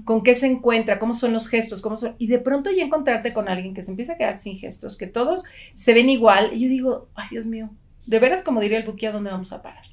Con 0.06 0.24
qué 0.24 0.34
se 0.36 0.48
encuentra, 0.48 1.00
cómo 1.00 1.14
son 1.14 1.34
los 1.34 1.48
gestos, 1.48 1.82
cómo 1.82 1.98
son, 1.98 2.16
y 2.18 2.28
de 2.28 2.40
pronto 2.40 2.72
ya 2.72 2.84
encontrarte 2.84 3.34
con 3.34 3.48
alguien 3.50 3.74
que 3.74 3.84
se 3.84 3.92
empieza 3.92 4.14
a 4.14 4.18
quedar 4.18 4.38
sin 4.40 4.58
gestos, 4.58 4.98
que 4.98 5.08
todos 5.08 5.44
se 5.76 5.94
ven 5.94 6.10
igual, 6.10 6.52
y 6.54 6.60
yo 6.64 6.70
digo, 6.70 7.10
ay 7.16 7.28
Dios 7.32 7.46
mío, 7.46 7.70
de 8.06 8.20
veras 8.20 8.44
como 8.44 8.60
diría 8.62 8.78
el 8.78 8.84
buque, 8.86 9.08
¿a 9.08 9.12
dónde 9.12 9.32
vamos 9.32 9.52
a 9.54 9.62
parar? 9.62 9.84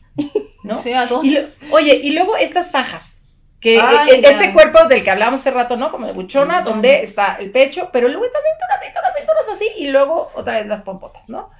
¿No? 0.64 0.76
Sí, 0.82 0.92
¿a 0.92 1.06
dónde? 1.06 1.28
Y 1.28 1.32
lo- 1.34 1.46
oye, 1.76 2.00
y 2.02 2.12
luego 2.12 2.36
estas 2.36 2.70
fajas, 2.70 3.20
que 3.60 3.78
Ay, 3.80 4.10
eh, 4.10 4.22
este 4.24 4.52
cuerpo 4.54 4.86
del 4.88 5.04
que 5.04 5.10
hablábamos 5.10 5.40
hace 5.40 5.50
rato, 5.50 5.76
¿no? 5.76 5.90
Como 5.90 6.06
de 6.06 6.12
buchona, 6.14 6.60
Buchona. 6.60 6.70
donde 6.70 7.02
está 7.02 7.34
el 7.36 7.50
pecho, 7.50 7.90
pero 7.92 8.08
luego 8.08 8.24
estas 8.24 8.40
cinturas, 8.42 8.80
cinturas, 8.82 9.10
cinturas 9.18 9.44
así, 9.54 9.66
y 9.84 9.90
luego 9.90 10.30
otra 10.34 10.54
vez 10.54 10.66
las 10.66 10.80
pompotas, 10.82 11.28
¿no? 11.28 11.50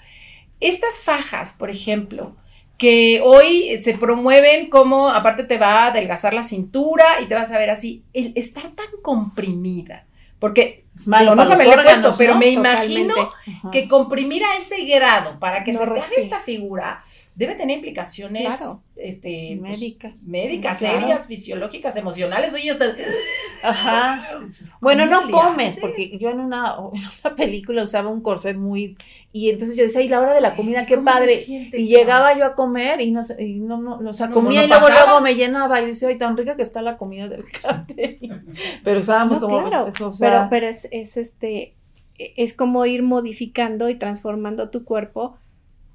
Estas 0.61 1.03
fajas, 1.03 1.55
por 1.59 1.71
ejemplo, 1.71 2.37
que 2.81 3.21
hoy 3.23 3.79
se 3.83 3.93
promueven 3.99 4.71
como, 4.71 5.11
aparte 5.11 5.45
te 5.45 5.59
va 5.59 5.85
a 5.85 5.87
adelgazar 5.89 6.33
la 6.33 6.43
cintura 6.43 7.05
y 7.23 7.27
te 7.27 7.35
vas 7.35 7.53
a 7.53 7.59
ver 7.59 7.69
así, 7.69 8.03
el 8.15 8.33
estar 8.37 8.71
tan 8.71 8.87
comprimida, 9.03 10.07
porque 10.39 10.87
Es 10.97 11.07
malo 11.07 11.37
para 11.37 11.45
nunca 11.45 11.57
me 11.59 11.65
he 11.65 11.67
puesto, 11.67 11.81
órganos, 11.83 12.17
pero 12.17 12.33
¿no? 12.33 12.41
me 12.41 12.55
Totalmente. 12.55 12.91
imagino 12.99 13.15
Ajá. 13.59 13.71
que 13.71 13.87
comprimir 13.87 14.43
a 14.45 14.57
ese 14.57 14.87
grado 14.87 15.39
para 15.39 15.63
que 15.63 15.73
No 15.75 15.81
se 15.81 15.85
te 15.85 15.91
haga 15.91 16.01
respira. 16.01 16.23
esta 16.25 16.41
figura 16.41 17.05
debe 17.41 17.55
tener 17.55 17.77
implicaciones 17.77 18.43
Claro. 18.47 18.83
este, 18.97 19.57
pues, 19.59 19.73
Médicas. 19.81 20.25
médicas, 20.25 20.79
Claro. 20.79 21.01
serias, 21.01 21.27
fisiológicas, 21.27 21.97
emocionales. 21.97 22.53
Oye, 22.55 22.71
hasta... 22.71 22.95
Ajá. 23.65 24.23
Bueno, 24.81 25.07
no 25.07 25.23
¿Cómo 25.23 25.27
le 25.27 25.33
comes, 25.33 25.69
haces? 25.71 25.81
porque 25.81 26.19
yo 26.19 26.31
en 26.31 26.41
una, 26.41 26.77
en 26.95 27.01
una 27.25 27.35
película 27.37 27.83
usaba 27.83 28.11
un 28.11 28.21
corset 28.21 28.57
muy... 28.57 28.97
Y 29.33 29.49
entonces 29.51 29.77
yo 29.77 29.85
decía, 29.85 30.03
y 30.03 30.09
la 30.09 30.21
hora 30.21 30.35
de 30.35 30.41
la 30.41 30.55
comida, 30.57 30.85
qué 30.87 30.97
¿Cómo 30.97 31.11
se 31.13 31.19
padre. 31.19 31.37
siente, 31.39 31.79
Y 31.81 31.87
llegaba 31.87 32.37
yo 32.37 32.45
a 32.45 32.55
comer 32.55 33.01
y 33.01 33.11
no, 33.13 33.23
sé- 33.23 33.43
y 33.43 33.61
no, 33.61 33.79
no, 33.81 34.01
o 34.11 34.13
sea, 34.13 34.27
No, 34.27 34.35
comía 34.35 34.61
no 34.61 34.67
y 34.67 34.69
luego, 34.69 34.89
luego 34.89 35.21
me 35.21 35.35
llenaba 35.37 35.81
y 35.81 35.87
decía, 35.87 36.09
ay, 36.09 36.19
tan 36.19 36.37
rica 36.37 36.57
que 36.57 36.63
está 36.63 36.83
la 36.83 36.99
comida 36.99 37.29
del 37.29 37.45
catering. 37.63 38.45
Pero 38.85 39.01
estábamos 39.01 39.41
No, 39.41 39.49
como, 39.49 39.69
claro, 39.69 39.93
o 40.05 40.13
sea, 40.13 40.29
pero, 40.29 40.49
pero 40.51 40.67
es, 40.69 40.89
es 40.91 41.17
este, 41.17 41.75
es 42.19 42.53
como 42.55 42.85
ir 42.87 43.03
modificando 43.05 43.89
y 43.89 43.95
transformando 43.95 44.69
tu 44.71 44.85
cuerpo, 44.85 45.37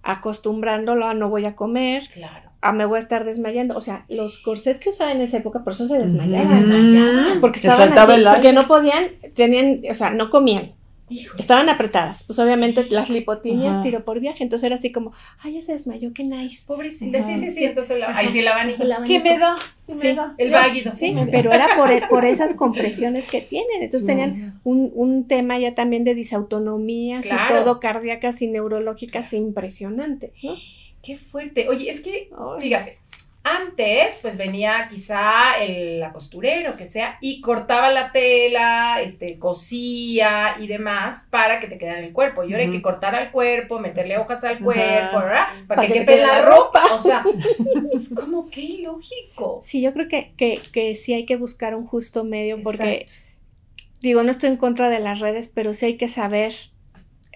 acostumbrándolo 0.06 1.06
a 1.08 1.14
no 1.14 1.30
voy 1.30 1.46
a 1.46 1.56
comer, 1.56 2.04
Claro. 2.14 2.50
a 2.62 2.72
me 2.72 2.86
voy 2.86 2.98
a 2.98 3.02
estar 3.02 3.26
desmayando. 3.26 3.76
O 3.76 3.82
sea, 3.82 4.06
los 4.08 4.38
corsets 4.38 4.80
que 4.80 4.90
usaban 4.90 5.18
en 5.18 5.24
esa 5.24 5.38
época, 5.38 5.64
por 5.64 5.74
eso 5.74 5.86
se 5.86 5.94
Ujú. 6.00 6.04
desmayaban. 6.04 7.42
Porque 7.42 7.60
estaban 7.60 7.92
así, 7.98 8.12
el 8.14 8.26
porque 8.28 8.54
no 8.54 8.68
podían, 8.68 9.06
tenían, 9.34 9.82
o 9.90 9.94
sea, 9.94 10.12
no 10.12 10.30
comían. 10.30 10.74
Hijo. 11.08 11.38
Estaban 11.38 11.70
apretadas. 11.70 12.24
Pues 12.24 12.40
obviamente 12.40 12.88
las 12.90 13.10
lipotimias 13.10 13.84
tiró 13.84 14.04
por 14.04 14.20
viaje. 14.20 14.44
Entonces 14.44 14.66
era 14.66 14.76
así 14.78 14.92
como, 14.92 15.14
ay, 15.40 15.54
ya 15.54 15.62
se 15.62 15.74
desmayó, 15.74 16.12
qué 16.14 16.24
nice. 16.24 16.64
Pobrecita. 16.66 17.22
Sí, 17.22 17.38
sí, 17.38 17.52
sí. 17.52 17.64
Entonces, 17.64 18.00
la... 18.00 18.18
ahí 18.18 18.28
sí 18.28 18.46
abanico. 18.46 18.82
El 18.82 18.94
¿qué 19.06 19.20
me 19.20 19.38
da? 19.38 19.56
¿Qué 19.86 19.94
Sí, 19.94 20.08
me 20.08 20.16
da? 20.16 20.34
El 20.38 20.52
váguido. 20.52 20.96
Sí, 20.96 21.16
pero 21.32 21.54
era 21.54 21.68
por, 21.78 22.10
por 22.10 22.26
esas 22.26 22.56
compresiones 22.56 23.28
que 23.28 23.42
tienen. 23.42 23.84
Entonces 23.84 24.08
tenían 24.08 24.60
un, 24.64 24.92
un 24.96 25.28
tema 25.28 25.60
ya 25.60 25.76
también 25.76 26.04
de 26.04 26.16
disautonomías 26.16 27.26
Claro. 27.26 27.56
y 27.60 27.64
todo 27.64 27.80
cardíacas 27.80 28.42
y 28.42 28.48
neurológicas 28.48 29.32
impresionantes, 29.34 30.44
¿no? 30.44 30.56
Qué 31.04 31.18
fuerte. 31.18 31.70
Oye, 31.70 31.88
es 31.88 32.00
que, 32.00 32.32
fíjate, 32.60 32.98
Antes, 33.48 34.18
pues 34.24 34.38
venía 34.38 34.88
quizá 34.90 35.62
el, 35.62 36.00
la 36.00 36.12
costurera 36.12 36.72
o 36.72 36.76
que 36.76 36.88
sea 36.88 37.20
y 37.22 37.42
cortaba 37.42 37.92
la 37.92 38.12
tela, 38.12 39.04
este, 39.04 39.38
cosía 39.38 40.56
y 40.60 40.66
demás 40.66 41.28
para 41.30 41.60
que 41.60 41.68
te 41.68 41.78
quedara 41.78 42.00
el 42.00 42.12
cuerpo. 42.12 42.44
Y 42.44 42.54
ahora 42.54 42.64
hay 42.64 42.72
que 42.72 42.82
cortar 42.82 43.14
al 43.14 43.30
cuerpo, 43.32 43.78
meterle 43.78 44.18
hojas 44.18 44.44
al 44.44 44.58
cuerpo, 44.58 45.20
¿verdad? 45.20 45.46
Para, 45.68 45.86
que, 45.86 45.94
quede 45.94 46.26
la 46.26 46.42
ropa. 46.42 46.82
O 46.96 47.00
sea, 47.00 47.24
es 47.94 48.10
como 48.20 48.50
que 48.50 48.62
ilógico. 48.62 49.62
Sí, 49.64 49.80
yo 49.80 49.94
creo 49.94 50.08
que, 50.08 50.34
que, 50.36 50.60
que, 50.72 50.96
sí 50.96 51.14
hay 51.14 51.28
que 51.28 51.36
buscar 51.36 51.76
un 51.76 51.86
justo 51.86 52.24
medio 52.24 52.60
porque, 52.64 53.06
digo, 54.02 54.24
no 54.24 54.32
estoy 54.32 54.50
en 54.50 54.58
contra 54.58 54.90
de 54.90 55.00
las 55.00 55.20
redes, 55.20 55.52
pero 55.54 55.76
sí 55.76 55.86
hay 55.86 55.98
que 55.98 56.08
saber 56.08 56.52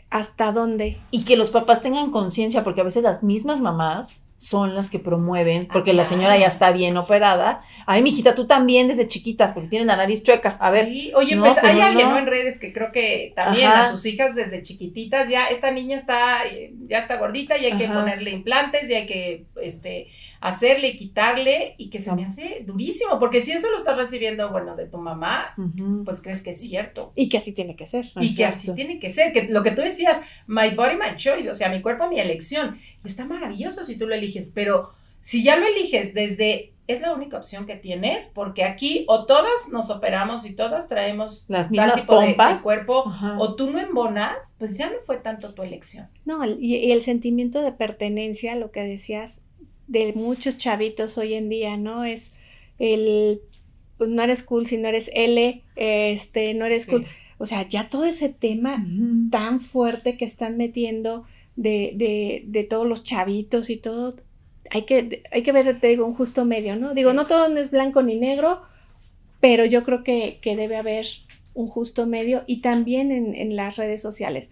hasta 0.10 0.52
dónde. 0.54 0.98
Y 1.12 1.24
que 1.24 1.38
los 1.38 1.52
papás 1.52 1.84
tengan 1.84 2.10
conciencia, 2.10 2.64
porque 2.64 2.82
a 2.82 2.86
veces 2.86 3.04
las 3.04 3.22
mismas 3.22 3.62
mamás 3.62 4.24
son 4.40 4.74
las 4.74 4.90
que 4.90 5.00
promueven, 5.00 5.68
ah, 5.70 5.74
porque 5.74 5.92
la 5.92 6.06
señora 6.06 6.38
ya 6.38 6.48
está 6.48 6.72
bien 6.72 6.96
operada. 6.96 7.62
Ay, 7.86 8.02
mijita, 8.02 8.36
tú 8.36 8.48
también 8.48 8.88
desde 8.88 9.06
chiquita, 9.06 9.54
porque 9.54 9.68
tienes 9.68 9.86
la 9.86 9.98
nariz 9.98 10.24
chueca. 10.24 10.56
A 10.62 10.72
ver. 10.72 10.86
Oye, 11.14 11.38
pues, 11.38 11.60
pues 11.60 11.64
hay 11.64 11.82
alguien, 11.82 12.08
¿no? 12.08 12.18
En 12.18 12.26
redes 12.26 12.58
que 12.58 12.72
creo 12.72 12.94
que 12.94 13.34
también 13.36 13.68
a 13.68 13.84
sus 13.84 14.06
hijas 14.06 14.36
desde 14.36 14.64
chiquititas, 14.64 15.28
ya 15.28 15.48
esta 15.48 15.72
niña 15.72 15.98
está, 15.98 16.38
ya 16.88 17.00
está 17.00 17.18
gordita 17.18 17.58
y 17.58 17.66
hay 17.66 17.78
que 17.78 17.90
ponerle 17.90 18.32
implantes 18.32 18.90
y 18.90 18.94
hay 18.94 19.06
que, 19.06 19.46
este, 19.62 20.08
hacerle, 20.42 20.96
quitarle 20.96 21.76
y 21.78 21.90
que 21.90 22.02
se 22.02 22.14
me 22.14 22.26
hace 22.26 22.64
durísimo, 22.66 23.20
porque 23.20 23.42
si 23.42 23.52
eso 23.52 23.70
lo 23.72 23.78
estás 23.78 23.98
recibiendo, 23.98 24.52
bueno, 24.52 24.76
de 24.76 24.86
tu 24.86 24.98
mamá, 24.98 25.56
pues 26.06 26.22
crees 26.22 26.42
que 26.42 26.52
es 26.52 26.62
cierto. 26.62 27.12
Y 27.16 27.30
que 27.30 27.38
así 27.38 27.54
tiene 27.54 27.76
que 27.76 27.86
ser. 27.86 28.06
Y 28.20 28.36
que 28.36 28.46
así 28.46 28.74
tiene 28.74 29.00
que 29.00 29.10
ser, 29.10 29.34
que 29.34 29.50
lo 29.50 29.64
que 29.64 29.72
tú 29.72 29.82
decías, 29.82 30.20
my 30.48 30.70
body, 30.76 30.96
my 30.96 31.16
choice, 31.16 31.50
o 31.50 31.56
sea, 31.56 31.70
mi 31.70 31.82
cuerpo, 31.82 32.08
mi 32.08 32.20
elección, 32.20 32.78
está 33.04 33.26
maravilloso 33.26 33.84
si 33.84 33.98
tú 33.98 34.08
lo 34.08 34.16
eliges, 34.16 34.52
pero 34.54 34.92
si 35.22 35.44
ya 35.44 35.58
lo 35.58 35.66
eliges 35.66 36.14
desde 36.14 36.74
es 36.90 37.02
la 37.02 37.14
única 37.14 37.38
opción 37.38 37.68
que 37.68 37.76
tienes, 37.76 38.32
porque 38.34 38.64
aquí 38.64 39.06
o 39.08 39.28
todas 39.28 39.70
nos 39.72 39.92
operamos 39.92 40.44
y 40.48 40.56
todas 40.56 40.90
traemos 40.90 41.46
las 41.48 41.70
mismas 41.70 42.02
pompas 42.02 42.58
de, 42.58 42.64
cuerpo, 42.64 43.04
o 43.38 43.54
tú 43.54 43.70
no 43.70 43.78
embonas, 43.78 44.56
pues 44.58 44.76
ya 44.76 44.90
no 44.90 44.96
fue 45.06 45.18
tanto 45.18 45.54
tu 45.54 45.62
elección. 45.62 46.08
No, 46.26 46.44
y, 46.44 46.92
el 46.92 47.04
sentimiento 47.04 47.62
de 47.62 47.74
pertenencia, 47.74 48.56
lo 48.56 48.72
que 48.72 48.82
decías, 48.82 49.44
de 49.90 50.14
muchos 50.14 50.58
chavitos 50.58 51.18
hoy 51.18 51.34
en 51.34 51.50
día, 51.50 51.76
¿no? 51.76 52.06
Es 52.06 52.32
el, 52.78 53.42
pues 53.98 54.10
no 54.10 54.22
eres 54.22 54.44
cool 54.44 54.68
si 54.68 54.78
no 54.78 54.88
eres 54.88 55.10
L, 55.14 55.64
este, 55.76 56.54
no 56.54 56.66
eres 56.66 56.86
cool. 56.86 57.06
O 57.40 57.46
sea, 57.46 57.68
ya 57.68 57.90
todo 57.90 58.06
ese 58.06 58.30
tema 58.30 58.86
tan 59.32 59.60
fuerte 59.60 60.16
que 60.16 60.26
están 60.26 60.58
metiendo 60.58 61.26
de, 61.56 61.94
de, 61.96 62.44
de, 62.46 62.64
todos 62.64 62.88
los 62.88 63.04
chavitos 63.04 63.70
y 63.70 63.78
todo, 63.78 64.16
hay 64.70 64.84
que, 64.84 65.24
hay 65.32 65.42
que 65.42 65.52
ver, 65.52 65.80
te 65.80 65.88
digo, 65.88 66.06
un 66.06 66.14
justo 66.14 66.46
medio, 66.46 66.76
¿no? 66.76 66.94
Digo, 66.94 67.14
no 67.14 67.28
todo 67.28 67.54
es 67.58 67.72
blanco 67.72 68.04
ni 68.04 68.16
negro, 68.16 68.62
pero 69.42 69.66
yo 69.66 69.84
creo 69.84 70.04
que, 70.04 70.38
que 70.42 70.56
debe 70.56 70.78
haber 70.78 71.08
un 71.56 71.68
justo 71.68 72.06
medio 72.06 72.44
y 72.46 72.62
también 72.62 73.12
en, 73.12 73.34
en 73.34 73.56
las 73.56 73.76
redes 73.78 74.02
sociales 74.02 74.52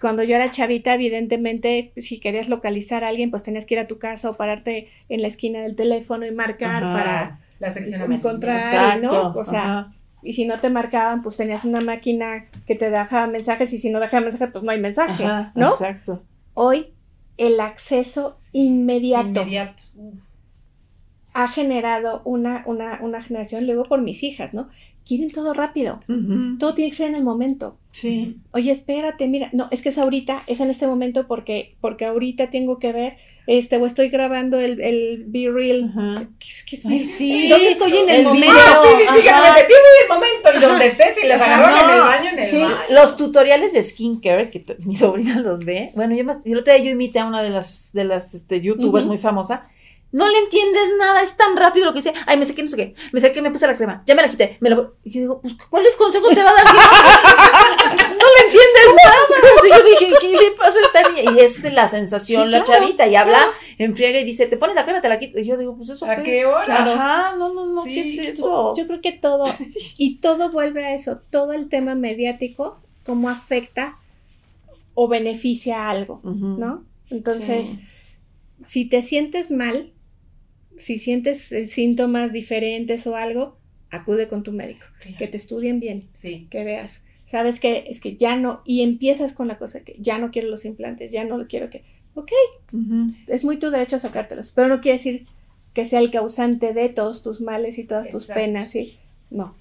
cuando 0.00 0.22
yo 0.22 0.34
era 0.34 0.50
chavita, 0.50 0.94
evidentemente, 0.94 1.92
si 1.98 2.20
querías 2.20 2.48
localizar 2.48 3.04
a 3.04 3.08
alguien, 3.08 3.30
pues 3.30 3.42
tenías 3.42 3.66
que 3.66 3.74
ir 3.74 3.80
a 3.80 3.86
tu 3.86 3.98
casa 3.98 4.30
o 4.30 4.36
pararte 4.36 4.88
en 5.08 5.20
la 5.22 5.28
esquina 5.28 5.60
del 5.60 5.76
teléfono 5.76 6.26
y 6.26 6.32
marcar 6.32 6.82
para 6.82 7.40
la 7.58 7.70
sección 7.70 8.10
encontrar, 8.12 9.00
¿no? 9.02 9.32
O 9.34 9.44
sea, 9.44 9.92
y 10.22 10.32
si 10.32 10.46
no 10.46 10.58
te 10.60 10.70
marcaban, 10.70 11.22
pues 11.22 11.36
tenías 11.36 11.64
una 11.64 11.80
máquina 11.80 12.46
que 12.66 12.74
te 12.74 12.90
dejaba 12.90 13.26
mensajes 13.26 13.72
y 13.72 13.78
si 13.78 13.90
no 13.90 14.00
dejaba 14.00 14.22
mensajes, 14.22 14.50
pues 14.52 14.64
no 14.64 14.70
hay 14.70 14.80
mensaje, 14.80 15.24
¿no? 15.54 15.68
Exacto. 15.68 16.22
Hoy 16.54 16.94
el 17.36 17.60
acceso 17.60 18.34
inmediato, 18.52 19.40
inmediato. 19.40 19.82
Ha 21.44 21.48
generado 21.48 22.22
una, 22.24 22.62
una, 22.66 22.98
una 23.02 23.22
generación, 23.22 23.66
luego 23.66 23.84
por 23.84 24.00
mis 24.00 24.22
hijas, 24.22 24.54
¿no? 24.54 24.68
quieren 25.06 25.30
todo 25.30 25.54
rápido. 25.54 25.98
Todo 26.60 26.74
tiene 26.74 26.90
que 26.90 26.96
ser 26.96 27.08
en 27.08 27.16
el 27.16 27.24
momento. 27.24 27.76
Sí. 27.90 28.36
Oye, 28.52 28.70
espérate, 28.70 29.26
mira, 29.26 29.48
no, 29.52 29.66
es 29.72 29.82
que 29.82 29.88
es 29.88 29.98
ahorita, 29.98 30.42
es 30.46 30.60
en 30.60 30.70
este 30.70 30.86
momento 30.86 31.26
porque, 31.26 31.74
porque 31.80 32.04
ahorita 32.04 32.50
tengo 32.50 32.78
que 32.78 32.92
ver, 32.92 33.16
este, 33.48 33.76
o 33.78 33.86
estoy 33.86 34.08
grabando 34.10 34.60
el, 34.60 34.80
el 34.80 35.24
Be 35.26 35.50
Real. 35.50 35.92
¿Qué, 36.38 36.76
qué, 36.76 37.00
sí. 37.00 37.48
¿Dónde 37.48 37.72
estoy 37.72 37.96
en 37.96 38.08
el, 38.08 38.22
momento? 38.22 38.52
Ah, 38.52 38.82
sí, 38.84 38.88
sí, 39.00 39.14
sí, 39.16 39.22
que 39.22 39.28
el 39.30 40.08
momento 40.08 40.48
y 40.56 40.60
donde 40.60 40.86
estés 40.86 41.24
y 41.24 41.26
les 41.26 41.40
agarraron 41.40 41.90
en 41.90 41.96
el 41.96 42.02
baño, 42.02 42.30
en 42.30 42.38
el 42.38 42.46
sí. 42.46 42.62
Los 42.90 43.16
tutoriales 43.16 43.72
de 43.72 43.82
skincare, 43.82 44.50
que 44.50 44.64
mi 44.84 44.94
sobrina 44.94 45.40
los 45.40 45.64
ve, 45.64 45.90
bueno, 45.96 46.14
yo, 46.14 46.24
yo, 46.44 46.60
yo 46.62 46.90
imité 46.90 47.18
a 47.18 47.26
una 47.26 47.42
de 47.42 47.50
las, 47.50 47.90
de 47.92 48.04
las 48.04 48.34
este, 48.34 48.60
youtubers 48.60 49.06
muy 49.06 49.18
famosa, 49.18 49.68
no 50.12 50.28
le 50.28 50.38
entiendes 50.38 50.92
nada, 50.98 51.22
es 51.22 51.36
tan 51.36 51.56
rápido 51.56 51.86
lo 51.86 51.92
que 51.92 51.98
dice. 51.98 52.12
Ay, 52.26 52.36
me 52.36 52.44
sé 52.44 52.54
que 52.54 52.62
no 52.62 52.68
sé 52.68 52.76
qué, 52.76 52.94
me 53.12 53.20
sé 53.20 53.32
que 53.32 53.42
me 53.42 53.50
puse 53.50 53.66
la 53.66 53.76
crema, 53.76 54.02
ya 54.06 54.14
me 54.14 54.22
la 54.22 54.28
quité, 54.28 54.56
me 54.60 54.70
lo... 54.70 54.96
Y 55.04 55.10
yo 55.10 55.20
digo, 55.20 55.40
pues, 55.40 55.54
¿cuáles 55.68 55.96
consejos 55.96 56.34
te 56.34 56.42
va 56.42 56.50
a 56.50 56.54
dar 56.54 56.64
no, 56.64 58.26
le 58.36 58.46
entiendes 58.46 58.86
nada? 59.04 59.16
Y 59.64 59.68
yo 59.70 59.84
dije, 59.84 60.14
¿qué 60.20 60.28
le 60.32 60.50
pasa 60.56 60.78
a 60.78 60.86
esta 60.86 61.10
niña? 61.10 61.32
Y 61.32 61.40
es 61.40 61.62
la 61.72 61.88
sensación, 61.88 62.50
la 62.50 62.64
chavita, 62.64 63.06
y 63.06 63.14
habla, 63.14 63.46
enfriega 63.78 64.18
y 64.18 64.24
dice, 64.24 64.46
te 64.46 64.56
pones 64.56 64.74
la 64.74 64.84
crema, 64.84 65.00
te 65.00 65.08
la 65.08 65.18
quito. 65.18 65.38
Y 65.38 65.44
yo 65.44 65.56
digo, 65.56 65.76
pues 65.76 65.90
eso. 65.90 66.06
¿A 66.06 66.16
qué, 66.22 66.44
hora? 66.44 66.82
Ajá, 66.82 67.36
no, 67.36 67.52
no, 67.52 67.66
no, 67.66 67.84
¿qué 67.84 68.00
es 68.00 68.18
eso? 68.18 68.74
Yo 68.76 68.86
creo 68.86 69.00
que 69.00 69.12
todo, 69.12 69.44
y 69.96 70.18
todo 70.18 70.50
vuelve 70.50 70.84
a 70.84 70.94
eso, 70.94 71.20
todo 71.30 71.52
el 71.52 71.68
tema 71.68 71.94
mediático, 71.94 72.80
cómo 73.04 73.28
afecta 73.28 73.98
o 74.94 75.08
beneficia 75.08 75.88
algo, 75.88 76.20
¿no? 76.24 76.84
Entonces, 77.10 77.74
si 78.64 78.84
te 78.84 79.02
sientes 79.02 79.50
mal, 79.50 79.92
si 80.76 80.98
sientes 80.98 81.50
eh, 81.52 81.66
síntomas 81.66 82.32
diferentes 82.32 83.06
o 83.06 83.16
algo, 83.16 83.58
acude 83.90 84.28
con 84.28 84.42
tu 84.42 84.52
médico, 84.52 84.86
que 85.18 85.26
te 85.26 85.36
estudien 85.36 85.80
bien, 85.80 86.04
sí. 86.10 86.46
que 86.50 86.64
veas. 86.64 87.02
Sabes 87.24 87.60
que 87.60 87.84
es 87.88 88.00
que 88.00 88.16
ya 88.16 88.36
no, 88.36 88.62
y 88.64 88.82
empiezas 88.82 89.32
con 89.32 89.48
la 89.48 89.58
cosa 89.58 89.84
que 89.84 89.96
ya 89.98 90.18
no 90.18 90.30
quiero 90.30 90.48
los 90.48 90.64
implantes, 90.64 91.12
ya 91.12 91.24
no 91.24 91.38
lo 91.38 91.46
quiero 91.46 91.70
que, 91.70 91.84
ok, 92.14 92.32
es 93.28 93.44
muy 93.44 93.58
tu 93.58 93.70
derecho 93.70 93.96
a 93.96 94.00
sacártelos, 94.00 94.50
pero 94.50 94.68
no 94.68 94.80
quiere 94.80 94.98
decir 94.98 95.26
que 95.72 95.84
sea 95.84 96.00
el 96.00 96.10
causante 96.10 96.72
de 96.72 96.88
todos 96.88 97.22
tus 97.22 97.40
males 97.40 97.78
y 97.78 97.84
todas 97.84 98.10
tus 98.10 98.26
penas, 98.26 98.70
¿sí? 98.70 98.98
No. 99.30 99.54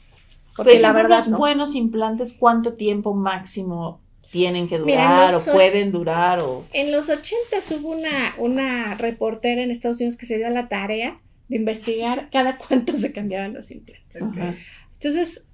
Porque 0.56 0.80
la 0.80 0.94
verdad, 0.94 1.26
los 1.28 1.38
buenos 1.38 1.76
implantes, 1.76 2.34
¿cuánto 2.34 2.74
tiempo 2.74 3.14
máximo 3.14 4.02
tienen 4.32 4.68
que 4.68 4.78
durar 4.78 5.34
o 5.34 5.44
pueden 5.52 5.92
durar 5.92 6.40
o... 6.40 6.66
En 6.74 6.92
los 6.92 7.10
80 7.10 7.58
hubo 7.80 7.92
una, 7.92 8.36
una 8.38 8.96
reportera 8.96 9.64
en 9.64 9.72
Estados 9.72 9.98
Unidos 9.98 10.18
que 10.18 10.26
se 10.26 10.38
dio 10.38 10.48
a 10.48 10.52
la 10.52 10.68
tarea 10.68 11.20
de 11.48 11.56
investigar 11.56 12.30
cada 12.32 12.58
cuánto 12.58 12.96
se 12.96 13.12
cambiaban 13.12 13.54
los 13.54 13.72
implantes. 13.72 14.22
Entonces, 14.94 15.46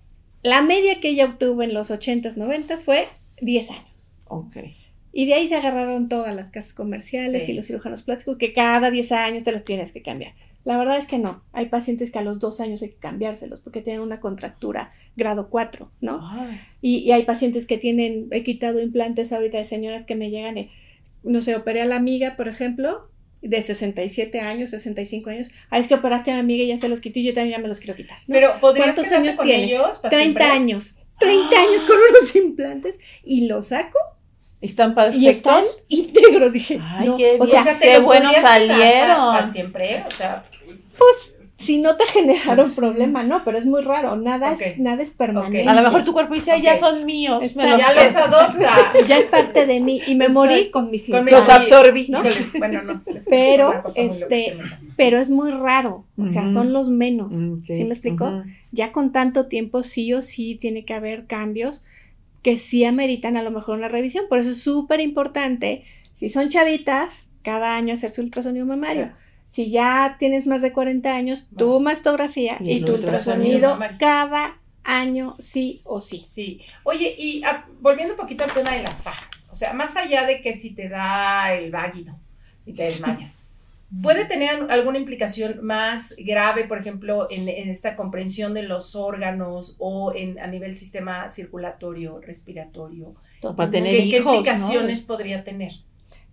la 0.43 0.61
media 0.61 0.99
que 0.99 1.09
ella 1.09 1.25
obtuvo 1.25 1.63
en 1.63 1.73
los 1.73 1.89
80s, 1.89 2.35
90s 2.35 2.83
fue 2.83 3.07
10 3.41 3.71
años. 3.71 4.11
Ok. 4.25 4.57
Y 5.13 5.25
de 5.25 5.33
ahí 5.33 5.47
se 5.47 5.55
agarraron 5.55 6.09
todas 6.09 6.35
las 6.35 6.51
casas 6.51 6.73
comerciales 6.73 7.47
y 7.47 7.53
los 7.53 7.67
cirujanos 7.67 8.03
plásticos 8.03 8.38
que 8.38 8.51
cada 8.51 8.91
10 8.91 9.11
años 9.13 9.43
te 9.45 9.53
los 9.53 9.63
tienes 9.63 9.93
que 9.93 10.01
cambiar. 10.01 10.33
La 10.65 10.80
verdad 10.80 10.97
es 10.97 11.06
que 11.06 11.19
no. 11.19 11.43
Hay 11.54 11.67
pacientes 11.67 12.10
que 12.10 12.17
a 12.17 12.23
los 12.23 12.39
dos 12.39 12.60
años 12.60 12.82
hay 12.82 12.89
que 12.89 12.97
cambiárselos 12.97 13.60
porque 13.60 13.82
tienen 13.82 14.01
una 14.01 14.19
contractura 14.19 14.91
grado 15.15 15.49
4, 15.49 15.91
¿no? 16.01 16.21
Y, 16.82 17.12
hay 17.12 17.23
pacientes 17.23 17.67
que 17.67 17.78
tienen, 17.78 18.28
he 18.32 18.43
quitado 18.43 18.82
implantes 18.82 19.32
ahorita 19.32 19.60
de 19.60 19.63
señoras 19.63 20.06
que 20.06 20.15
me 20.15 20.32
llegan, 20.32 20.58
y, 20.58 20.71
no 21.23 21.39
sé, 21.41 21.56
operé 21.56 21.84
a 21.84 21.86
la 21.86 21.95
amiga, 21.95 22.36
por 22.36 22.47
ejemplo, 22.47 23.10
de 23.43 23.62
67 23.62 24.39
años, 24.39 24.71
65 24.71 25.30
años. 25.30 25.51
Ah, 25.69 25.78
es 25.78 25.88
que 25.88 25.93
operaste 25.93 26.32
a 26.32 26.34
mi 26.34 26.39
amiga 26.39 26.63
y 26.63 26.67
ya 26.67 26.78
se 26.78 26.89
los 26.89 26.99
quité 26.99 27.19
y 27.19 27.25
yo 27.25 27.34
también 27.36 27.58
ya 27.58 27.62
me 27.62 27.67
los 27.67 27.78
quiero 27.78 27.95
quitar. 27.95 28.17
Pero 28.28 28.54
¿cuántos 28.60 29.12
años 29.12 29.38
tienes? 29.38 30.01
30 30.01 30.51
años. 30.51 30.97
30 31.19 31.56
años 31.56 31.84
con 31.84 31.95
unos 32.10 32.36
implantes 32.36 32.99
y 33.23 33.47
los 33.47 33.67
saco 33.67 33.99
están 34.62 34.95
perfectos. 34.95 35.21
Y 35.21 35.30
están 35.30 35.63
íntegros, 35.88 36.51
dije. 36.51 36.80
Ay, 36.82 37.12
qué, 37.15 37.38
o 37.39 37.45
sea, 37.45 37.78
qué 37.80 37.99
bueno 37.99 38.34
salieron. 38.34 39.36
Para 39.36 39.51
siempre, 39.51 40.04
o 40.08 40.12
sea. 40.12 40.43
Pues 40.97 41.36
si 41.58 41.77
no 41.77 41.95
te 41.95 42.05
generaron 42.05 42.65
pues 42.65 42.75
problema, 42.75 43.23
no, 43.23 43.43
pero 43.45 43.58
es 43.58 43.65
muy 43.65 43.81
raro, 43.81 44.17
nada, 44.17 44.53
es, 44.53 44.77
nada 44.77 45.01
es 45.01 45.13
permanente. 45.13 45.67
A 45.67 45.73
lo 45.73 45.81
mejor 45.81 46.03
tu 46.03 46.12
cuerpo 46.12 46.34
dice, 46.34 46.60
ya 46.62 46.75
son 46.75 47.05
míos, 47.05 47.55
me 47.55 47.69
los 47.69 47.81
ya 47.81 47.93
los 47.93 48.15
adopta. 48.15 48.93
ya 49.08 49.17
es 49.17 49.27
parte 49.27 49.65
de 49.65 49.79
mí 49.79 50.01
y 50.05 50.15
me 50.15 50.27
morí 50.27 50.69
con 50.69 50.91
mis 50.91 51.08
hijos. 51.08 51.23
Los 51.23 51.49
absorbí. 51.49 52.08
¿no? 52.10 52.21
Bueno, 52.58 52.81
no. 52.84 53.01
Pero, 53.29 53.84
este, 53.95 54.58
pero 54.95 55.17
es 55.17 55.29
muy 55.29 55.51
raro, 55.51 56.05
o 56.17 56.27
sea, 56.27 56.47
son 56.47 56.73
los 56.73 56.89
menos, 56.89 57.36
¿sí 57.36 57.84
me 57.84 57.91
explicó? 57.91 58.43
Ya 58.71 58.91
con 58.91 59.12
tanto 59.12 59.47
tiempo 59.47 59.84
sí 59.84 60.13
o 60.13 60.21
sí 60.21 60.55
tiene 60.55 60.86
que 60.86 60.93
haber 60.93 61.25
cambios 61.25 61.84
que 62.43 62.58
sí 62.58 62.86
ameritan 62.86 63.38
a 63.38 63.43
lo 63.43 63.49
mejor 63.49 63.77
una 63.77 63.88
revisión, 63.88 64.25
por 64.29 64.39
eso 64.39 64.51
es 64.51 64.60
súper 64.60 64.99
importante, 64.99 65.84
si 66.13 66.29
son 66.29 66.49
chavitas, 66.49 67.29
cada 67.41 67.75
año 67.75 67.93
hacer 67.93 68.12
su 68.12 68.21
ultrasonido 68.21 68.65
mamario 68.65 69.12
si 69.49 69.71
ya 69.71 70.17
tienes 70.19 70.45
más 70.45 70.62
de 70.62 70.73
40 70.73 71.15
años, 71.15 71.47
tu 71.58 71.79
mastografía 71.79 72.58
y, 72.60 72.81
tu 72.81 72.93
ultrasonido 72.93 73.77
cada 73.99 74.60
año 74.84 75.34
sí 75.39 75.81
o 75.86 76.01
sí. 76.01 76.25
Sí. 76.27 76.62
Oye, 76.84 77.15
y 77.17 77.43
ah, 77.43 77.65
volviendo 77.79 78.13
un 78.13 78.19
poquito 78.19 78.43
al 78.43 78.53
tema 78.53 78.71
de 78.71 78.84
las 78.84 79.01
fajas, 79.01 79.47
o 79.51 79.55
sea, 79.55 79.73
más 79.73 79.95
allá 79.95 80.25
de 80.25 80.41
que 80.41 80.53
si 80.53 80.71
te 80.71 80.89
da 80.89 81.53
el 81.53 81.71
váguido 81.71 82.15
y 82.65 82.73
te 82.73 82.84
desmayas, 82.84 83.31
¿Puede 84.01 84.25
tener 84.25 84.71
alguna 84.71 84.97
implicación 84.97 85.60
más 85.63 86.15
grave, 86.17 86.65
por 86.65 86.79
ejemplo, 86.79 87.27
en, 87.29 87.47
esta 87.47 87.95
comprensión 87.95 88.53
de 88.53 88.63
los 88.63 88.95
órganos 88.95 89.75
o 89.79 90.12
en, 90.13 90.39
a 90.39 90.47
nivel 90.47 90.73
sistema 90.73 91.29
circulatorio, 91.29 92.19
respiratorio? 92.19 93.13
Para 93.55 93.69
tener 93.69 93.95
¿Qué, 93.95 94.17
implicaciones 94.17 95.01
podría 95.01 95.43
tener? 95.43 95.73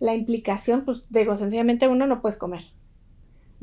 La 0.01 0.15
implicación, 0.15 0.85
pues 0.85 1.05
digo, 1.11 1.37
sencillamente 1.37 1.89
uno 1.89 2.07
no 2.07 2.23
puedes 2.23 2.39
comer. 2.39 2.63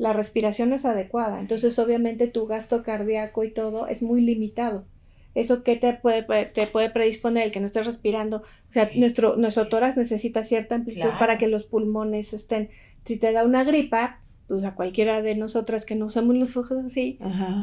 La 0.00 0.14
respiración 0.14 0.70
no 0.70 0.76
es 0.76 0.86
adecuada, 0.86 1.38
entonces 1.38 1.78
obviamente 1.78 2.26
tu 2.26 2.46
gasto 2.46 2.82
cardíaco 2.82 3.44
y 3.44 3.50
todo 3.50 3.86
es 3.86 4.02
muy 4.02 4.22
limitado. 4.22 4.86
¿Eso 5.34 5.62
qué 5.62 5.76
te 5.76 5.92
puede, 5.92 6.22
te 6.46 6.66
puede 6.66 6.88
predisponer 6.88 7.44
el 7.44 7.52
que 7.52 7.60
no 7.60 7.66
estés 7.66 7.84
respirando? 7.84 8.38
O 8.38 8.72
sea, 8.72 8.90
nuestro, 8.96 9.36
nuestro 9.36 9.68
tórax 9.68 9.98
necesita 9.98 10.42
cierta 10.42 10.74
amplitud 10.74 11.10
para 11.18 11.36
que 11.36 11.48
los 11.48 11.64
pulmones 11.64 12.32
estén. 12.32 12.70
Si 13.04 13.18
te 13.18 13.30
da 13.32 13.44
una 13.44 13.62
gripa, 13.62 14.20
pues 14.48 14.64
a 14.64 14.74
cualquiera 14.74 15.20
de 15.20 15.36
nosotras 15.36 15.84
que 15.84 15.96
no 15.96 16.06
usamos 16.06 16.34
los 16.34 16.54
focos 16.54 16.82
así, 16.84 17.18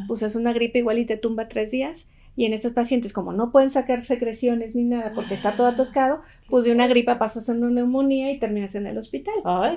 pues 0.08 0.22
es 0.22 0.36
una 0.36 0.54
gripa 0.54 0.78
igual 0.78 1.00
y 1.00 1.06
te 1.06 1.18
tumba 1.18 1.48
tres 1.48 1.72
días. 1.72 2.08
Y 2.38 2.46
en 2.46 2.54
estos 2.54 2.72
pacientes, 2.72 3.14
como 3.14 3.34
no 3.34 3.52
pueden 3.52 3.72
sacar 3.72 4.06
secreciones 4.06 4.76
ni 4.76 4.84
nada 4.84 5.14
porque 5.16 5.34
está 5.34 5.56
todo 5.56 5.66
atascado, 5.68 6.22
pues 6.48 6.64
de 6.64 6.72
una 6.72 6.88
gripa 6.88 7.18
pasas 7.18 7.50
a 7.50 7.54
una 7.54 7.72
neumonía 7.72 8.32
y 8.32 8.38
terminas 8.38 8.76
en 8.76 8.86
el 8.86 8.98
hospital. 8.98 9.34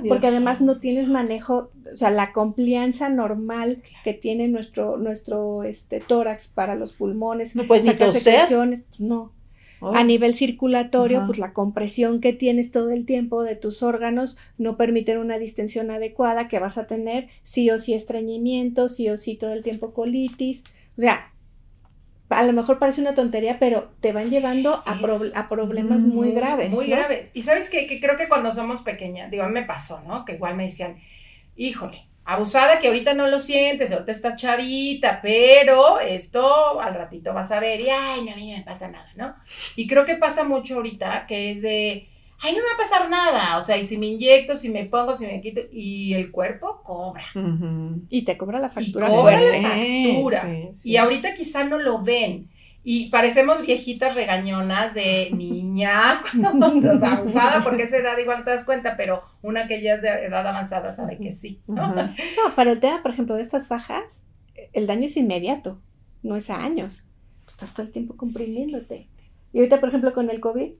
porque 0.07 0.27
además 0.27 0.61
no 0.61 0.79
tienes 0.79 1.09
manejo, 1.09 1.71
o 1.93 1.97
sea, 1.97 2.11
la 2.11 2.33
complianza 2.33 3.09
normal 3.09 3.83
que 4.05 4.13
tiene 4.13 4.47
nuestro, 4.47 4.99
nuestro 4.99 5.65
este, 5.65 6.01
tórax 6.01 6.49
para 6.49 6.75
los 6.75 6.93
pulmones. 6.93 7.57
No 7.57 7.67
puedes 7.67 7.83
ni 7.85 7.95
toser. 7.95 8.47
Pues 8.49 8.83
no. 8.99 9.33
A 9.81 10.05
nivel 10.05 10.35
circulatorio, 10.35 11.25
pues 11.25 11.39
la 11.39 11.55
compresión 11.55 12.21
que 12.21 12.35
tienes 12.35 12.71
todo 12.71 12.91
el 12.91 13.07
tiempo 13.07 13.43
de 13.43 13.57
tus 13.57 13.83
órganos 13.83 14.37
no 14.59 14.77
permiten 14.77 15.17
una 15.17 15.39
distensión 15.39 15.91
adecuada 15.91 16.49
que 16.49 16.59
vas 16.59 16.77
a 16.77 16.87
tener 16.87 17.29
sí 17.45 17.71
o 17.71 17.79
sí 17.79 17.95
estreñimiento, 17.95 18.91
sí 18.91 19.09
o 19.09 19.17
sí 19.17 19.37
todo 19.37 19.55
el 19.55 19.63
tiempo 19.63 19.95
colitis. 19.95 20.65
O 20.99 21.01
sea, 21.01 21.30
a 22.31 22.45
lo 22.45 22.53
mejor 22.53 22.79
parece 22.79 23.01
una 23.01 23.15
tontería, 23.15 23.59
pero 23.59 23.93
te 24.01 24.13
van 24.13 24.31
llevando 24.31 24.83
a, 24.87 25.01
a 25.35 25.49
problemas 25.49 25.99
muy, 25.99 26.33
graves. 26.33 26.71
Muy 26.71 26.87
graves. 26.87 27.31
Y 27.35 27.43
sabes 27.43 27.69
qué? 27.69 27.87
que 27.87 28.01
creo 28.01 28.17
que 28.17 28.29
cuando 28.29 28.53
somos 28.53 28.83
pequeñas, 28.83 29.31
digo, 29.31 29.43
a 29.43 29.49
mí 29.49 29.55
me 29.55 29.65
pasó, 29.65 30.03
¿no? 30.07 30.25
Que 30.25 30.35
igual 30.35 30.57
me 30.57 30.65
decían, 30.65 31.01
híjole, 31.57 32.07
abusada 32.25 32.79
que 32.79 32.87
ahorita 32.87 33.15
no 33.15 33.27
lo 33.27 33.39
sientes, 33.41 33.91
ahorita 33.91 34.13
está 34.13 34.37
chavita, 34.37 35.21
pero 35.21 35.99
esto 35.99 36.81
al 36.81 36.95
ratito 36.95 37.35
vas 37.35 37.51
a 37.51 37.59
ver 37.59 37.81
y, 37.81 37.91
ay, 37.91 38.25
no, 38.25 38.33
a 38.33 38.37
mí 38.37 38.53
no 38.53 38.59
me 38.59 38.65
pasa 38.65 38.89
nada, 38.89 39.11
¿no? 39.17 39.35
Y 39.75 39.89
creo 39.89 40.05
que 40.05 40.15
pasa 40.15 40.45
mucho 40.45 40.77
ahorita, 40.77 41.27
que 41.27 41.51
es 41.51 41.63
de, 41.63 42.10
ay, 42.43 42.53
no 42.53 42.59
me 42.59 42.65
va 42.65 42.75
a 42.75 42.77
pasar 42.77 43.11
nada. 43.11 43.57
O 43.59 43.61
sea, 43.61 43.77
y 43.77 43.85
si 43.85 43.99
me 43.99 44.07
inyecto, 44.07 44.57
si 44.57 44.69
me 44.71 44.85
pongo, 44.87 45.15
si 45.17 45.27
me 45.27 45.41
quito, 45.41 45.61
y 45.71 46.15
el 46.15 46.31
cuerpo 46.31 46.83
cobra. 46.83 47.25
Y 48.09 48.23
te 48.23 48.37
cobra 48.37 48.59
la 48.59 48.71
factura. 48.71 49.09
Y 49.09 49.11
cobra 49.11 49.41
la 49.41 49.63
factura. 49.63 50.49
Y 50.85 50.97
ahorita 50.97 51.35
quizá 51.35 51.65
no 51.65 51.79
lo 51.79 52.03
ven. 52.03 52.49
Y 52.83 53.11
parecemos 53.11 53.65
viejitas 53.67 54.15
regañonas 54.15 54.95
de 54.95 55.31
niña, 55.35 56.23
o 56.35 56.99
sea, 56.99 57.13
abusada, 57.17 57.63
porque 57.63 57.83
esa 57.83 57.99
edad 57.99 58.17
igual 58.17 58.43
te 58.43 58.51
das 58.51 58.65
cuenta, 58.65 58.97
pero 58.97 59.23
una 59.43 59.67
que 59.67 59.83
ya 59.83 59.95
es 59.95 60.03
de 60.03 60.09
edad 60.09 60.47
avanzada 60.47 60.91
sabe 60.91 61.19
que 61.19 61.33
sí. 61.33 61.61
¿no? 61.67 61.95
no, 61.95 62.15
para 62.57 62.73
el 62.73 62.81
tema, 62.81 63.03
por 63.03 63.13
ejemplo, 63.13 63.37
de 63.37 63.43
estas 63.43 63.69
fajas, 63.69 64.25
el 64.73 64.87
daño 64.87 65.05
es 65.05 65.17
inmediato, 65.19 65.81
no 66.23 66.37
es 66.37 66.49
a 66.49 66.63
años. 66.65 67.07
Pues 67.45 67.55
estás 67.55 67.75
todo 67.75 67.85
el 67.85 67.93
tiempo 67.93 68.17
comprimiéndote. 68.17 69.09
Y 69.53 69.59
ahorita, 69.59 69.81
por 69.81 69.89
ejemplo, 69.89 70.13
con 70.13 70.31
el 70.31 70.41
COVID, 70.41 70.73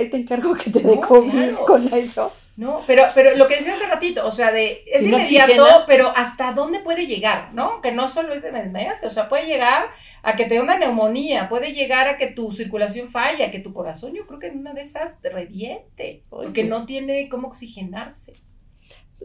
ahí 0.00 0.10
te 0.10 0.16
encargo 0.16 0.54
que 0.54 0.70
te 0.70 0.80
dé 0.80 1.00
COVID 1.00 1.54
con 1.66 1.86
eso. 1.92 2.32
No, 2.56 2.82
pero, 2.86 3.04
pero 3.14 3.36
lo 3.36 3.48
que 3.48 3.56
decía 3.56 3.72
hace 3.72 3.86
ratito, 3.86 4.26
o 4.26 4.30
sea, 4.30 4.52
de 4.52 4.84
es 4.86 5.02
inmediato, 5.02 5.66
pero 5.86 6.12
hasta 6.14 6.52
dónde 6.52 6.80
puede 6.80 7.06
llegar, 7.06 7.54
¿no? 7.54 7.80
Que 7.80 7.90
no 7.90 8.06
solo 8.06 8.34
es 8.34 8.42
de 8.42 8.52
mes, 8.52 9.02
o 9.02 9.08
sea, 9.08 9.30
puede 9.30 9.46
llegar 9.46 9.86
a 10.22 10.36
que 10.36 10.44
te 10.44 10.54
dé 10.54 10.60
una 10.60 10.76
neumonía, 10.76 11.48
puede 11.48 11.72
llegar 11.72 12.08
a 12.08 12.18
que 12.18 12.26
tu 12.26 12.52
circulación 12.52 13.08
falle, 13.08 13.44
a 13.44 13.50
que 13.50 13.60
tu 13.60 13.72
corazón, 13.72 14.12
yo 14.12 14.26
creo 14.26 14.38
que 14.40 14.48
en 14.48 14.58
una 14.58 14.74
de 14.74 14.82
esas 14.82 15.20
te 15.20 15.30
reviente, 15.30 16.22
porque 16.28 16.64
no 16.64 16.84
tiene 16.84 17.28
cómo 17.30 17.48
oxigenarse. 17.48 18.34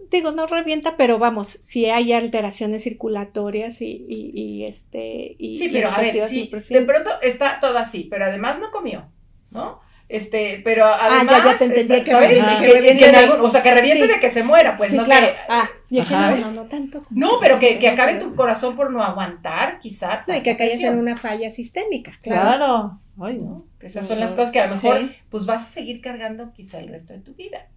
Digo, 0.09 0.31
no 0.31 0.45
revienta, 0.45 0.95
pero 0.97 1.19
vamos, 1.19 1.59
si 1.65 1.85
hay 1.85 2.13
alteraciones 2.13 2.83
circulatorias 2.83 3.81
y, 3.81 4.05
y, 4.07 4.65
este... 4.65 5.35
Y, 5.37 5.57
sí, 5.57 5.69
pero 5.71 5.89
a 5.89 5.99
ver, 5.99 6.21
sí, 6.21 6.49
de 6.69 6.81
pronto 6.81 7.09
está 7.21 7.59
todo 7.59 7.77
así, 7.77 8.07
pero 8.09 8.25
además 8.25 8.59
no 8.59 8.71
comió, 8.71 9.09
¿no? 9.51 9.79
Este, 10.07 10.61
pero 10.63 10.85
además. 10.85 11.35
Ah, 11.35 11.43
ya, 11.43 11.51
ya 11.51 11.57
te 11.57 11.65
entendí 11.65 11.93
este, 11.95 12.05
que, 12.05 12.11
¿sabes? 12.11 12.39
que, 12.39 13.31
o 13.39 13.49
sea, 13.49 13.63
que 13.63 13.73
reviente 13.73 14.07
de 14.07 14.19
que 14.19 14.29
se 14.29 14.43
muera, 14.43 14.77
pues, 14.77 14.93
no 14.93 15.03
claro. 15.03 15.27
ah, 15.49 15.69
y 15.89 15.99
no, 15.99 16.37
no, 16.37 16.51
no 16.51 16.63
tanto. 16.65 17.05
No, 17.09 17.39
pero 17.39 17.57
que, 17.59 17.79
que 17.79 17.87
acabe 17.87 18.15
tu 18.15 18.35
corazón 18.35 18.75
por 18.75 18.91
no 18.91 19.03
aguantar, 19.03 19.79
quizá. 19.79 20.23
No, 20.27 20.35
y 20.35 20.43
que 20.43 20.57
caigas 20.57 20.81
en 20.81 20.99
una 20.99 21.17
falla 21.17 21.49
sistémica. 21.49 22.19
Claro. 22.21 22.99
Ay, 23.19 23.37
no. 23.37 23.65
Esas 23.79 24.07
son 24.07 24.19
las 24.19 24.31
cosas 24.31 24.51
que 24.51 24.59
a 24.59 24.67
lo 24.67 24.75
mejor, 24.75 25.11
pues 25.29 25.45
vas 25.45 25.67
a 25.67 25.71
seguir 25.71 26.01
cargando 26.01 26.53
quizá 26.53 26.79
el 26.79 26.89
resto 26.89 27.13
de 27.13 27.19
tu 27.19 27.33
vida. 27.33 27.67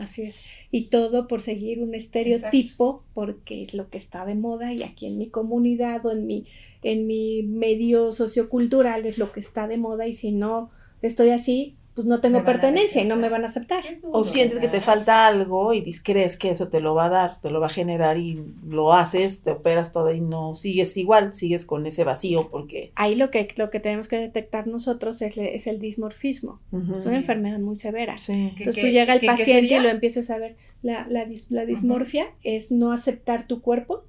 Así 0.00 0.22
es. 0.22 0.42
Y 0.70 0.88
todo 0.88 1.28
por 1.28 1.40
seguir 1.40 1.82
un 1.82 1.94
estereotipo, 1.94 3.04
porque 3.14 3.62
es 3.62 3.74
lo 3.74 3.88
que 3.88 3.98
está 3.98 4.24
de 4.24 4.34
moda 4.34 4.72
y 4.72 4.82
aquí 4.82 5.06
en 5.06 5.18
mi 5.18 5.28
comunidad 5.30 6.04
o 6.04 6.12
en 6.12 6.26
mi, 6.26 6.46
en 6.82 7.06
mi 7.06 7.42
medio 7.44 8.12
sociocultural 8.12 9.06
es 9.06 9.18
lo 9.18 9.32
que 9.32 9.40
está 9.40 9.68
de 9.68 9.78
moda 9.78 10.06
y 10.06 10.12
si 10.12 10.32
no 10.32 10.70
estoy 11.06 11.30
así, 11.30 11.76
pues 11.96 12.06
no 12.06 12.20
tengo 12.20 12.44
pertenencia 12.44 13.02
y 13.02 13.06
no 13.06 13.16
me 13.16 13.30
van 13.30 13.42
a 13.44 13.46
aceptar. 13.46 13.82
O 14.02 14.22
sientes 14.22 14.58
que 14.58 14.68
te 14.68 14.82
falta 14.82 15.26
algo 15.26 15.72
y 15.72 15.90
crees 15.94 16.36
que 16.36 16.50
eso 16.50 16.68
te 16.68 16.80
lo 16.80 16.94
va 16.94 17.06
a 17.06 17.08
dar, 17.08 17.40
te 17.40 17.50
lo 17.50 17.58
va 17.58 17.68
a 17.68 17.70
generar 17.70 18.18
y 18.18 18.44
lo 18.68 18.92
haces, 18.92 19.42
te 19.42 19.52
operas 19.52 19.92
todo 19.92 20.12
y 20.12 20.20
no 20.20 20.54
sigues 20.56 20.94
igual, 20.98 21.32
sigues 21.32 21.64
con 21.64 21.86
ese 21.86 22.04
vacío 22.04 22.50
porque... 22.50 22.92
Ahí 22.96 23.14
lo 23.14 23.30
que, 23.30 23.48
lo 23.56 23.70
que 23.70 23.80
tenemos 23.80 24.08
que 24.08 24.18
detectar 24.18 24.66
nosotros 24.66 25.22
es, 25.22 25.38
es 25.38 25.66
el 25.66 25.80
dismorfismo. 25.80 26.60
Es 26.94 27.06
una 27.06 27.16
enfermedad 27.16 27.60
muy 27.60 27.76
severa. 27.76 28.16
Entonces 28.28 28.76
tú 28.76 28.88
llega 28.88 29.14
el 29.14 29.24
paciente 29.24 29.76
y 29.76 29.80
lo 29.80 29.88
empiezas 29.88 30.28
a 30.28 30.38
ver. 30.38 30.56
La, 30.82 31.06
la, 31.08 31.26
la 31.48 31.64
dismorfia 31.64 32.26
es 32.42 32.70
no 32.70 32.92
aceptar 32.92 33.46
tu 33.46 33.62
cuerpo 33.62 34.04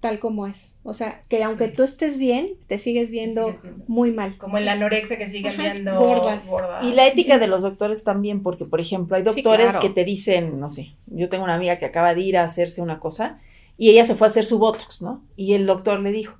tal 0.00 0.18
como 0.18 0.46
es. 0.46 0.74
O 0.82 0.94
sea, 0.94 1.22
que 1.28 1.42
aunque 1.44 1.68
tú 1.68 1.82
estés 1.82 2.18
bien, 2.18 2.54
te 2.66 2.78
sigues 2.78 3.10
viendo, 3.10 3.52
muy 3.86 4.12
mal. 4.12 4.38
Como 4.38 4.58
en 4.58 4.64
la 4.64 4.72
anorexia 4.72 5.18
que 5.18 5.28
siguen 5.28 5.58
viendo 5.58 5.98
gordas. 5.98 6.50
Y 6.82 6.92
la 6.92 7.06
ética 7.06 7.38
de 7.38 7.46
los 7.46 7.62
doctores 7.62 8.02
también, 8.02 8.42
porque 8.42 8.64
por 8.64 8.80
ejemplo, 8.80 9.16
hay 9.16 9.22
doctores 9.22 9.76
que 9.76 9.90
te 9.90 10.04
dicen, 10.04 10.58
no 10.58 10.68
sé, 10.70 10.96
yo 11.06 11.28
tengo 11.28 11.44
una 11.44 11.54
amiga 11.54 11.76
que 11.76 11.84
acaba 11.84 12.14
de 12.14 12.22
ir 12.22 12.38
a 12.38 12.44
hacerse 12.44 12.80
una 12.80 12.98
cosa 12.98 13.38
y 13.76 13.90
ella 13.90 14.04
se 14.04 14.14
fue 14.14 14.26
a 14.26 14.30
hacer 14.30 14.44
su 14.44 14.58
botox, 14.58 15.02
¿no? 15.02 15.22
Y 15.36 15.54
el 15.54 15.66
doctor 15.66 16.00
le 16.00 16.12
dijo, 16.12 16.39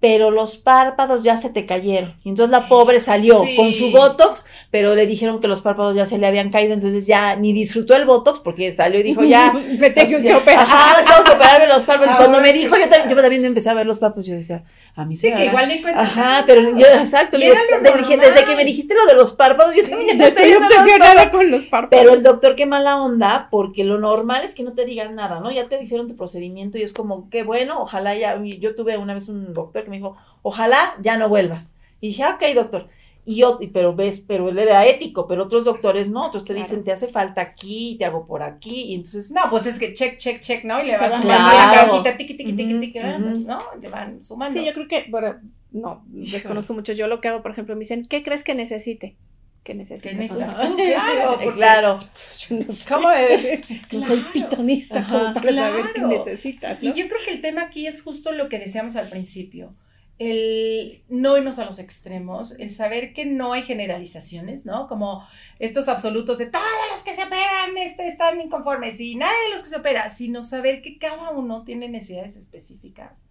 pero 0.00 0.30
los 0.30 0.56
párpados 0.56 1.24
ya 1.24 1.36
se 1.36 1.50
te 1.50 1.66
cayeron. 1.66 2.14
Y 2.24 2.28
entonces 2.28 2.50
la 2.50 2.68
pobre 2.68 3.00
salió 3.00 3.42
con 3.56 3.72
su 3.72 3.90
Botox, 3.90 4.46
pero 4.70 4.94
le 4.94 5.06
dijeron 5.06 5.40
que 5.40 5.48
los 5.48 5.60
párpados 5.60 5.96
ya 5.96 6.06
se 6.06 6.18
le 6.18 6.26
habían 6.26 6.50
caído, 6.50 6.72
entonces 6.72 7.06
ya 7.06 7.34
ni 7.36 7.52
disfrutó 7.52 7.96
el 7.96 8.04
Botox 8.04 8.40
porque 8.40 8.74
salió 8.74 9.00
y 9.00 9.02
dijo, 9.02 9.24
ya. 9.24 9.52
me 9.78 9.90
tengo 9.90 10.22
que 10.22 10.34
operar. 10.34 10.62
Ajá, 10.62 11.04
tengo 11.04 11.24
que 11.24 11.32
operarme 11.32 11.66
los 11.66 11.84
párpados. 11.84 12.14
y 12.14 12.16
cuando 12.16 12.40
me 12.40 12.52
dijo, 12.52 12.76
yo 12.76 12.88
también, 12.88 13.08
yo 13.08 13.22
también 13.22 13.44
empecé 13.44 13.70
a 13.70 13.74
ver 13.74 13.86
los 13.86 13.98
párpados, 13.98 14.26
yo 14.26 14.34
decía, 14.34 14.62
a 14.98 15.04
mí 15.04 15.14
sí. 15.14 15.32
que 15.32 15.44
igual 15.44 15.68
ni 15.68 15.80
cuenta. 15.80 16.00
Ajá, 16.00 16.42
pero 16.44 16.76
yo, 16.76 16.84
exacto. 16.86 17.38
Le 17.38 17.50
dije, 17.50 18.16
desde 18.16 18.44
que 18.44 18.56
me 18.56 18.64
dijiste 18.64 18.94
lo 18.94 19.06
de 19.06 19.14
los 19.14 19.30
párpados, 19.30 19.72
yo 19.76 19.88
también 19.88 20.20
estoy 20.20 20.52
obsesionada 20.54 21.30
con 21.30 21.48
los 21.52 21.66
párpados. 21.66 22.02
Pero 22.04 22.14
el 22.16 22.24
doctor, 22.24 22.56
qué 22.56 22.66
mala 22.66 23.00
onda, 23.00 23.46
porque 23.48 23.84
lo 23.84 23.98
normal 23.98 24.42
es 24.42 24.56
que 24.56 24.64
no 24.64 24.72
te 24.72 24.84
digan 24.84 25.14
nada, 25.14 25.38
¿no? 25.38 25.52
Ya 25.52 25.68
te 25.68 25.80
hicieron 25.80 26.08
tu 26.08 26.16
procedimiento 26.16 26.78
y 26.78 26.82
es 26.82 26.92
como, 26.92 27.30
qué 27.30 27.44
bueno, 27.44 27.80
ojalá 27.80 28.16
ya. 28.16 28.36
Yo 28.42 28.74
tuve 28.74 28.98
una 28.98 29.14
vez 29.14 29.28
un 29.28 29.52
doctor 29.52 29.84
que 29.84 29.90
me 29.90 29.98
dijo, 29.98 30.16
ojalá 30.42 30.96
ya 31.00 31.16
no 31.16 31.28
vuelvas. 31.28 31.76
Y 32.00 32.08
dije, 32.08 32.24
ah, 32.24 32.34
ok, 32.34 32.54
doctor. 32.56 32.88
Y 33.28 33.36
yo, 33.36 33.58
pero 33.74 33.94
ves, 33.94 34.24
pero 34.26 34.48
él 34.48 34.58
era 34.58 34.86
ético, 34.86 35.26
pero 35.26 35.44
otros 35.44 35.66
doctores 35.66 36.08
no, 36.08 36.28
otros 36.28 36.46
te 36.46 36.54
dicen, 36.54 36.82
te 36.82 36.92
hace 36.92 37.08
falta 37.08 37.42
aquí, 37.42 37.94
te 37.98 38.06
hago 38.06 38.26
por 38.26 38.42
aquí, 38.42 38.84
y 38.84 38.94
entonces... 38.94 39.30
No, 39.32 39.42
pues 39.50 39.66
es 39.66 39.78
que 39.78 39.92
check, 39.92 40.16
check, 40.16 40.40
check, 40.40 40.64
¿no? 40.64 40.82
Y 40.82 40.86
le 40.86 40.96
vas 40.96 41.14
sumando 41.14 41.28
la 41.28 41.70
cajita, 41.74 42.16
tiqui, 42.16 42.38
tiqui, 42.38 42.54
tiqui, 42.54 42.80
tiqui, 42.80 43.00
¿no? 43.00 43.58
Le 43.78 43.88
van 43.90 44.22
sumando. 44.22 44.58
Sí, 44.58 44.64
yo 44.64 44.72
creo 44.72 44.88
que, 44.88 45.04
bueno, 45.10 45.36
no, 45.72 46.04
desconozco 46.06 46.72
mucho, 46.72 46.94
yo 46.94 47.06
lo 47.06 47.20
que 47.20 47.28
hago, 47.28 47.42
por 47.42 47.50
ejemplo, 47.50 47.74
me 47.74 47.80
dicen, 47.80 48.02
¿qué 48.08 48.22
crees 48.22 48.42
que 48.42 48.54
necesite? 48.54 49.14
¿Qué 49.62 49.74
necesitas? 49.74 50.56
claro, 50.76 51.38
claro. 51.52 52.00
Yo 52.48 52.56
no 52.56 52.72
sé. 52.72 52.88
¿Cómo 52.88 53.10
es? 53.10 53.60
No 53.92 54.00
soy 54.00 54.24
pitonista 54.32 55.04
como 55.06 55.34
para 55.34 55.54
saber 55.54 55.92
qué 55.94 56.00
necesitas, 56.00 56.82
¿no? 56.82 56.88
Y 56.88 56.94
yo 56.94 57.06
creo 57.08 57.20
que 57.26 57.32
el 57.32 57.42
tema 57.42 57.64
aquí 57.64 57.86
es 57.86 58.02
justo 58.02 58.32
lo 58.32 58.48
que 58.48 58.58
decíamos 58.58 58.96
al 58.96 59.10
principio 59.10 59.74
el 60.18 61.04
no 61.08 61.38
irnos 61.38 61.58
a 61.58 61.64
los 61.64 61.78
extremos, 61.78 62.58
el 62.58 62.70
saber 62.70 63.12
que 63.12 63.24
no 63.24 63.52
hay 63.52 63.62
generalizaciones, 63.62 64.66
¿no? 64.66 64.88
Como 64.88 65.24
estos 65.60 65.88
absolutos 65.88 66.38
de 66.38 66.46
todos 66.46 66.64
los 66.90 67.02
que 67.02 67.14
se 67.14 67.22
operan 67.22 67.76
este, 67.76 68.08
están 68.08 68.40
inconformes 68.40 68.98
y 68.98 69.14
nadie 69.14 69.36
de 69.46 69.54
los 69.54 69.62
que 69.62 69.68
se 69.68 69.76
opera, 69.76 70.10
sino 70.10 70.42
saber 70.42 70.82
que 70.82 70.98
cada 70.98 71.30
uno 71.30 71.64
tiene 71.64 71.88
necesidades 71.88 72.36
específicas 72.36 73.26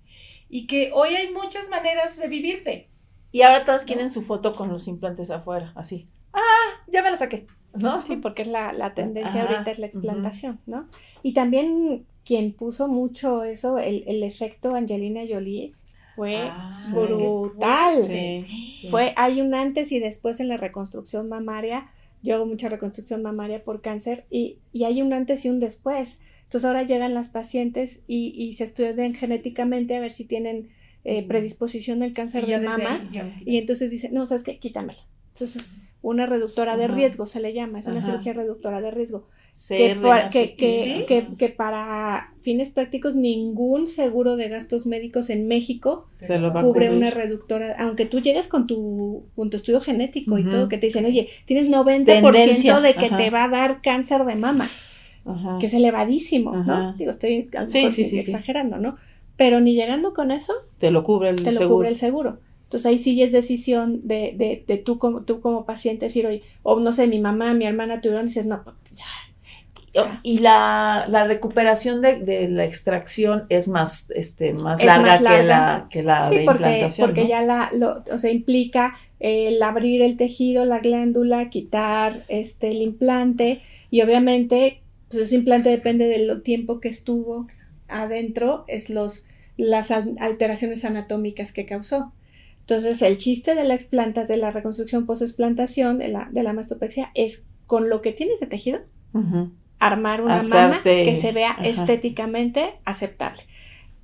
y 0.50 0.66
que 0.66 0.92
hoy 0.94 1.16
hay 1.16 1.32
muchas 1.32 1.70
maneras 1.70 2.16
de 2.16 2.28
vivirte. 2.28 2.90
Y 3.34 3.42
ahora 3.42 3.66
todas 3.66 3.84
quieren 3.84 4.10
su 4.10 4.22
foto 4.22 4.56
con 4.56 4.70
los 4.70 4.88
implantes 4.88 5.30
afuera, 5.30 5.74
así. 5.76 6.08
Ah, 6.32 6.84
ya 6.88 7.04
me 7.04 7.12
la 7.12 7.18
saqué, 7.18 7.48
¿no? 7.74 8.02
Sí, 8.06 8.16
porque 8.16 8.44
es 8.44 8.48
la, 8.48 8.94
tendencia 8.96 9.42
ahorita 9.44 9.72
es 9.72 9.80
la 9.80 9.88
explantación, 9.88 10.62
¿no? 10.66 10.88
Y 11.22 11.34
también 11.34 12.06
quien 12.24 12.54
puso 12.54 12.88
mucho 12.88 13.44
eso, 13.44 13.78
el, 13.78 14.06
el 14.08 14.24
efecto 14.24 14.74
Angelina 14.74 15.22
Jolie, 15.28 15.74
fue 16.18 16.52
Ah, 16.58 16.72
brutal. 16.92 17.98
Sí, 18.04 18.46
sí. 18.70 18.88
Fue, 18.90 19.14
hay 19.16 19.42
un 19.42 19.54
antes 19.54 19.92
y 19.92 20.00
después 20.00 20.40
en 20.40 20.48
la 20.50 20.58
reconstrucción 20.58 21.30
mamaria. 21.30 21.90
Yo 22.24 22.36
hago 22.36 22.46
mucha 22.46 22.68
reconstrucción 22.70 23.22
mamaria 23.22 23.64
por 23.64 23.82
cáncer 23.82 24.26
y, 24.30 24.58
y 24.74 24.84
hay 24.84 25.02
un 25.02 25.14
antes 25.14 25.46
y 25.46 25.50
un 25.50 25.60
después. 25.60 26.20
Entonces 26.44 26.66
ahora 26.66 26.84
llegan 26.84 27.14
las 27.14 27.30
pacientes 27.30 28.02
y, 28.08 28.34
y 28.36 28.54
se 28.54 28.64
estudian 28.64 29.14
genéticamente 29.14 29.96
a 29.96 30.00
ver 30.00 30.12
si 30.12 30.26
tienen 30.26 30.70
eh, 31.04 31.24
predisposición 31.28 32.04
al 32.04 32.14
cáncer 32.14 32.46
de 32.46 32.60
mama. 32.60 33.10
ahí 33.14 33.44
Y 33.46 33.58
entonces 33.58 33.92
dicen, 33.92 34.14
no, 34.14 34.26
sabes 34.26 34.44
qué, 34.44 34.60
quítamela. 34.60 35.00
Entonces, 35.34 35.87
una 36.02 36.26
reductora 36.26 36.78
de 36.78 36.88
riesgo 36.88 37.26
se 37.26 37.40
le 37.40 37.54
llama, 37.54 37.80
es 37.80 37.86
una 37.88 37.98
Ajá. 38.00 38.08
cirugía 38.12 38.34
reductora 38.34 38.82
de 38.82 38.92
riesgo. 38.92 39.28
Que, 39.68 39.98
para- 40.00 40.28
que, 40.30 40.56
que, 41.38 41.50
para 41.50 42.32
fines 42.42 42.70
prácticos 42.70 43.16
ningún 43.16 43.88
seguro 43.88 44.36
de 44.36 44.50
gastos 44.50 44.86
médicos 44.86 45.32
en 45.32 45.48
México 45.48 46.06
Se 46.22 46.38
lo 46.38 46.54
va 46.54 46.60
a 46.60 46.64
cubre 46.64 46.92
una 46.96 47.10
reductora, 47.10 47.76
aunque 47.80 48.06
tú 48.06 48.20
llegues 48.22 48.46
con 48.46 48.68
tu, 48.68 49.24
con 49.36 49.50
tu 49.50 49.58
estudio 49.58 49.80
genético 49.82 50.38
y 50.38 50.44
todo, 50.48 50.70
que 50.70 50.78
te 50.78 50.86
dicen, 50.86 51.06
oye, 51.06 51.30
tienes 51.46 51.70
90% 51.72 52.06
Tendencia, 52.06 52.80
de 52.82 52.94
que 52.94 53.10
te 53.10 53.32
va 53.32 53.46
a 53.46 53.50
dar 53.50 53.82
cáncer 53.82 54.26
de 54.26 54.36
mama, 54.36 54.66
Ajá. 55.26 55.58
que 55.60 55.66
es 55.66 55.74
elevadísimo, 55.74 56.56
¿no? 56.56 56.94
Digo, 56.94 57.10
estoy 57.10 57.50
a 57.58 57.62
lo 57.64 57.68
Sí, 57.68 57.80
mejor 57.80 57.92
sí, 57.94 58.06
sí, 58.06 58.12
sí. 58.12 58.18
exagerando, 58.20 58.78
¿no? 58.78 58.96
Pero 59.38 59.60
ni 59.60 59.74
llegando 59.74 60.14
con 60.14 60.30
eso, 60.30 60.54
Te 60.78 60.92
lo 60.92 61.04
cubre 61.04 61.30
el 61.30 61.38
te 61.38 61.46
lo 61.46 61.52
seguro. 61.54 61.70
cubre 61.76 61.90
el 61.90 61.96
seguro. 61.96 62.40
Entonces 62.68 62.86
ahí 62.86 62.98
sí 62.98 63.22
es 63.24 63.32
decisión 63.32 64.08
de, 64.08 64.34
de, 64.38 64.64
de 64.68 64.78
tú, 64.78 64.98
como, 65.00 65.24
tú 65.24 65.42
como 65.42 65.66
paciente 65.66 66.06
decir, 66.06 66.28
oye, 66.28 66.44
o 66.64 66.80
no 66.82 66.92
sé, 66.94 67.08
mi 67.08 67.20
mamá, 67.20 67.54
mi 67.54 67.66
hermana 67.66 68.02
tuvieron, 68.02 68.26
y 68.26 68.30
dices, 68.30 68.46
no, 68.46 68.64
pues, 68.64 68.76
ya. 68.94 69.06
Y 70.22 70.40
la, 70.40 71.06
la 71.10 71.26
recuperación 71.26 72.02
de, 72.02 72.20
de 72.20 72.48
la 72.50 72.66
extracción 72.66 73.46
es 73.50 73.68
más, 73.68 74.12
este, 74.12 74.54
más 74.54 74.80
Es 74.80 74.86
larga, 74.86 75.14
más 75.14 75.22
Que, 75.24 75.44
la, 75.44 75.88
que 75.90 76.04
la 76.04 76.30
Sí, 76.30 76.36
de 76.36 76.44
porque, 76.46 76.54
implantación. 76.54 77.08
porque 77.08 77.22
¿no? 77.24 77.30
ya 77.30 77.42
la, 77.42 77.70
lo, 77.74 78.04
o 78.12 78.20
sea, 78.20 78.32
implica 78.32 78.96
el 79.20 79.62
abrir 79.64 80.02
el 80.02 80.18
tejido, 80.18 80.66
la 80.66 80.80
glándula, 80.80 81.50
quitar 81.50 82.14
este, 82.28 82.70
el 82.72 82.82
implante 82.82 83.62
y 83.90 84.02
obviamente, 84.02 84.82
pues 85.10 85.24
ese 85.24 85.36
implante 85.36 85.70
depende 85.70 86.06
del 86.08 86.44
tiempo 86.44 86.80
que 86.80 86.90
estuvo 86.90 87.48
adentro, 87.88 88.66
es 88.68 88.90
los, 88.90 89.26
las 89.58 89.90
al- 89.92 90.16
alteraciones 90.20 90.86
anatómicas 90.86 91.52
que 91.54 91.66
causó. 91.66 92.14
Entonces, 92.70 93.02
el 93.02 93.16
chiste 93.18 93.56
de 93.56 93.64
la 93.64 93.76
explantas, 93.76 94.28
de 94.28 94.36
la 94.36 94.52
reconstrucción 94.52 95.06
post-explantación, 95.06 96.00
de 96.00 96.10
la, 96.10 96.28
de 96.32 96.44
la 96.44 96.52
mastopexia, 96.52 97.12
es 97.16 97.46
con 97.66 97.90
lo 97.90 98.02
que 98.02 98.12
tienes 98.12 98.42
de 98.42 98.48
tejido, 98.48 98.80
armar 99.80 100.22
una 100.22 100.42
mama 100.44 100.82
Hacerte- 100.84 101.06
que 101.06 101.16
se 101.16 101.32
vea 101.32 101.52
ajá. 101.52 101.66
estéticamente 101.66 102.74
aceptable. 102.84 103.42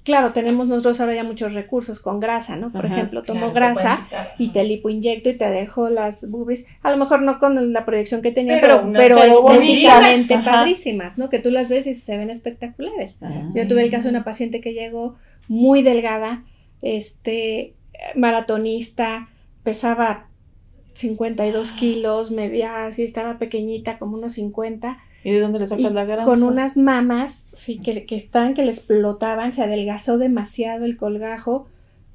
Claro, 0.04 0.34
tenemos 0.34 0.68
nosotros 0.68 1.00
ahora 1.00 1.16
ya 1.16 1.24
muchos 1.24 1.54
recursos 1.54 2.00
con 2.02 2.20
grasa, 2.20 2.56
¿no? 2.58 2.72
Por 2.74 2.86
Ajá, 2.86 2.96
ejemplo, 2.96 3.24
tomo 3.24 3.52
Claro, 3.54 3.54
grasa 3.54 4.06
y 4.38 4.50
te 4.50 4.64
lipoinyecto 4.66 5.30
y 5.30 5.38
te 5.38 5.50
dejo 5.50 5.90
las 5.90 6.30
boobies, 6.30 6.66
a 6.82 6.92
lo 6.92 6.98
mejor 6.98 7.22
no 7.22 7.40
con 7.40 7.72
la 7.74 7.86
proyección 7.86 8.22
que 8.22 8.32
tenía, 8.32 8.60
Pero 8.62 8.76
pero, 8.78 8.88
unas- 8.90 9.02
pero, 9.02 9.16
pero 9.18 9.52
estéticamente 9.52 10.36
bonitas, 10.36 10.56
padrísimas, 10.56 11.18
¿no? 11.18 11.30
Que 11.30 11.40
tú 11.40 11.52
las 11.52 11.70
ves 11.70 11.88
y 11.88 11.94
se 11.96 12.18
ven 12.18 12.30
espectaculares. 12.30 13.18
Ah. 13.22 13.50
Yo 13.56 13.66
tuve 13.68 13.84
el 13.84 13.92
caso 13.92 14.04
de 14.04 14.10
una 14.16 14.24
paciente 14.26 14.60
que 14.60 14.74
llegó 14.74 15.16
muy 15.48 15.84
delgada, 15.84 16.44
este, 16.82 17.74
maratonista, 18.16 19.30
pesaba 19.64 20.28
52 20.96 21.72
kilos, 21.72 22.32
medía 22.32 22.86
así, 22.86 23.04
estaba 23.04 23.38
pequeñita, 23.40 23.98
como 23.98 24.18
unos 24.18 24.34
50, 24.34 25.00
¿Y 25.24 25.32
de 25.32 25.40
dónde 25.40 25.60
le 25.60 25.66
y 25.66 25.68
sacas 25.68 25.94
la 25.94 26.06
grasa? 26.06 26.24
con 26.26 26.44
unas 26.44 26.78
mamas, 26.78 27.46
sí, 27.54 27.80
que, 27.80 28.06
que 28.06 28.16
estaban, 28.16 28.54
que 28.54 28.64
le 28.64 28.72
explotaban, 28.72 29.54
se 29.54 29.64
adelgazó 29.64 30.18
demasiado 30.18 30.86
el 30.86 30.98
colgajo, 30.98 31.68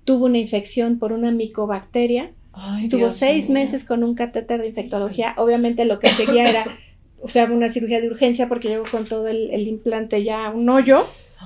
tuvo 0.05 0.27
una 0.27 0.39
infección 0.39 0.99
por 0.99 1.13
una 1.13 1.31
micobacteria, 1.31 2.33
Ay, 2.53 2.83
estuvo 2.83 3.01
Dios 3.01 3.15
seis 3.15 3.49
meses 3.51 3.85
con 3.85 4.05
un 4.05 4.15
catéter 4.15 4.61
de 4.61 4.69
infectología, 4.69 5.35
obviamente 5.39 5.85
lo 5.85 5.99
que 5.99 6.09
seguía 6.11 6.49
era, 6.49 6.65
o 7.23 7.29
sea, 7.29 7.47
una 7.47 7.69
cirugía 7.69 8.01
de 8.01 8.09
urgencia 8.09 8.49
porque 8.49 8.69
llegó 8.69 8.85
con 8.91 9.07
todo 9.07 9.27
el, 9.29 9.51
el 9.51 9.67
implante 9.67 10.23
ya 10.23 10.51
un 10.51 10.69
hoyo, 10.69 11.05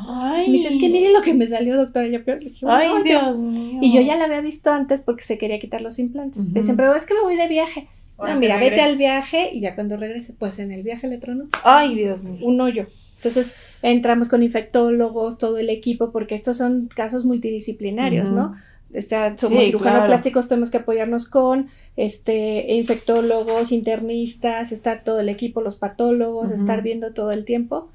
Ay. 0.09 0.47
me 0.47 0.53
dice, 0.55 0.69
es 0.69 0.77
que 0.81 0.89
mire 0.89 1.13
lo 1.13 1.21
que 1.23 1.35
me 1.35 1.47
salió, 1.47 1.77
doctora, 1.77 2.07
yo 2.09 2.25
peor, 2.25 2.43
le 2.43 2.51
dije, 2.51 2.65
"Un 2.67 2.73
Ay, 2.73 2.89
hoyo". 2.89 3.03
Dios 3.05 3.41
mío. 3.41 3.79
Y 3.83 3.93
yo 3.93 4.01
ya 4.01 4.17
la 4.17 4.25
había 4.25 4.41
visto 4.41 4.71
antes 4.71 5.01
porque 5.01 5.23
se 5.25 5.39
quería 5.39 5.59
quitar 5.59 5.81
los 5.81 5.99
implantes. 5.99 6.49
Me 6.49 6.61
dicen, 6.61 6.77
pero 6.77 6.95
es 6.95 7.05
que 7.07 7.15
me 7.15 7.21
voy 7.21 7.37
de 7.37 7.49
viaje. 7.49 7.89
Ahora 8.19 8.35
No, 8.35 8.41
que 8.41 8.47
mira, 8.47 8.59
vete 8.59 8.81
al 8.81 8.97
viaje 8.97 9.51
y 9.53 9.61
ya 9.61 9.75
cuando 9.75 9.97
regrese, 9.97 10.35
pues 10.39 10.59
en 10.59 10.71
el 10.73 10.83
viaje 10.83 11.09
le 11.09 11.19
tronó 11.19 11.49
Ay, 11.65 11.95
Dios 11.95 12.23
mío. 12.23 12.39
un 12.47 12.61
hoyo. 12.61 12.87
Entonces 13.17 13.81
entramos 13.83 14.29
con 14.29 14.43
infectólogos, 14.43 15.39
todo 15.39 15.59
el 15.59 15.71
equipo, 15.71 16.11
porque 16.11 16.35
estos 16.35 16.57
son 16.57 16.89
casos 16.95 17.25
multidisciplinarios. 17.25 18.31
¿no? 18.31 18.55
O 18.97 19.01
sea, 19.01 19.37
somos 19.39 19.61
Sí, 19.61 19.67
cirujanos 19.67 19.93
claro. 19.99 20.07
plásticos, 20.09 20.49
tenemos 20.49 20.71
que 20.71 20.79
apoyarnos 20.79 21.27
con 21.27 21.69
este 21.97 22.75
infectólogos, 22.75 23.73
internistas, 23.73 24.73
estar 24.73 25.05
todo 25.05 25.21
el 25.21 25.29
equipo, 25.29 25.61
los 25.63 25.77
patólogos, 25.77 26.51
estar 26.51 26.83
viendo 26.83 27.13
todo 27.15 27.31
el 27.31 27.45
tiempo. 27.45 27.89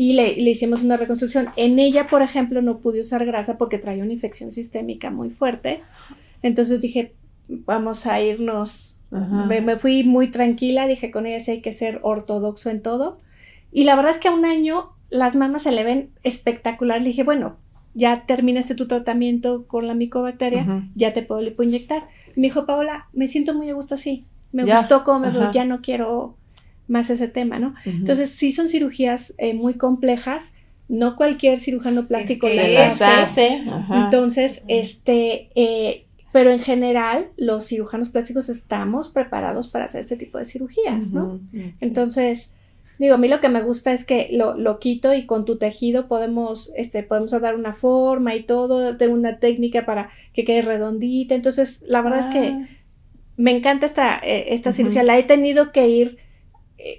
Y 0.00 0.12
le, 0.12 0.36
le 0.36 0.50
hicimos 0.50 0.84
una 0.84 0.96
reconstrucción. 0.96 1.48
En 1.56 1.80
ella, 1.80 2.06
por 2.06 2.22
ejemplo, 2.22 2.62
no 2.62 2.78
pude 2.78 3.00
usar 3.00 3.26
grasa 3.26 3.58
porque 3.58 3.78
traía 3.78 4.04
una 4.04 4.12
infección 4.12 4.52
sistémica 4.52 5.10
muy 5.10 5.30
fuerte. 5.30 5.80
Entonces 6.40 6.80
dije, 6.80 7.14
vamos 7.48 8.06
a 8.06 8.20
irnos 8.22 9.02
Ajá. 9.10 9.46
me, 9.46 9.60
me 9.60 9.74
fui 9.74 10.04
muy 10.04 10.30
tranquila, 10.30 10.86
dije 10.86 11.10
con 11.10 11.26
ella 11.26 11.40
sí 11.40 11.50
hay 11.50 11.60
que 11.62 11.72
ser 11.72 11.98
ortodoxo 12.02 12.70
en 12.70 12.80
todo. 12.80 13.18
Y 13.72 13.82
la 13.84 13.96
verdad 13.96 14.12
es 14.12 14.18
que 14.18 14.28
a 14.28 14.32
un 14.32 14.44
año 14.44 14.90
las 15.10 15.34
mamas 15.34 15.62
se 15.64 15.72
le 15.72 15.82
ven 15.82 16.10
espectacular. 16.22 17.00
Le 17.00 17.08
dije, 17.08 17.24
bueno, 17.24 17.56
ya 17.94 18.24
terminaste 18.24 18.76
tu 18.76 18.86
tratamiento 18.86 19.66
con 19.66 19.88
la 19.88 19.94
micobacteria, 19.94 20.62
Ujú. 20.62 20.82
ya 20.94 21.12
te 21.12 21.22
puedo 21.22 21.40
lipoinyectar. 21.40 22.06
Y 22.36 22.40
me 22.40 22.46
dijo, 22.46 22.66
Paola, 22.66 23.08
me 23.12 23.26
siento 23.26 23.52
muy 23.52 23.68
a 23.68 23.74
gusto 23.74 23.94
así. 23.96 24.24
Me 24.52 24.64
Ya, 24.64 24.78
gustó 24.78 25.02
cómo 25.02 25.20
me 25.20 25.28
ajá. 25.28 25.50
ya 25.50 25.64
no 25.64 25.80
quiero 25.82 26.36
más 26.88 27.10
ese 27.10 27.28
tema, 27.28 27.58
¿no? 27.58 27.74
Entonces, 27.84 28.30
sí 28.30 28.50
son 28.52 28.68
cirugías 28.68 29.34
eh, 29.38 29.54
muy 29.54 29.74
complejas. 29.74 30.52
No 30.88 31.16
cualquier 31.16 31.58
cirujano 31.58 32.06
plástico 32.08 32.46
que 32.46 32.54
las 32.54 32.66
Se 32.66 32.74
las 32.74 33.02
hace. 33.02 33.62
Ajá. 33.70 34.04
Entonces, 34.06 34.62
este, 34.68 35.50
eh, 35.54 36.06
pero 36.32 36.50
en 36.50 36.60
general, 36.60 37.28
los 37.36 37.66
cirujanos 37.66 38.08
plásticos 38.08 38.48
estamos 38.48 39.08
preparados 39.10 39.68
para 39.68 39.84
hacer 39.84 40.00
este 40.00 40.16
tipo 40.16 40.38
de 40.38 40.46
cirugías, 40.46 41.12
¿no? 41.12 41.40
Entonces, 41.80 42.52
digo, 42.98 43.14
a 43.14 43.18
mí 43.18 43.28
lo 43.28 43.40
que 43.40 43.48
me 43.50 43.60
gusta 43.62 43.92
es 43.92 44.04
que 44.04 44.28
lo, 44.32 44.56
lo 44.56 44.78
quito 44.78 45.12
y 45.14 45.26
con 45.26 45.44
tu 45.44 45.56
tejido 45.58 46.08
podemos, 46.08 46.72
este, 46.76 47.02
podemos 47.02 47.30
dar 47.32 47.54
una 47.54 47.74
forma 47.74 48.34
y 48.34 48.44
todo, 48.44 48.96
tengo 48.96 49.14
una 49.14 49.38
técnica 49.38 49.84
para 49.84 50.10
que 50.32 50.44
quede 50.44 50.62
redondita. 50.62 51.34
Entonces, 51.34 51.82
la 51.86 52.00
verdad 52.02 52.20
es 52.20 52.26
que 52.26 52.48
Ah. 52.48 52.68
me 53.36 53.50
encanta 53.56 53.84
esta, 53.86 54.18
eh, 54.18 54.54
esta 54.54 54.72
cirugía. 54.72 55.02
La 55.02 55.18
he 55.18 55.22
tenido 55.22 55.70
que 55.72 55.88
ir 55.88 56.16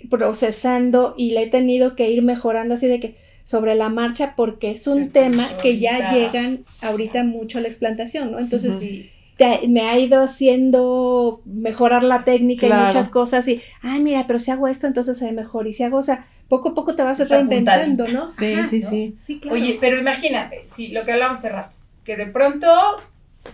procesando 0.09 1.13
y 1.17 1.31
la 1.31 1.41
he 1.41 1.47
tenido 1.47 1.95
que 1.95 2.09
ir 2.09 2.21
mejorando 2.21 2.75
así 2.75 2.87
de 2.87 2.99
que 2.99 3.15
sobre 3.43 3.75
la 3.75 3.89
marcha 3.89 4.33
porque 4.35 4.69
es 4.71 4.85
un 4.87 5.05
Sí, 5.05 5.09
tema 5.09 5.49
que 5.61 5.79
ya 5.79 6.09
llegan 6.11 6.65
ahorita 6.81 7.23
mucho 7.23 7.57
a 7.57 7.61
la 7.61 7.67
explantación, 7.67 8.31
¿no? 8.31 8.39
Entonces 8.39 8.71
Ujú. 8.71 8.79
Sí. 8.81 9.09
te- 9.37 9.67
me 9.69 9.81
ha 9.81 9.97
ido 9.97 10.21
haciendo 10.21 11.41
mejorar 11.45 12.03
la 12.03 12.23
técnica 12.25 12.65
y 12.65 12.69
Claro. 12.69 12.85
muchas 12.87 13.07
cosas 13.07 13.47
y, 13.47 13.61
ay, 13.81 14.01
mira, 14.01 14.27
pero 14.27 14.37
si 14.39 14.51
hago 14.51 14.67
esto, 14.67 14.85
entonces 14.85 15.17
se 15.17 15.31
mejor 15.31 15.65
y 15.67 15.73
si 15.73 15.83
hago, 15.83 15.97
o 15.97 16.03
sea, 16.03 16.27
poco 16.49 16.69
a 16.69 16.73
poco 16.75 16.95
te 16.95 17.03
vas 17.03 17.27
reinventando. 17.29 18.07
¿no? 18.09 18.29
Sí, 18.29 18.53
Ajá, 18.53 18.67
sí, 18.67 18.79
¿no? 18.81 18.89
sí. 18.89 19.15
Sí, 19.21 19.39
claro. 19.39 19.55
Oye, 19.57 19.77
pero 19.79 19.97
imagínate, 19.97 20.63
sí, 20.67 20.89
lo 20.89 21.05
que 21.05 21.13
hablábamos 21.13 21.39
hace 21.39 21.49
rato, 21.49 21.75
que 22.03 22.17
de 22.17 22.25
pronto, 22.25 22.67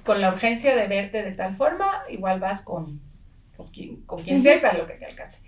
con 0.03 0.21
la 0.21 0.29
urgencia 0.31 0.75
de 0.75 0.87
verte 0.87 1.21
de 1.21 1.31
tal 1.33 1.55
forma, 1.55 1.85
igual 2.09 2.39
vas 2.39 2.63
con, 2.63 2.99
con 3.55 3.67
quien, 3.67 3.97
con 4.07 4.23
quien 4.23 4.37
Ujú. 4.37 4.43
sepa 4.43 4.73
lo 4.73 4.87
que 4.87 4.93
te 4.93 5.05
alcance. 5.05 5.39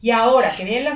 Y 0.00 0.10
ahora 0.10 0.52
que 0.56 0.64
viene 0.64 0.90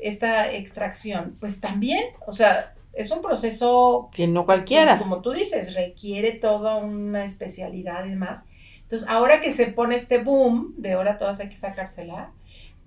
esta 0.00 0.52
extracción, 0.52 1.36
pues 1.38 1.60
también, 1.60 2.02
o 2.26 2.32
sea, 2.32 2.74
es 2.92 3.10
un 3.10 3.22
proceso 3.22 4.10
Que 4.12 4.26
no 4.26 4.44
cualquiera. 4.44 4.98
Como 4.98 5.22
tú 5.22 5.32
dices, 5.32 5.74
requiere 5.74 6.32
toda 6.32 6.76
una 6.76 7.24
especialidad 7.24 8.04
y 8.04 8.10
demás. 8.10 8.44
Entonces, 8.82 9.08
ahora 9.08 9.40
que 9.40 9.52
se 9.52 9.66
pone 9.66 9.94
este 9.94 10.18
boom 10.18 10.74
de 10.76 10.94
ahora 10.94 11.16
todas 11.16 11.38
hay 11.38 11.48
que 11.48 11.56
sacársela, 11.56 12.32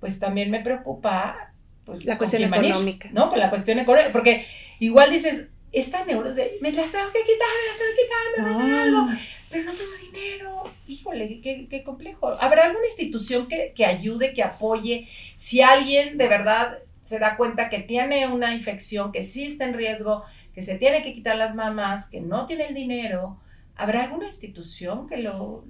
pues 0.01 0.19
también 0.19 0.51
me 0.51 0.59
preocupa 0.59 1.53
pues, 1.85 2.03
La 2.03 2.17
cuestión 2.17 2.41
ir, 2.41 2.47
económica. 2.49 3.09
¿no? 3.13 3.29
Con 3.29 3.39
la 3.39 3.49
cuestión 3.49 3.79
económica. 3.79 4.11
Porque 4.11 4.45
igual 4.79 5.11
dices, 5.11 5.49
esta 5.73 6.05
neuro 6.05 6.33
de, 6.33 6.57
me 6.61 6.71
las 6.71 6.91
tengo 6.91 7.11
que 7.11 7.19
quitar, 7.19 7.47
me 7.59 7.67
las 7.69 7.77
tengo 7.77 7.91
que 7.95 8.03
quitar, 8.03 8.23
me 8.37 8.53
van 8.53 8.61
a 8.71 8.73
dar 8.75 8.85
algo, 8.87 8.97
Ah. 9.11 9.19
pero 9.49 9.63
no 9.65 9.73
tengo 9.73 9.91
dinero. 10.11 10.63
Híjole, 10.87 11.41
qué, 11.41 11.67
qué 11.69 11.83
complejo. 11.83 12.33
¿Habrá 12.39 12.65
alguna 12.65 12.85
institución 12.85 13.47
que, 13.47 13.73
que 13.75 13.85
ayude, 13.85 14.33
que 14.33 14.43
apoye? 14.43 15.07
Si 15.37 15.61
alguien 15.61 16.17
de 16.17 16.27
verdad 16.27 16.79
se 17.03 17.19
da 17.19 17.35
cuenta 17.37 17.69
que 17.69 17.79
tiene 17.79 18.27
una 18.27 18.53
infección, 18.53 19.11
que 19.11 19.23
sí 19.23 19.45
está 19.45 19.65
en 19.65 19.73
riesgo, 19.73 20.23
que 20.53 20.61
se 20.61 20.77
tiene 20.77 21.03
que 21.03 21.13
quitar 21.13 21.35
las 21.37 21.55
mamas, 21.55 22.09
que 22.09 22.21
no 22.21 22.45
tiene 22.45 22.67
el 22.67 22.73
dinero, 22.75 23.39
¿habrá 23.75 24.03
alguna 24.03 24.27
institución 24.27 25.07
que 25.07 25.17
lo, 25.17 25.65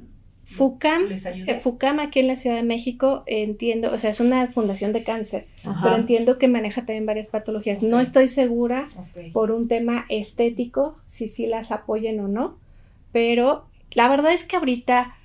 FUCAM, 0.46 1.04
eh, 1.12 1.60
FUCAM 1.60 2.00
aquí 2.00 2.20
en 2.20 2.28
la 2.28 2.36
Ciudad 2.36 2.58
de 2.58 2.64
México, 2.64 3.24
entiendo, 3.28 3.92
o 3.92 3.98
sea, 3.98 4.10
es 4.10 4.20
una 4.20 4.48
fundación 4.48 4.92
de 4.92 5.04
cáncer, 5.04 5.48
pero 5.82 5.96
entiendo 5.96 6.38
que 6.38 6.50
maneja 6.50 6.82
también 6.82 7.06
varias 7.06 7.28
patologías. 7.28 7.82
No 7.82 8.00
estoy 8.00 8.28
segura 8.28 8.90
por 9.32 9.52
un 9.52 9.68
tema 9.68 10.06
estético, 10.10 10.98
si 11.06 11.30
sí 11.30 11.48
las 11.48 11.72
apoyen 11.72 12.20
o 12.20 12.28
no, 12.28 12.58
pero 13.14 13.68
la 13.94 14.10
verdad 14.10 14.34
es 14.34 14.44
que 14.44 14.58
ahorita 14.58 15.16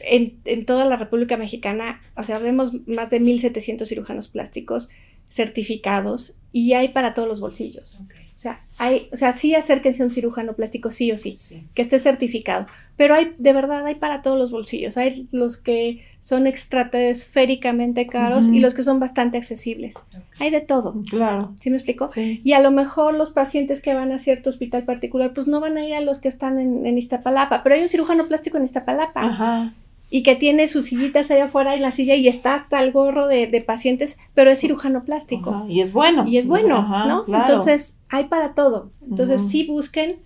en, 0.00 0.40
en 0.44 0.66
toda 0.66 0.84
la 0.84 0.96
República 0.96 1.36
Mexicana, 1.36 2.00
o 2.16 2.24
sea, 2.24 2.38
vemos 2.40 2.86
más 2.88 3.10
de 3.10 3.20
1.700 3.20 3.86
cirujanos 3.86 4.28
plásticos 4.28 4.88
certificados 5.28 6.36
y 6.52 6.72
hay 6.74 6.88
para 6.88 7.14
todos 7.14 7.28
los 7.28 7.40
bolsillos. 7.40 8.00
O 8.34 8.38
sea, 8.42 8.60
hay, 8.78 9.08
o 9.12 9.16
sea, 9.16 9.32
sí 9.32 9.54
acérquense 9.54 10.02
a 10.02 10.06
un 10.06 10.10
cirujano 10.10 10.54
plástico, 10.54 10.90
sí 10.90 11.12
o 11.12 11.16
sí, 11.16 11.36
que 11.74 11.82
esté 11.82 12.00
certificado. 12.00 12.66
Pero 12.96 13.14
hay, 13.14 13.34
de 13.38 13.52
verdad, 13.52 13.86
hay 13.86 13.94
para 13.94 14.22
todos 14.22 14.38
los 14.38 14.50
bolsillos. 14.50 14.96
Hay 14.96 15.28
los 15.30 15.56
que 15.56 16.04
son 16.20 16.46
estratosféricamente 16.46 18.06
caros 18.06 18.48
y 18.48 18.60
los 18.60 18.74
que 18.74 18.82
son 18.82 19.00
bastante 19.00 19.38
accesibles. 19.38 19.94
Hay 20.38 20.50
de 20.50 20.60
todo. 20.60 21.02
Claro. 21.08 21.54
¿Sí 21.60 21.70
me 21.70 21.76
explico? 21.76 22.08
Y 22.16 22.52
a 22.52 22.60
lo 22.60 22.70
mejor 22.70 23.14
los 23.14 23.30
pacientes 23.30 23.80
que 23.80 23.94
van 23.94 24.12
a 24.12 24.18
cierto 24.18 24.50
hospital 24.50 24.84
particular, 24.84 25.32
pues 25.34 25.46
no 25.46 25.60
van 25.60 25.76
a 25.76 25.86
ir 25.86 25.94
a 25.94 26.00
los 26.00 26.18
que 26.18 26.28
están 26.28 26.58
en, 26.58 26.86
en 26.86 26.98
Iztapalapa, 26.98 27.62
pero 27.62 27.74
hay 27.74 27.82
un 27.82 27.88
cirujano 27.88 28.26
plástico 28.28 28.56
en 28.56 28.64
Iztapalapa. 28.64 29.22
Ajá 29.22 29.74
y 30.12 30.22
que 30.22 30.36
tiene 30.36 30.68
sus 30.68 30.84
sillitas 30.84 31.30
allá 31.30 31.46
afuera 31.46 31.74
en 31.74 31.80
la 31.80 31.90
silla 31.90 32.14
y 32.14 32.28
está 32.28 32.54
hasta 32.54 32.82
el 32.82 32.92
gorro 32.92 33.28
de, 33.28 33.64
pacientes, 33.66 34.18
pero 34.34 34.50
es 34.50 34.60
cirujano 34.60 35.02
plástico. 35.04 35.64
Y 35.70 35.80
es 35.80 35.94
bueno. 35.94 36.28
Y 36.28 36.36
es 36.36 36.46
bueno, 36.46 36.82
¿no? 37.06 37.24
Entonces, 37.34 37.96
hay 38.10 38.24
para 38.24 38.52
todo. 38.52 38.90
Entonces, 39.08 39.40
sí 39.50 39.66
busquen, 39.66 40.18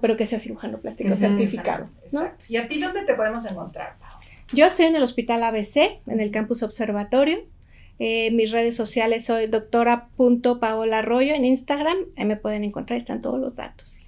pero 0.00 0.16
que 0.16 0.24
sea 0.24 0.38
cirujano 0.38 0.78
plástico 0.78 1.14
certificado. 1.14 1.90
¿Y 2.48 2.56
a 2.56 2.66
ti 2.68 2.80
dónde 2.80 3.02
te 3.02 3.12
podemos 3.12 3.44
encontrar, 3.44 3.96
Yo 4.54 4.64
estoy 4.64 4.86
en 4.86 4.96
el 4.96 5.02
Hospital 5.02 5.42
ABC, 5.42 6.00
en 6.06 6.20
el 6.20 6.30
Campus 6.30 6.62
Observatorio. 6.62 7.40
Eh, 7.98 8.30
mis 8.30 8.50
redes 8.50 8.74
sociales 8.74 9.26
soy 9.26 9.46
doctora.paolarroyo 9.46 11.34
en 11.34 11.44
Instagram. 11.44 11.98
Ahí 12.16 12.24
me 12.24 12.36
pueden 12.36 12.64
encontrar, 12.64 12.98
están 12.98 13.20
todos 13.20 13.38
los 13.38 13.54
datos. 13.54 14.01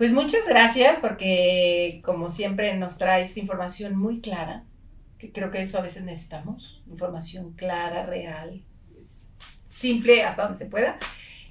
Pues 0.00 0.14
muchas 0.14 0.48
gracias 0.48 0.98
porque 0.98 2.00
como 2.02 2.30
siempre 2.30 2.74
nos 2.74 2.96
traes 2.96 3.36
información 3.36 3.98
muy 3.98 4.22
clara, 4.22 4.64
que 5.18 5.30
creo 5.30 5.50
que 5.50 5.60
eso 5.60 5.76
a 5.76 5.82
veces 5.82 6.04
necesitamos, 6.04 6.82
información 6.88 7.52
clara, 7.52 8.06
real, 8.06 8.62
simple 9.66 10.24
hasta 10.24 10.44
donde 10.44 10.56
se 10.56 10.70
pueda. 10.70 10.96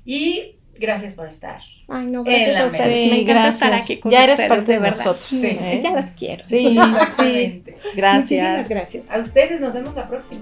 Y 0.04 0.56
gracias 0.80 1.14
por 1.14 1.28
estar. 1.28 1.62
Ay, 1.90 2.08
no, 2.08 2.24
gracias 2.24 2.60
a 2.60 2.66
ustedes. 2.66 3.12
Me 3.12 3.22
encanta 3.22 3.50
estar 3.50 3.72
aquí 3.72 4.00
con 4.00 4.12
ya 4.12 4.24
eres 4.24 4.42
parte 4.42 4.72
de, 4.72 4.80
nosotros. 4.80 5.26
Sí, 5.26 5.46
¿eh? 5.46 5.82
Ya 5.84 5.92
las 5.92 6.10
quiero. 6.10 6.44
Sí, 6.44 6.76
sí. 7.20 7.64
Gracias. 7.96 8.50
Muchísimas 8.58 8.70
gracias. 8.70 9.12
A 9.12 9.20
ustedes 9.20 9.62
nos 9.62 9.76
vemos 9.76 9.94
la 9.94 10.08
próxima. 10.08 10.42